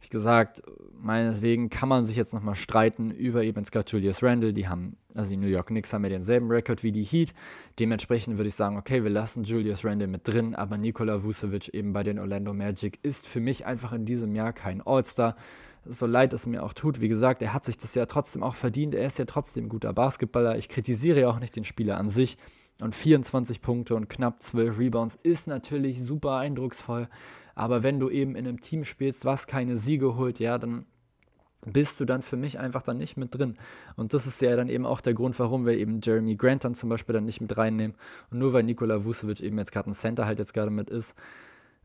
Wie 0.00 0.08
gesagt, 0.08 0.62
meineswegen 0.98 1.68
kann 1.68 1.90
man 1.90 2.06
sich 2.06 2.16
jetzt 2.16 2.32
nochmal 2.32 2.54
streiten 2.54 3.10
über 3.10 3.42
eben 3.42 3.62
Scott 3.66 3.92
Julius 3.92 4.22
Randle. 4.22 4.54
Die 4.54 4.68
haben, 4.68 4.96
also 5.14 5.28
die 5.28 5.36
New 5.36 5.48
York 5.48 5.66
Knicks 5.66 5.92
haben 5.92 6.02
ja 6.04 6.08
denselben 6.08 6.50
Rekord 6.50 6.82
wie 6.82 6.92
die 6.92 7.04
Heat. 7.04 7.34
Dementsprechend 7.78 8.38
würde 8.38 8.48
ich 8.48 8.54
sagen, 8.54 8.78
okay, 8.78 9.02
wir 9.02 9.10
lassen 9.10 9.44
Julius 9.44 9.84
Randle 9.84 10.08
mit 10.08 10.26
drin, 10.26 10.54
aber 10.54 10.78
Nikola 10.78 11.22
Vucevic 11.22 11.68
eben 11.74 11.92
bei 11.92 12.02
den 12.02 12.18
Orlando 12.18 12.54
Magic 12.54 12.98
ist 13.02 13.28
für 13.28 13.40
mich 13.40 13.66
einfach 13.66 13.92
in 13.92 14.06
diesem 14.06 14.34
Jahr 14.34 14.54
kein 14.54 14.80
All-Star. 14.80 15.36
So 15.84 16.06
leid 16.06 16.32
es 16.32 16.46
mir 16.46 16.62
auch 16.62 16.72
tut, 16.72 17.00
wie 17.00 17.08
gesagt, 17.08 17.42
er 17.42 17.54
hat 17.54 17.64
sich 17.64 17.78
das 17.78 17.94
ja 17.94 18.06
trotzdem 18.06 18.42
auch 18.42 18.54
verdient. 18.54 18.94
Er 18.94 19.06
ist 19.06 19.18
ja 19.18 19.24
trotzdem 19.24 19.68
guter 19.68 19.92
Basketballer. 19.92 20.58
Ich 20.58 20.68
kritisiere 20.68 21.20
ja 21.20 21.30
auch 21.30 21.40
nicht 21.40 21.56
den 21.56 21.64
Spieler 21.64 21.98
an 21.98 22.08
sich. 22.08 22.36
Und 22.80 22.94
24 22.94 23.60
Punkte 23.60 23.94
und 23.94 24.08
knapp 24.08 24.42
12 24.42 24.78
Rebounds 24.78 25.18
ist 25.22 25.46
natürlich 25.46 26.02
super 26.02 26.36
eindrucksvoll. 26.36 27.08
Aber 27.54 27.82
wenn 27.82 28.00
du 28.00 28.08
eben 28.08 28.36
in 28.36 28.46
einem 28.46 28.60
Team 28.60 28.84
spielst, 28.84 29.24
was 29.24 29.46
keine 29.46 29.76
Siege 29.76 30.16
holt, 30.16 30.38
ja, 30.38 30.56
dann 30.56 30.86
bist 31.66 32.00
du 32.00 32.06
dann 32.06 32.22
für 32.22 32.36
mich 32.36 32.58
einfach 32.58 32.82
dann 32.82 32.96
nicht 32.96 33.16
mit 33.16 33.34
drin. 33.34 33.56
Und 33.96 34.14
das 34.14 34.26
ist 34.26 34.40
ja 34.40 34.56
dann 34.56 34.68
eben 34.68 34.86
auch 34.86 35.00
der 35.00 35.14
Grund, 35.14 35.38
warum 35.38 35.66
wir 35.66 35.76
eben 35.76 36.00
Jeremy 36.02 36.36
Grant 36.36 36.64
dann 36.64 36.74
zum 36.74 36.88
Beispiel 36.88 37.12
dann 37.12 37.26
nicht 37.26 37.40
mit 37.40 37.56
reinnehmen. 37.56 37.96
Und 38.30 38.38
nur 38.38 38.52
weil 38.52 38.62
Nikola 38.62 39.04
Vucevic 39.04 39.40
eben 39.40 39.58
jetzt 39.58 39.72
gerade 39.72 39.90
ein 39.90 39.94
Center 39.94 40.24
halt 40.24 40.38
jetzt 40.38 40.54
gerade 40.54 40.70
mit 40.70 40.88
ist, 40.88 41.14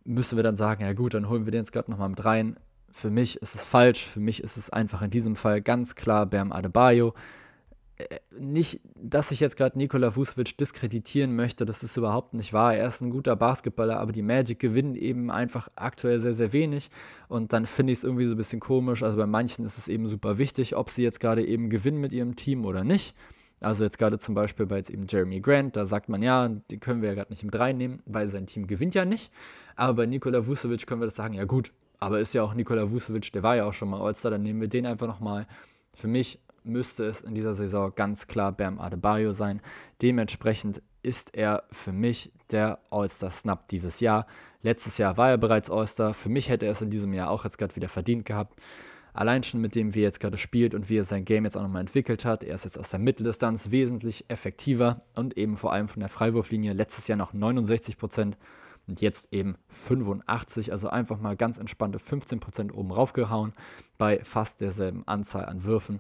müssen 0.06 0.38
wir 0.38 0.44
dann 0.44 0.56
sagen, 0.56 0.84
ja 0.84 0.94
gut, 0.94 1.14
dann 1.14 1.28
holen 1.28 1.46
wir 1.46 1.52
den 1.52 1.62
jetzt 1.62 1.74
gerade 1.74 1.92
nochmal 1.92 2.10
mit 2.10 2.24
rein. 2.24 2.58
Für 2.96 3.10
mich 3.10 3.42
ist 3.42 3.56
es 3.56 3.62
falsch, 3.62 4.06
für 4.06 4.22
mich 4.22 4.42
ist 4.42 4.56
es 4.56 4.70
einfach 4.70 5.02
in 5.02 5.10
diesem 5.10 5.36
Fall 5.36 5.62
ganz 5.62 5.96
klar 5.96 6.26
Bam 6.26 6.54
Adebayo. 6.54 7.14
Äh, 7.98 8.20
nicht, 8.40 8.80
dass 8.96 9.32
ich 9.32 9.42
jetzt 9.42 9.58
gerade 9.58 9.78
Nikola 9.78 10.16
Vucevic 10.16 10.58
diskreditieren 10.58 11.36
möchte, 11.36 11.66
das 11.66 11.84
ist 11.84 11.98
überhaupt 11.98 12.34
nicht 12.34 12.54
wahr. 12.54 12.74
Er 12.74 12.88
ist 12.88 13.02
ein 13.02 13.10
guter 13.10 13.36
Basketballer, 13.36 14.00
aber 14.00 14.14
die 14.14 14.22
Magic 14.22 14.60
gewinnen 14.60 14.96
eben 14.96 15.30
einfach 15.30 15.68
aktuell 15.76 16.22
sehr, 16.22 16.34
sehr 16.34 16.54
wenig. 16.54 16.90
Und 17.28 17.52
dann 17.52 17.66
finde 17.66 17.92
ich 17.92 18.00
es 18.00 18.06
irgendwie 18.06 18.28
so 18.28 18.32
ein 18.32 18.38
bisschen 18.38 18.62
komisch. 18.62 19.04
Also 19.04 19.18
bei 19.18 19.26
manchen 19.26 19.66
ist 19.66 19.78
es 19.78 19.90
eben 19.90 20.08
super 20.08 20.38
wichtig, 20.38 20.78
ob 20.78 20.90
sie 20.90 21.04
jetzt 21.04 21.20
gerade 21.20 21.46
eben 21.46 21.70
gewinnen 21.70 22.00
mit 22.00 22.14
ihrem 22.14 22.38
Team 22.38 22.64
oder 22.64 22.86
nicht. 22.86 23.14
Also 23.60 23.84
jetzt 23.84 23.98
gerade 23.98 24.20
zum 24.20 24.36
Beispiel 24.36 24.68
bei 24.68 24.78
jetzt 24.78 24.90
eben 24.90 25.06
Jeremy 25.10 25.42
Grant, 25.42 25.76
da 25.76 25.86
sagt 25.86 26.08
man 26.08 26.24
ja, 26.24 26.48
die 26.72 26.80
können 26.80 27.02
wir 27.02 27.10
ja 27.10 27.16
gerade 27.16 27.34
nicht 27.34 27.44
mit 27.44 27.60
reinnehmen, 27.60 28.02
weil 28.06 28.30
sein 28.30 28.48
Team 28.48 28.68
gewinnt 28.68 28.96
ja 28.96 29.04
nicht. 29.04 29.34
Aber 29.76 29.96
bei 29.96 30.06
Nikola 30.06 30.48
Vucevic 30.48 30.88
können 30.88 31.02
wir 31.02 31.08
das 31.08 31.16
sagen, 31.16 31.34
ja 31.34 31.44
gut, 31.44 31.74
aber 32.06 32.20
ist 32.20 32.36
ja 32.36 32.44
auch 32.44 32.54
Nikola 32.54 32.92
Vucevic, 32.92 33.32
der 33.32 33.42
war 33.42 33.56
ja 33.56 33.66
auch 33.66 33.74
schon 33.74 33.90
mal 33.90 34.00
All-Star, 34.00 34.30
dann 34.30 34.44
nehmen 34.44 34.62
wir 34.62 34.68
den 34.68 34.86
einfach 34.86 35.08
nochmal. 35.08 35.48
Für 35.96 36.08
mich 36.08 36.40
müsste 36.64 37.04
es 37.04 37.22
in 37.22 37.34
dieser 37.34 37.56
Saison 37.56 37.92
ganz 37.96 38.28
klar 38.28 38.52
Bam 38.52 38.80
Adebayo 38.80 39.34
sein. 39.34 39.60
Dementsprechend 40.04 40.84
ist 41.02 41.36
er 41.36 41.64
für 41.72 41.92
mich 41.92 42.32
der 42.52 42.78
All-Star-Snap 42.92 43.70
dieses 43.70 44.02
Jahr. 44.02 44.28
Letztes 44.62 45.00
Jahr 45.00 45.18
war 45.18 45.32
er 45.32 45.40
bereits 45.40 45.72
All-Star. 45.72 46.14
Für 46.14 46.30
mich 46.30 46.48
hätte 46.48 46.68
er 46.68 46.74
es 46.74 46.82
in 46.84 46.92
diesem 46.92 47.12
Jahr 47.12 47.32
auch 47.32 47.44
jetzt 47.44 47.58
gerade 47.58 47.76
wieder 47.76 47.90
verdient 47.90 48.24
gehabt. 48.24 48.62
Allein 49.16 49.42
schon 49.42 49.62
mit 49.62 49.74
dem, 49.74 49.96
wie 49.96 50.02
er 50.02 50.10
jetzt 50.10 50.20
gerade 50.20 50.38
spielt 50.38 50.76
und 50.76 50.90
wie 50.90 51.00
er 51.00 51.06
sein 51.06 51.26
Game 51.26 51.46
jetzt 51.46 51.58
auch 51.58 51.64
nochmal 51.64 51.82
entwickelt 51.82 52.24
hat. 52.24 52.44
Er 52.44 52.54
ist 52.54 52.66
jetzt 52.66 52.78
aus 52.78 52.92
der 52.92 53.00
Mitteldistanz 53.00 53.72
wesentlich 53.72 54.26
effektiver 54.28 55.02
und 55.16 55.40
eben 55.40 55.58
vor 55.58 55.74
allem 55.74 55.88
von 55.88 56.02
der 56.02 56.10
Freiwurflinie. 56.10 56.74
Letztes 56.74 57.08
Jahr 57.08 57.18
noch 57.18 57.34
69 57.34 57.98
Prozent 57.98 58.38
und 58.88 59.02
jetzt 59.02 59.32
eben 59.32 59.56
85, 59.68 60.72
also 60.72 60.90
einfach 60.90 61.20
mal 61.20 61.36
ganz 61.36 61.58
entspannte 61.58 62.00
15 62.00 62.40
Prozent 62.40 62.74
oben 62.74 62.92
raufgehauen 62.92 63.54
bei 63.98 64.24
fast 64.24 64.62
derselben 64.62 65.08
Anzahl 65.08 65.46
an 65.46 65.64
Würfen. 65.64 66.00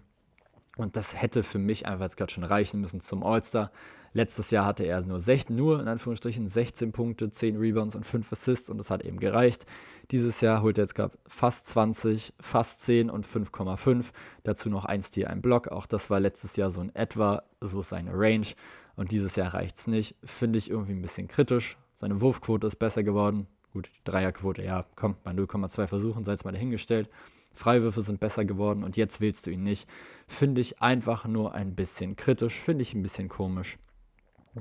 Und 0.78 0.98
das 0.98 1.20
hätte 1.20 1.44
für 1.44 1.60
mich 1.60 1.86
einfach 1.86 2.06
jetzt 2.06 2.18
gerade 2.18 2.32
schon 2.32 2.44
reichen 2.44 2.82
müssen 2.82 3.00
zum 3.00 3.24
All-Star. 3.24 3.72
Letztes 4.14 4.50
Jahr 4.50 4.66
hatte 4.66 4.86
er 4.86 5.02
nur, 5.02 5.20
16, 5.20 5.56
nur 5.56 5.82
in 5.82 5.90
Anführungsstrichen 5.90 6.48
16 6.48 6.94
Punkte, 6.94 7.30
10 7.30 7.58
Rebounds 7.58 7.96
und 7.96 8.06
5 8.06 8.32
Assists 8.32 8.70
und 8.70 8.78
das 8.78 8.90
hat 8.90 9.04
eben 9.04 9.20
gereicht. 9.20 9.66
Dieses 10.12 10.40
Jahr 10.40 10.62
holt 10.62 10.78
er 10.78 10.86
jetzt 10.86 10.96
gerade 10.96 11.18
fast 11.28 11.68
20, 11.68 12.34
fast 12.40 12.84
10 12.84 13.10
und 13.10 13.26
5,5. 13.26 14.06
Dazu 14.44 14.70
noch 14.70 14.86
ein 14.86 15.02
Stil, 15.02 15.28
ein 15.28 15.42
Block. 15.42 15.68
Auch 15.68 15.86
das 15.86 16.10
war 16.10 16.20
letztes 16.20 16.56
Jahr 16.56 16.72
so 16.72 16.80
in 16.80 16.96
etwa 16.96 17.44
so 17.60 17.82
seine 17.82 18.12
Range. 18.14 18.48
Und 18.96 19.12
dieses 19.12 19.36
Jahr 19.36 19.54
reicht 19.54 19.80
es 19.80 19.88
nicht. 19.88 20.16
Finde 20.24 20.60
ich 20.60 20.70
irgendwie 20.70 20.94
ein 20.94 21.02
bisschen 21.02 21.28
kritisch. 21.28 21.78
Seine 22.06 22.22
Wurfquote 22.22 22.68
ist 22.68 22.76
besser 22.76 23.02
geworden. 23.02 23.48
Gut, 23.74 23.90
die 23.98 24.04
Dreierquote, 24.04 24.62
ja, 24.62 24.86
komm, 24.96 25.16
bei 25.24 25.32
0,2 25.32 25.88
Versuchen, 25.88 26.24
sei 26.24 26.34
es 26.34 26.44
mal 26.44 26.52
dahingestellt. 26.52 27.10
Freiwürfe 27.52 28.04
sind 28.04 28.20
besser 28.20 28.46
geworden 28.46 28.84
und 28.84 28.96
jetzt 28.96 29.22
wählst 29.22 29.48
du 29.48 29.50
ihn 29.50 29.64
nicht. 29.64 29.90
Finde 30.28 30.62
ich 30.62 30.84
einfach 30.84 31.26
nur 31.26 31.56
ein 31.56 31.74
bisschen 31.74 32.16
kritisch, 32.16 32.60
finde 32.60 32.84
ich 32.84 32.94
ein 32.94 33.02
bisschen 33.02 33.28
komisch. 33.28 33.80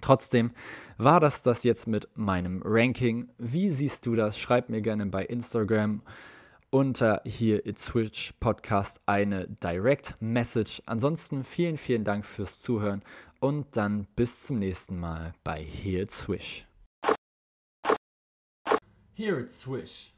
Trotzdem 0.00 0.52
war 0.96 1.20
das 1.20 1.42
das 1.42 1.64
jetzt 1.64 1.86
mit 1.86 2.08
meinem 2.14 2.62
Ranking. 2.64 3.28
Wie 3.36 3.68
siehst 3.68 4.06
du 4.06 4.14
das? 4.14 4.38
Schreib 4.38 4.70
mir 4.70 4.80
gerne 4.80 5.04
bei 5.04 5.26
Instagram 5.26 6.00
unter 6.70 7.20
hier 7.26 7.66
It's 7.66 7.84
Switch 7.84 8.32
Podcast 8.40 9.02
eine 9.04 9.48
Direct 9.48 10.16
Message. 10.18 10.80
Ansonsten 10.86 11.44
vielen, 11.44 11.76
vielen 11.76 12.04
Dank 12.04 12.24
fürs 12.24 12.62
Zuhören 12.62 13.02
und 13.38 13.76
dann 13.76 14.06
bis 14.16 14.46
zum 14.46 14.60
nächsten 14.60 14.98
Mal 14.98 15.34
bei 15.44 15.62
Here 15.62 16.08
Swish. 16.08 16.66
Here 19.16 19.38
It's 19.38 19.54
Swish. 19.54 20.10